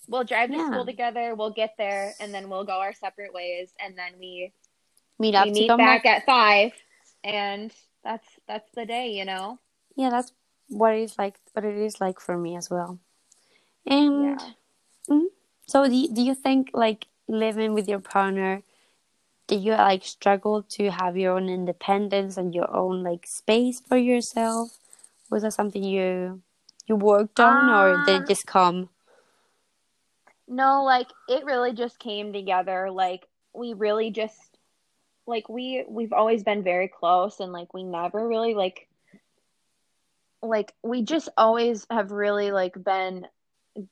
We'll 0.08 0.22
drive 0.24 0.50
to 0.50 0.56
Yeah. 0.56 0.70
school 0.70 0.86
together, 0.86 1.34
we'll 1.34 1.50
get 1.50 1.74
there, 1.78 2.14
and 2.20 2.32
then 2.32 2.48
we'll 2.48 2.62
go 2.64 2.78
our 2.78 2.92
separate 2.92 3.32
ways 3.34 3.72
and 3.80 3.98
then 3.98 4.12
we 4.20 4.52
Meet 5.18 5.34
up 5.34 5.46
we 5.46 5.52
meet 5.52 5.68
back 5.76 6.06
at 6.06 6.24
five 6.26 6.72
and 7.24 7.72
that's 8.04 8.28
that's 8.46 8.70
the 8.74 8.84
day, 8.86 9.08
you 9.10 9.24
know? 9.24 9.58
Yeah, 9.96 10.10
that's 10.10 10.30
what 10.68 10.94
it 10.94 11.00
is 11.02 11.18
like. 11.18 11.34
What 11.54 11.64
it 11.64 11.74
is 11.76 12.00
like 12.00 12.20
for 12.20 12.36
me 12.38 12.54
as 12.56 12.70
well. 12.70 13.00
And 13.86 14.38
Yeah. 14.40 14.50
Mhm. 15.08 15.26
So 15.66 15.88
do 15.88 16.06
do 16.08 16.22
you 16.22 16.34
think 16.36 16.70
like 16.72 17.06
living 17.26 17.74
with 17.74 17.88
your 17.88 17.98
partner, 17.98 18.62
do 19.46 19.56
you 19.56 19.72
like 19.72 20.04
struggle 20.04 20.62
to 20.62 20.90
have 20.90 21.16
your 21.16 21.36
own 21.36 21.48
independence 21.48 22.36
and 22.36 22.54
your 22.54 22.74
own 22.74 23.02
like 23.02 23.26
space 23.26 23.80
for 23.80 23.96
yourself? 23.96 24.78
Was 25.30 25.42
that 25.42 25.52
something 25.52 25.82
you 25.82 26.42
you 26.86 26.96
worked 26.96 27.40
on 27.40 27.68
or 27.70 28.04
did 28.06 28.16
it 28.16 28.22
uh, 28.22 28.26
just 28.26 28.46
come? 28.46 28.88
No, 30.48 30.84
like 30.84 31.08
it 31.28 31.44
really 31.44 31.72
just 31.72 31.98
came 31.98 32.32
together. 32.32 32.90
Like 32.90 33.26
we 33.52 33.72
really 33.74 34.10
just 34.10 34.58
like 35.26 35.48
we 35.48 35.84
we've 35.88 36.12
always 36.12 36.42
been 36.42 36.62
very 36.62 36.88
close 36.88 37.40
and 37.40 37.52
like 37.52 37.74
we 37.74 37.82
never 37.82 38.26
really 38.26 38.54
like 38.54 38.88
like 40.42 40.72
we 40.82 41.02
just 41.02 41.28
always 41.36 41.86
have 41.90 42.10
really 42.10 42.50
like 42.50 42.82
been 42.82 43.26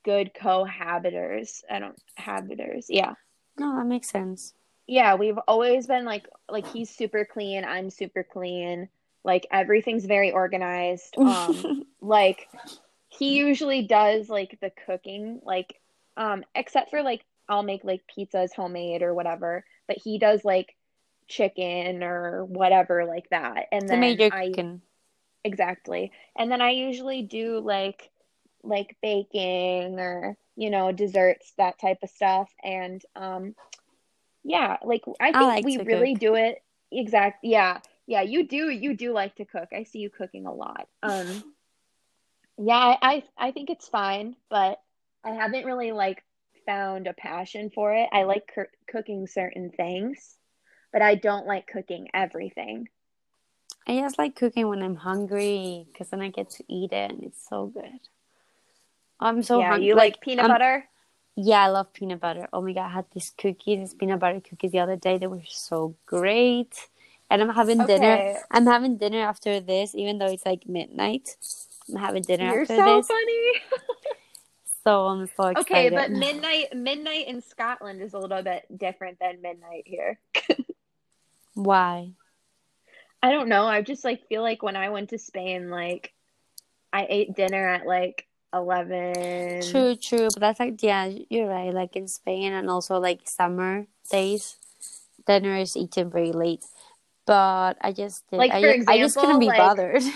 good 0.03 0.31
cohabitors. 0.33 1.63
I 1.69 1.79
don't 1.79 2.01
habiters. 2.19 2.85
Yeah. 2.89 3.13
No, 3.57 3.77
that 3.77 3.85
makes 3.85 4.09
sense. 4.09 4.53
Yeah, 4.87 5.15
we've 5.15 5.37
always 5.47 5.87
been 5.87 6.05
like 6.05 6.27
like 6.49 6.67
he's 6.67 6.89
super 6.89 7.25
clean, 7.25 7.65
I'm 7.65 7.89
super 7.89 8.23
clean. 8.23 8.89
Like 9.23 9.47
everything's 9.51 10.05
very 10.05 10.31
organized. 10.31 11.17
Um 11.25 11.67
like 12.01 12.49
he 13.09 13.37
usually 13.37 13.83
does 13.83 14.29
like 14.29 14.59
the 14.61 14.71
cooking 14.85 15.39
like 15.43 15.79
um 16.17 16.43
except 16.55 16.89
for 16.91 17.01
like 17.03 17.25
I'll 17.49 17.63
make 17.63 17.83
like 17.83 18.03
pizzas 18.17 18.53
homemade 18.53 19.01
or 19.03 19.13
whatever, 19.13 19.65
but 19.87 19.97
he 19.97 20.17
does 20.19 20.43
like 20.45 20.75
chicken 21.27 22.03
or 22.03 22.45
whatever 22.45 23.05
like 23.05 23.29
that. 23.29 23.67
And 23.71 23.89
the 23.89 23.97
then 23.97 23.99
major 23.99 24.31
I 24.31 24.47
cooking. 24.55 24.81
exactly. 25.43 26.11
And 26.35 26.51
then 26.51 26.61
I 26.61 26.71
usually 26.71 27.21
do 27.23 27.59
like 27.59 28.09
like 28.63 28.97
baking 29.01 29.99
or 29.99 30.37
you 30.55 30.69
know 30.69 30.91
desserts 30.91 31.53
that 31.57 31.79
type 31.79 31.99
of 32.03 32.09
stuff 32.09 32.51
and 32.63 33.01
um 33.15 33.55
yeah, 34.45 34.77
like 34.83 35.03
I 35.19 35.31
think 35.31 35.43
like 35.43 35.65
we 35.65 35.77
really 35.79 36.13
cook. 36.13 36.21
do 36.21 36.35
it 36.35 36.61
exact 36.91 37.43
yeah. 37.43 37.79
Yeah, 38.07 38.21
you 38.21 38.47
do 38.47 38.69
you 38.69 38.95
do 38.95 39.11
like 39.11 39.35
to 39.37 39.45
cook. 39.45 39.69
I 39.73 39.83
see 39.83 39.99
you 39.99 40.09
cooking 40.11 40.45
a 40.45 40.53
lot. 40.53 40.87
Um 41.03 41.43
yeah, 42.57 42.77
I 42.77 42.97
I, 43.01 43.23
I 43.47 43.51
think 43.51 43.69
it's 43.69 43.87
fine, 43.89 44.35
but 44.49 44.79
I 45.23 45.31
haven't 45.31 45.65
really 45.65 45.91
like 45.91 46.23
found 46.67 47.07
a 47.07 47.13
passion 47.13 47.71
for 47.73 47.93
it. 47.93 48.07
I 48.13 48.23
like 48.23 48.51
cooking 48.87 49.25
certain 49.27 49.71
things, 49.71 50.35
but 50.93 51.01
I 51.01 51.15
don't 51.15 51.47
like 51.47 51.65
cooking 51.67 52.09
everything. 52.13 52.87
I 53.87 53.99
just 53.99 54.17
like 54.19 54.35
cooking 54.35 54.67
when 54.67 54.81
I'm 54.81 54.95
hungry 54.95 55.87
because 55.91 56.09
then 56.09 56.21
I 56.21 56.29
get 56.29 56.51
to 56.51 56.63
eat 56.67 56.91
it 56.91 57.11
and 57.11 57.23
it's 57.23 57.47
so 57.47 57.67
good. 57.67 57.99
I'm 59.19 59.43
so 59.43 59.59
yeah, 59.59 59.69
hungry. 59.69 59.87
you 59.87 59.95
like, 59.95 60.21
peanut 60.21 60.45
I'm- 60.45 60.51
butter? 60.53 60.85
Yeah, 61.35 61.63
I 61.63 61.67
love 61.67 61.91
peanut 61.91 62.21
butter. 62.21 62.47
Oh 62.53 62.61
my 62.61 62.71
god, 62.71 62.85
I 62.85 62.89
had 62.89 63.05
these 63.13 63.33
cookies, 63.37 63.79
these 63.79 63.93
peanut 63.93 64.19
butter 64.19 64.39
cookies 64.39 64.71
the 64.71 64.79
other 64.79 64.95
day. 64.95 65.17
They 65.17 65.27
were 65.27 65.41
so 65.47 65.95
great. 66.05 66.87
And 67.29 67.41
I'm 67.41 67.49
having 67.49 67.85
dinner. 67.85 68.35
I'm 68.51 68.65
having 68.65 68.97
dinner 68.97 69.21
after 69.21 69.59
this, 69.59 69.95
even 69.95 70.17
though 70.17 70.27
it's 70.27 70.45
like 70.45 70.67
midnight. 70.67 71.35
I'm 71.89 71.97
having 71.97 72.23
dinner 72.23 72.45
after 72.45 72.65
this. 72.67 72.77
You're 72.77 72.85
so 72.85 73.03
funny. 73.03 73.51
so 74.83 75.05
I'm 75.07 75.27
so 75.27 75.47
excited. 75.47 75.59
Okay, 75.59 75.89
but 75.89 76.11
midnight 76.11 76.75
midnight 76.75 77.27
in 77.27 77.41
Scotland 77.41 78.01
is 78.01 78.13
a 78.13 78.19
little 78.19 78.41
bit 78.41 78.65
different 78.77 79.19
than 79.19 79.41
midnight 79.41 79.83
here. 79.85 80.19
why? 81.53 82.11
I 83.21 83.31
don't 83.31 83.49
know. 83.49 83.65
I 83.65 83.81
just 83.81 84.05
like 84.05 84.27
feel 84.27 84.43
like 84.43 84.63
when 84.63 84.75
I 84.75 84.89
went 84.89 85.09
to 85.09 85.17
Spain, 85.17 85.69
like 85.69 86.13
I 86.93 87.07
ate 87.09 87.35
dinner 87.35 87.67
at 87.67 87.85
like 87.85 88.27
eleven. 88.55 89.61
True, 89.61 89.95
true. 89.95 90.29
But 90.33 90.39
that's 90.39 90.59
like, 90.59 90.81
yeah, 90.81 91.05
you're 91.29 91.47
right. 91.47 91.73
Like 91.73 91.95
in 91.95 92.07
Spain 92.07 92.53
and 92.53 92.69
also 92.69 92.99
like 92.99 93.21
summer 93.27 93.85
days, 94.09 94.55
dinner 95.27 95.57
is 95.57 95.75
eaten 95.77 96.09
very 96.09 96.31
late. 96.31 96.63
But 97.25 97.77
I 97.81 97.91
just. 97.91 98.23
Like, 98.31 98.51
I, 98.51 98.61
for 98.61 98.77
ju- 98.77 98.85
I 98.87 98.97
just 98.99 99.17
couldn't 99.17 99.39
be 99.39 99.47
like- 99.47 99.57
bothered. 99.59 100.03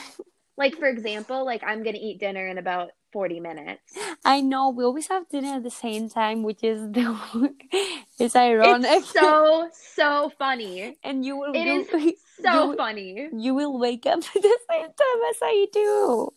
Like 0.59 0.75
for 0.75 0.89
example, 0.91 1.45
like 1.45 1.63
I'm 1.65 1.83
gonna 1.83 2.03
eat 2.03 2.19
dinner 2.19 2.45
in 2.45 2.57
about 2.57 2.91
forty 3.13 3.39
minutes. 3.39 3.79
I 4.25 4.41
know 4.41 4.71
we 4.75 4.83
always 4.83 5.07
have 5.07 5.23
dinner 5.29 5.55
at 5.55 5.63
the 5.63 5.71
same 5.71 6.09
time, 6.09 6.43
which 6.43 6.65
is 6.65 6.81
the 6.91 7.15
it's 8.19 8.35
ironic. 8.35 8.91
It's 8.91 9.09
so 9.09 9.69
so 9.71 10.29
funny. 10.37 10.97
and 11.01 11.23
you 11.23 11.37
will 11.37 11.53
It 11.55 11.63
you, 11.63 11.79
is 11.79 12.15
so 12.43 12.71
you, 12.71 12.75
funny. 12.75 13.29
you 13.31 13.55
will 13.55 13.79
wake 13.79 14.05
up 14.05 14.19
at 14.19 14.33
the 14.35 14.57
same 14.69 14.91
time 14.91 15.19
as 15.31 15.37
I 15.41 15.67
do. 15.71 16.33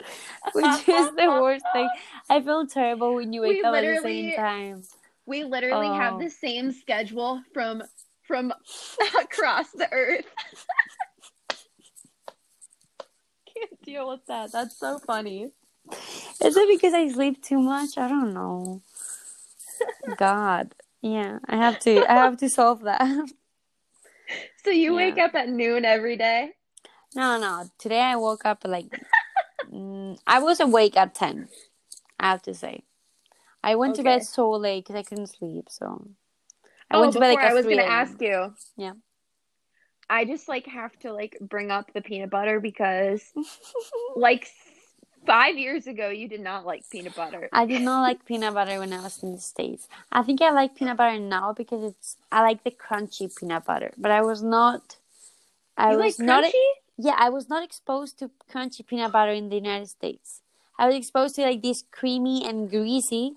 Which 0.52 0.64
is 0.88 1.10
the 1.16 1.26
worst 1.40 1.64
thing. 1.72 1.88
I 2.30 2.40
feel 2.40 2.66
terrible 2.66 3.14
when 3.14 3.32
you 3.32 3.42
wake 3.42 3.62
We 3.62 3.64
up 3.64 3.74
at 3.74 3.82
the 3.82 4.00
same 4.02 4.32
time. 4.36 4.82
We 5.26 5.44
literally 5.44 5.88
have 5.88 6.14
Oh. 6.14 6.18
the 6.18 6.30
same 6.30 6.72
schedule 6.72 7.42
from 7.52 7.82
from 8.22 8.52
across 9.20 9.70
the 9.72 9.88
earth. 9.92 10.26
Can't 13.54 13.82
deal 13.82 14.08
with 14.08 14.24
that. 14.26 14.52
That's 14.52 14.76
so 14.78 14.98
funny. 14.98 15.50
Is 16.40 16.56
it 16.56 16.68
because 16.68 16.94
I 16.94 17.08
sleep 17.08 17.42
too 17.42 17.58
much? 17.58 17.96
I 17.98 18.08
don't 18.08 18.34
know. 18.34 18.82
God. 20.16 20.74
Yeah, 21.02 21.38
I 21.48 21.56
have 21.56 21.78
to 21.80 22.10
I 22.10 22.16
have 22.16 22.36
to 22.38 22.48
solve 22.48 22.82
that. 22.82 23.28
So 24.64 24.70
you 24.70 24.90
Yeah. 24.90 24.96
wake 24.96 25.18
up 25.18 25.34
at 25.34 25.48
noon 25.48 25.84
every 25.84 26.16
day? 26.16 26.52
No, 27.14 27.38
no. 27.38 27.70
Today 27.78 28.00
I 28.02 28.16
woke 28.16 28.44
up 28.44 28.60
at 28.64 28.70
like 28.70 28.86
mm, 29.72 30.18
I 30.26 30.38
was 30.40 30.60
awake 30.60 30.96
at 30.96 31.14
10. 31.14 31.48
I 32.20 32.30
have 32.30 32.42
to 32.42 32.54
say. 32.54 32.82
I 33.62 33.74
went 33.74 33.96
to 33.96 34.02
bed 34.02 34.24
so 34.24 34.50
late 34.50 34.86
cuz 34.86 34.96
I 34.96 35.02
couldn't 35.02 35.26
sleep, 35.26 35.68
so 35.68 36.08
I 36.90 36.96
oh, 36.96 37.00
went 37.00 37.12
to 37.14 37.20
bed 37.20 37.34
like 37.34 37.44
I 37.44 37.54
was 37.54 37.66
gonna 37.66 37.82
ask 37.82 38.20
you. 38.20 38.54
Yeah. 38.76 38.92
I 40.10 40.24
just 40.24 40.48
like 40.48 40.66
have 40.66 40.98
to 41.00 41.12
like 41.12 41.36
bring 41.40 41.70
up 41.70 41.92
the 41.92 42.00
peanut 42.00 42.30
butter 42.30 42.60
because 42.60 43.22
like 44.16 44.48
five 45.26 45.58
years 45.58 45.86
ago 45.86 46.08
you 46.08 46.28
did 46.28 46.40
not 46.40 46.64
like 46.64 46.88
peanut 46.90 47.14
butter. 47.14 47.48
I 47.52 47.66
did 47.66 47.82
not 47.82 48.00
like 48.02 48.24
peanut 48.24 48.54
butter 48.54 48.78
when 48.78 48.92
I 48.92 49.02
was 49.02 49.22
in 49.22 49.32
the 49.32 49.40
States. 49.40 49.88
I 50.10 50.22
think 50.22 50.40
I 50.40 50.50
like 50.50 50.74
peanut 50.74 50.96
butter 50.96 51.18
now 51.18 51.52
because 51.52 51.82
it's 51.84 52.16
I 52.32 52.40
like 52.42 52.64
the 52.64 52.70
crunchy 52.70 53.34
peanut 53.36 53.64
butter, 53.64 53.92
but 53.98 54.10
I 54.10 54.22
was 54.22 54.42
not 54.42 54.96
I 55.76 55.92
you 55.92 55.98
was 55.98 56.18
like 56.18 56.26
not 56.26 56.44
crunchy? 56.44 56.70
Yeah, 56.98 57.14
I 57.16 57.30
was 57.30 57.48
not 57.48 57.62
exposed 57.64 58.18
to 58.18 58.30
crunchy 58.52 58.84
peanut 58.84 59.12
butter 59.12 59.32
in 59.32 59.48
the 59.48 59.56
United 59.56 59.88
States. 59.88 60.42
I 60.78 60.86
was 60.86 60.96
exposed 60.96 61.36
to 61.36 61.42
like 61.42 61.62
this 61.62 61.84
creamy 61.92 62.44
and 62.46 62.68
greasy 62.68 63.36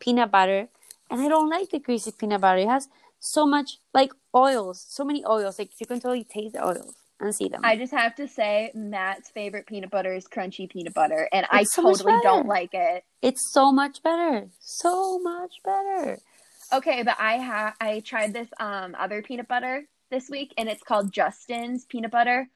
peanut 0.00 0.30
butter, 0.30 0.68
and 1.10 1.20
I 1.20 1.28
don't 1.28 1.50
like 1.50 1.70
the 1.70 1.78
greasy 1.78 2.10
peanut 2.10 2.40
butter. 2.40 2.60
It 2.60 2.68
has 2.68 2.88
so 3.20 3.46
much 3.46 3.78
like 3.92 4.12
oils, 4.34 4.84
so 4.88 5.04
many 5.04 5.24
oils. 5.26 5.58
Like 5.58 5.70
you 5.78 5.86
can 5.86 6.00
totally 6.00 6.24
taste 6.24 6.54
the 6.54 6.66
oils 6.66 6.94
and 7.20 7.34
see 7.34 7.48
them. 7.48 7.60
I 7.64 7.76
just 7.76 7.92
have 7.92 8.14
to 8.16 8.26
say 8.26 8.70
Matt's 8.74 9.30
favorite 9.30 9.66
peanut 9.66 9.90
butter 9.90 10.14
is 10.14 10.26
crunchy 10.26 10.68
peanut 10.68 10.94
butter, 10.94 11.28
and 11.32 11.46
I 11.50 11.64
so 11.64 11.82
totally 11.82 12.18
don't 12.22 12.46
like 12.46 12.70
it. 12.72 13.04
it's 13.20 13.52
so 13.52 13.72
much 13.72 14.02
better, 14.02 14.48
so 14.58 15.18
much 15.18 15.52
better. 15.64 16.18
Okay, 16.72 17.02
but 17.02 17.16
I 17.18 17.38
ha 17.38 17.74
I 17.78 18.00
tried 18.00 18.32
this 18.32 18.48
um 18.58 18.96
other 18.98 19.22
peanut 19.22 19.48
butter 19.48 19.84
this 20.10 20.30
week, 20.30 20.54
and 20.56 20.68
it's 20.68 20.82
called 20.82 21.12
Justin's 21.12 21.84
peanut 21.84 22.10
butter. 22.10 22.48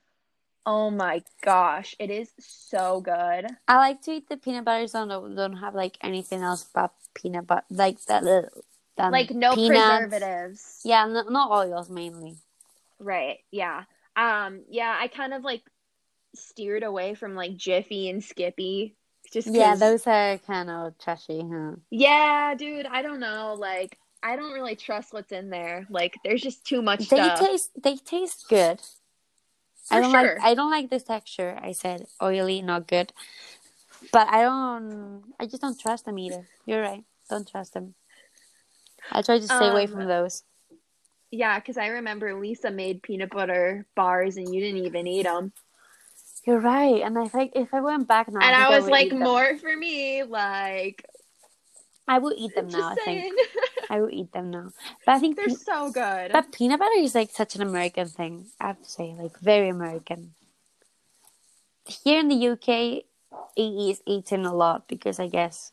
Oh 0.69 0.91
my 0.91 1.23
gosh, 1.43 1.95
it 2.01 2.11
is 2.11 2.33
so 2.39 3.01
good. 3.01 3.47
I 3.69 3.77
like 3.79 4.03
to 4.03 4.12
eat 4.12 4.29
the 4.29 4.37
peanut 4.37 4.64
butters 4.64 4.93
that 4.93 5.09
don't, 5.09 5.35
don't 5.37 5.57
have 5.59 5.75
like 5.77 5.97
anything 6.03 6.43
else 6.43 6.67
but 6.75 6.93
peanut 7.14 7.47
butter, 7.47 7.64
like 7.71 8.03
that. 8.07 8.25
Than 8.97 9.12
Like 9.12 9.31
no 9.31 9.55
peanuts. 9.55 10.09
preservatives. 10.09 10.81
Yeah, 10.85 11.07
no, 11.07 11.23
no 11.29 11.53
oils 11.53 11.89
mainly. 11.91 12.37
Right. 12.99 13.39
Yeah. 13.51 13.85
Um. 14.17 14.62
Yeah. 14.71 14.97
I 14.99 15.09
kind 15.09 15.35
of 15.35 15.45
like 15.45 15.62
steered 16.35 16.83
away 16.83 17.14
from 17.14 17.35
like 17.35 17.57
Jiffy 17.57 18.09
and 18.09 18.25
Skippy. 18.25 18.97
Just 19.33 19.49
'cause- 19.49 19.55
Yeah, 19.57 19.75
those 19.77 20.07
are 20.07 20.39
kind 20.39 20.71
of 20.71 20.97
trashy, 20.99 21.43
huh? 21.43 21.73
Yeah, 21.91 22.55
dude. 22.57 22.87
I 22.87 23.03
don't 23.03 23.21
know. 23.21 23.55
Like, 23.59 23.99
I 24.23 24.35
don't 24.37 24.53
really 24.53 24.77
trust 24.77 25.12
what's 25.12 25.31
in 25.33 25.51
there. 25.51 25.87
Like, 25.91 26.14
there's 26.25 26.41
just 26.43 26.64
too 26.64 26.81
much 26.81 27.01
They 27.09 27.17
stuff. 27.17 27.39
taste 27.41 27.71
they 27.83 27.97
taste 27.97 28.47
good. 28.49 28.81
I 29.91 30.01
don't 30.01 30.11
sure. 30.11 30.22
like 30.37 30.43
I 30.43 30.55
don't 30.55 30.70
like 30.70 30.91
the 30.91 31.01
texture. 31.01 31.59
I 31.62 31.72
said 31.72 32.07
oily, 32.22 32.62
not 32.62 32.87
good. 32.87 33.12
But 34.12 34.28
I 34.28 34.43
don't 34.43 35.22
I 35.41 35.47
just 35.47 35.62
don't 35.62 35.78
trust 35.78 36.05
them 36.05 36.18
either. 36.18 36.47
You're 36.66 36.82
right. 36.82 37.05
Don't 37.30 37.49
trust 37.49 37.74
them. 37.74 37.95
I 39.12 39.22
try 39.22 39.39
to 39.39 39.47
stay 39.47 39.68
away 39.68 39.84
Um, 39.84 39.91
from 39.93 40.07
those. 40.07 40.43
yeah, 41.30 41.59
because 41.59 41.76
I 41.76 41.89
remember 41.89 42.34
Lisa 42.34 42.70
made 42.70 43.03
peanut 43.03 43.30
butter 43.30 43.87
bars 43.95 44.37
and 44.37 44.53
you 44.53 44.61
didn't 44.61 44.84
even 44.84 45.07
eat 45.07 45.24
them. 45.24 45.53
You're 46.47 46.61
right. 46.61 47.03
And 47.03 47.18
I 47.18 47.28
think 47.28 47.53
if 47.57 47.74
I 47.74 47.80
went 47.80 48.07
back 48.07 48.28
now, 48.28 48.41
and 48.41 48.55
think 48.55 48.68
I 48.68 48.78
was 48.78 48.89
like, 48.89 49.11
them. 49.11 49.18
more 49.20 49.57
for 49.59 49.76
me. 49.76 50.22
Like, 50.22 51.05
I 52.07 52.18
will 52.18 52.34
eat 52.37 52.55
them 52.55 52.68
just 52.70 52.78
now. 52.78 52.91
I 52.91 52.95
saying. 53.05 53.34
think 53.37 53.41
I 53.91 54.01
will 54.01 54.11
eat 54.11 54.32
them 54.32 54.51
now. 54.51 54.72
But 55.05 55.12
I 55.12 55.18
think 55.18 55.37
They're 55.37 55.49
pe- 55.49 55.55
so 55.55 55.91
good. 55.91 56.32
But 56.32 56.53
peanut 56.53 56.78
butter 56.78 56.99
is 56.99 57.14
like 57.14 57.30
such 57.30 57.55
an 57.55 57.62
American 57.62 58.09
thing. 58.09 58.47
I 58.61 58.68
have 58.68 58.82
to 58.82 58.89
say, 58.89 59.14
like 59.18 59.39
very 59.41 59.68
American. 59.68 60.34
Here 61.84 62.18
in 62.20 62.28
the 62.28 62.49
UK, 62.49 63.05
it 63.57 63.62
is 63.62 64.03
eaten 64.07 64.45
a 64.45 64.55
lot 64.55 64.89
because 64.89 65.20
I 65.20 65.28
guess 65.28 65.72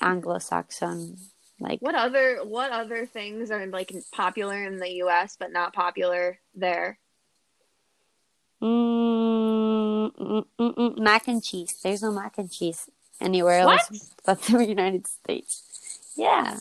Anglo-Saxon, 0.00 1.16
like 1.60 1.80
What 1.80 1.94
other 1.94 2.38
what 2.44 2.72
other 2.72 3.06
things 3.06 3.50
are 3.50 3.66
like 3.66 3.92
popular 4.12 4.64
in 4.64 4.78
the 4.78 4.90
U.S. 5.04 5.36
but 5.38 5.52
not 5.52 5.72
popular 5.72 6.38
there? 6.54 6.98
mm, 8.62 10.12
mm, 10.12 10.44
mm, 10.58 10.74
mm, 10.74 10.98
mac 10.98 11.28
and 11.28 11.42
cheese. 11.42 11.78
There's 11.82 12.02
no 12.02 12.12
mac 12.12 12.38
and 12.38 12.50
cheese 12.50 12.88
anywhere 13.20 13.60
else 13.60 14.12
but 14.24 14.42
the 14.42 14.64
United 14.66 15.06
States. 15.06 16.12
Yeah, 16.16 16.58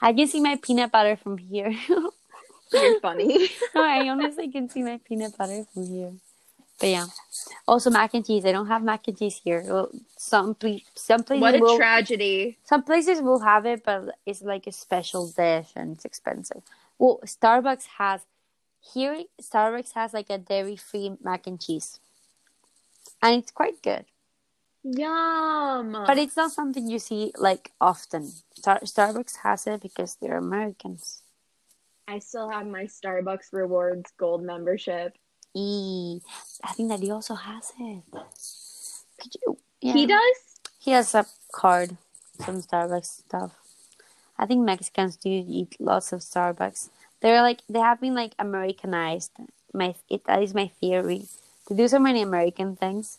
I 0.00 0.12
can 0.12 0.26
see 0.28 0.40
my 0.40 0.56
peanut 0.56 0.92
butter 0.92 1.16
from 1.16 1.38
here. 1.38 1.74
You're 2.72 3.00
funny. 3.00 3.48
no, 3.74 3.82
I 3.82 4.08
honestly 4.08 4.50
can 4.50 4.68
see 4.68 4.82
my 4.82 5.00
peanut 5.04 5.36
butter 5.36 5.64
from 5.72 5.86
here. 5.86 6.12
But 6.78 6.90
yeah, 6.90 7.06
also 7.66 7.90
mac 7.90 8.14
and 8.14 8.24
cheese. 8.24 8.44
I 8.44 8.52
don't 8.52 8.68
have 8.68 8.84
mac 8.84 9.08
and 9.08 9.18
cheese 9.18 9.40
here. 9.42 9.64
Well, 9.66 9.90
some 10.16 10.54
ple- 10.54 10.80
some 10.94 11.24
places 11.24 11.42
what 11.42 11.54
a 11.56 11.58
will 11.58 11.76
tragedy. 11.76 12.56
some 12.64 12.84
places 12.84 13.20
will 13.20 13.40
have 13.40 13.66
it, 13.66 13.82
but 13.84 14.14
it's 14.24 14.42
like 14.42 14.66
a 14.68 14.72
special 14.72 15.28
dish 15.28 15.68
and 15.74 15.96
it's 15.96 16.04
expensive. 16.04 16.62
Well, 16.98 17.20
Starbucks 17.24 17.86
has 17.98 18.20
here. 18.94 19.24
Starbucks 19.42 19.94
has 19.94 20.14
like 20.14 20.30
a 20.30 20.38
dairy-free 20.38 21.16
mac 21.20 21.48
and 21.48 21.60
cheese, 21.60 21.98
and 23.20 23.42
it's 23.42 23.50
quite 23.50 23.82
good. 23.82 24.04
Yum. 24.96 25.92
But 26.06 26.18
it's 26.18 26.36
not 26.36 26.52
something 26.52 26.88
you 26.88 26.98
see 26.98 27.32
like 27.36 27.72
often. 27.80 28.32
Star- 28.54 28.80
Starbucks 28.80 29.36
has 29.42 29.66
it 29.66 29.82
because 29.82 30.16
they're 30.16 30.38
Americans. 30.38 31.22
I 32.06 32.20
still 32.20 32.48
have 32.48 32.66
my 32.66 32.84
Starbucks 32.84 33.52
rewards 33.52 34.10
gold 34.16 34.42
membership. 34.42 35.18
E, 35.54 36.20
I 36.64 36.72
think 36.72 36.88
that 36.88 37.00
he 37.00 37.10
also 37.10 37.34
has 37.34 37.72
it. 37.78 38.02
Could 39.20 39.34
you? 39.42 39.58
Yeah. 39.80 39.92
He 39.92 40.06
does? 40.06 40.36
He 40.78 40.90
has 40.92 41.14
a 41.14 41.26
card, 41.52 41.96
some 42.40 42.62
Starbucks 42.62 43.24
stuff. 43.26 43.52
I 44.38 44.46
think 44.46 44.64
Mexicans 44.64 45.16
do 45.16 45.28
eat 45.28 45.76
lots 45.80 46.12
of 46.12 46.20
Starbucks. 46.20 46.88
They're 47.20 47.42
like 47.42 47.60
they 47.68 47.80
have 47.80 48.00
been 48.00 48.14
like 48.14 48.34
Americanized. 48.38 49.32
My 49.74 49.94
it, 50.08 50.24
that 50.24 50.42
is 50.42 50.54
my 50.54 50.68
theory. 50.80 51.26
They 51.68 51.76
do 51.76 51.88
so 51.88 51.98
many 51.98 52.22
American 52.22 52.76
things. 52.76 53.18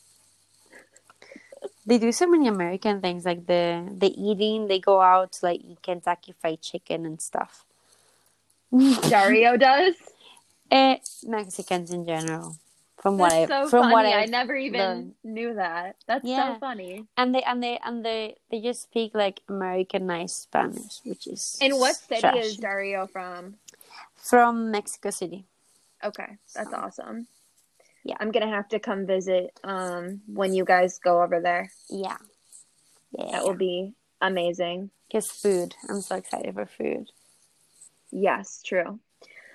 They 1.90 1.98
do 1.98 2.12
so 2.14 2.28
many 2.30 2.46
American 2.48 3.02
things 3.02 3.26
like 3.26 3.48
the 3.50 3.82
the 3.98 4.14
eating. 4.14 4.68
They 4.70 4.78
go 4.80 5.02
out 5.02 5.34
to 5.34 5.46
like 5.50 5.62
eat 5.66 5.82
Kentucky 5.82 6.36
Fried 6.38 6.62
Chicken 6.62 7.06
and 7.06 7.18
stuff. 7.20 7.66
Dario 9.10 9.58
does? 9.58 9.96
Eh, 10.70 10.98
Mexicans 11.26 11.90
in 11.92 12.06
general. 12.06 12.58
From 13.02 13.18
what 13.18 13.32
That's 13.32 13.50
I 13.50 13.64
so 13.64 13.70
from 13.70 13.82
funny. 13.90 13.94
what 13.96 14.06
I 14.06 14.24
I 14.24 14.26
never 14.28 14.54
even 14.56 14.80
learned. 14.80 15.14
knew 15.24 15.54
that. 15.56 15.96
That's 16.06 16.28
Yeah. 16.28 16.54
so 16.54 16.60
funny. 16.60 17.08
and 17.18 17.34
they 17.34 17.42
and 17.42 17.64
they 17.64 17.80
and 17.82 18.06
they 18.06 18.36
they 18.52 18.62
just 18.62 18.84
speak 18.84 19.16
like 19.16 19.42
Americanized 19.50 20.36
Spanish, 20.36 21.00
which 21.06 21.26
is 21.26 21.58
And 21.62 21.80
what 21.80 21.96
city 21.96 22.22
trash. 22.22 22.46
is 22.46 22.58
Dario 22.58 23.08
from? 23.08 23.56
from 24.20 24.70
Mexico 24.70 25.10
City. 25.10 25.46
Okay, 26.04 26.38
that's 26.54 26.70
So, 26.70 26.76
awesome. 26.76 27.28
Yeah. 28.04 28.16
I'm 28.20 28.32
gonna 28.32 28.50
have 28.50 28.70
to 28.70 28.80
come 28.80 29.06
visit 29.06 29.52
um 29.64 30.22
when 30.28 30.54
you 30.54 30.66
guys 30.66 31.00
go 31.00 31.22
over 31.22 31.40
there. 31.42 31.72
Yeah, 31.90 32.18
yeah. 33.18 33.32
That 33.32 33.44
will 33.44 33.56
be 33.56 33.94
amazing. 34.22 34.92
Because 35.08 35.30
food, 35.32 35.76
I'm 35.90 36.02
so 36.02 36.16
excited 36.16 36.54
for 36.54 36.66
food. 36.66 37.10
Yes, 38.12 38.62
true. 38.64 39.00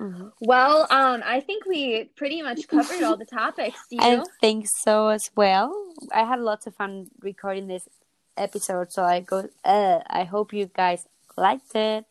Mhm. 0.01 0.33
Well, 0.41 0.87
um, 0.91 1.23
I 1.25 1.41
think 1.41 1.67
we 1.67 2.05
pretty 2.17 2.43
much 2.43 2.67
covered 2.69 3.03
all 3.03 3.17
the 3.17 3.25
topics. 3.25 3.79
I 4.01 4.23
think 4.41 4.67
so 4.69 5.09
as 5.09 5.31
well. 5.37 5.73
I 6.13 6.25
had 6.25 6.41
lots 6.41 6.67
of 6.67 6.75
fun 6.75 7.11
recording 7.21 7.69
this 7.69 7.89
episode, 8.37 8.93
so 8.93 9.05
I 9.05 9.21
go. 9.21 9.49
Uh, 9.65 10.01
I 10.09 10.25
hope 10.25 10.53
you 10.53 10.67
guys 10.75 11.07
liked 11.37 11.75
it. 11.77 12.07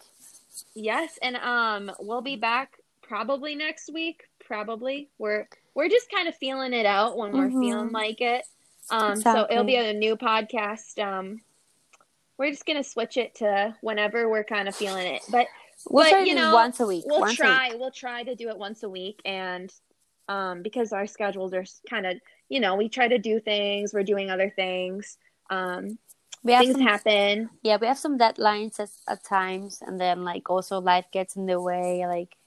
Yes, 0.74 1.20
and 1.22 1.36
um, 1.38 1.92
we'll 2.00 2.22
be 2.22 2.38
back 2.38 2.78
probably 3.02 3.56
next 3.56 3.92
week. 3.92 4.30
Probably 4.40 5.10
we're 5.18 5.48
we're 5.76 5.90
just 5.90 6.10
kind 6.12 6.28
of 6.28 6.36
feeling 6.38 6.74
it 6.74 6.86
out 6.86 7.18
when 7.18 7.32
we're 7.32 7.50
Mhm. 7.50 7.60
feeling 7.62 7.92
like 7.92 8.22
it. 8.22 8.46
Um, 8.92 9.16
so 9.16 9.48
it'll 9.50 9.64
be 9.64 9.76
Exactly. 9.76 9.96
a 9.96 10.00
new 10.00 10.16
podcast. 10.18 11.00
Um, 11.04 11.42
we're 12.38 12.52
just 12.52 12.66
gonna 12.66 12.84
switch 12.84 13.18
it 13.18 13.36
to 13.36 13.76
whenever 13.82 14.30
we're 14.30 14.44
kind 14.44 14.68
of 14.68 14.76
feeling 14.76 15.08
it, 15.08 15.24
but 15.30 15.48
We'll 15.90 16.10
But, 16.10 16.28
you 16.28 16.36
know, 16.36 16.54
once 16.54 16.80
a 16.80 16.86
week. 16.86 17.04
we'll 17.06 17.20
once 17.22 17.36
try. 17.36 17.70
week. 17.70 17.80
We'll 17.80 17.92
try 17.92 18.24
to 18.24 18.36
do 18.36 18.48
it 18.50 18.58
once 18.58 18.84
a 18.84 18.90
week, 18.90 19.20
and 19.26 19.74
um, 20.30 20.62
because 20.62 20.94
our 20.94 21.06
schedules 21.06 21.54
are 21.54 21.66
kind 21.90 22.06
of, 22.06 22.16
you 22.48 22.62
know, 22.62 22.76
we 22.76 22.88
try 22.88 23.10
to 23.10 23.18
do 23.18 23.42
things. 23.42 23.94
We're 23.94 24.04
doing 24.04 24.30
other 24.30 24.50
things. 24.50 25.18
Um, 25.50 25.98
We 26.44 26.54
have 26.54 26.62
things 26.64 26.76
some, 26.76 26.82
happen. 26.88 27.50
yeah, 27.64 27.76
we 27.82 27.88
have 27.88 27.98
some 27.98 28.18
deadlines 28.18 28.80
at, 28.80 28.90
at 29.10 29.24
times, 29.26 29.82
and 29.86 30.00
then 30.00 30.24
like 30.24 30.50
also 30.50 30.80
life 30.80 31.06
gets 31.12 31.36
in 31.36 31.48
the 31.48 31.60
way, 31.60 32.06
like, 32.08 32.38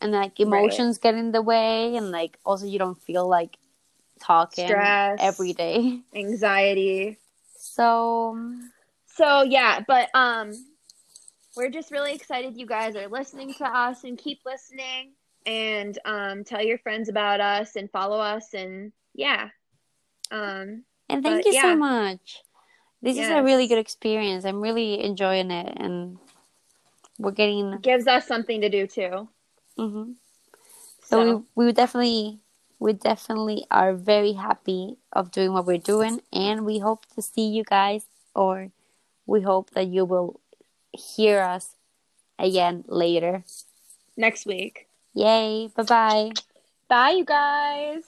and 0.00 0.12
like 0.12 0.40
emotions 0.40 0.98
get 0.98 1.14
in 1.14 1.32
the 1.32 1.42
way, 1.42 1.96
and 1.96 2.10
like 2.10 2.38
also 2.44 2.66
you 2.66 2.78
don't 2.78 3.00
feel 3.02 3.28
like 3.28 3.56
talking 4.20 4.66
Stress. 4.66 5.20
every 5.20 5.52
day. 5.52 6.00
Anxiety. 6.14 7.18
So 7.56 8.36
So 9.06 9.42
yeah, 9.42 9.80
but 9.86 10.08
um 10.14 10.52
we're 11.56 11.70
just 11.70 11.90
really 11.90 12.14
excited 12.14 12.56
you 12.56 12.66
guys 12.66 12.96
are 12.96 13.08
listening 13.08 13.52
to 13.54 13.64
us 13.64 14.04
and 14.04 14.16
keep 14.16 14.40
listening 14.46 15.12
and 15.46 15.98
um 16.04 16.44
tell 16.44 16.62
your 16.62 16.78
friends 16.78 17.08
about 17.08 17.40
us 17.40 17.76
and 17.76 17.90
follow 17.90 18.18
us 18.18 18.54
and 18.54 18.92
yeah. 19.14 19.48
Um 20.30 20.84
And 21.08 21.22
thank 21.22 21.38
But, 21.38 21.46
you 21.46 21.52
yeah. 21.52 21.62
so 21.62 21.76
much. 21.76 22.42
This 23.02 23.16
is 23.16 23.28
a 23.30 23.42
really 23.42 23.66
good 23.66 23.78
experience. 23.78 24.44
I'm 24.44 24.60
really 24.60 25.02
enjoying 25.02 25.50
it, 25.50 25.72
and 25.76 26.18
we're 27.18 27.30
getting. 27.30 27.78
gives 27.80 28.06
us 28.06 28.26
something 28.26 28.60
to 28.60 28.68
do 28.68 28.86
too. 28.86 29.28
Hmm 29.76 30.12
So, 31.04 31.16
So 31.16 31.44
we 31.56 31.66
we 31.66 31.72
definitely 31.72 32.40
we 32.78 32.92
definitely 32.92 33.66
are 33.70 33.92
very 33.94 34.32
happy 34.32 34.96
of 35.12 35.30
doing 35.30 35.52
what 35.52 35.66
we're 35.66 35.78
doing, 35.78 36.20
and 36.32 36.64
we 36.64 36.78
hope 36.78 37.06
to 37.14 37.22
see 37.22 37.46
you 37.46 37.64
guys, 37.64 38.06
or 38.34 38.70
we 39.26 39.42
hope 39.42 39.70
that 39.70 39.86
you 39.88 40.04
will 40.04 40.40
hear 40.92 41.40
us 41.40 41.76
again 42.38 42.84
later. 42.88 43.44
next 44.16 44.46
week. 44.46 44.88
Yay! 45.14 45.68
Bye 45.74 45.82
bye. 45.82 46.30
Bye 46.88 47.10
you 47.10 47.24
guys. 47.24 48.04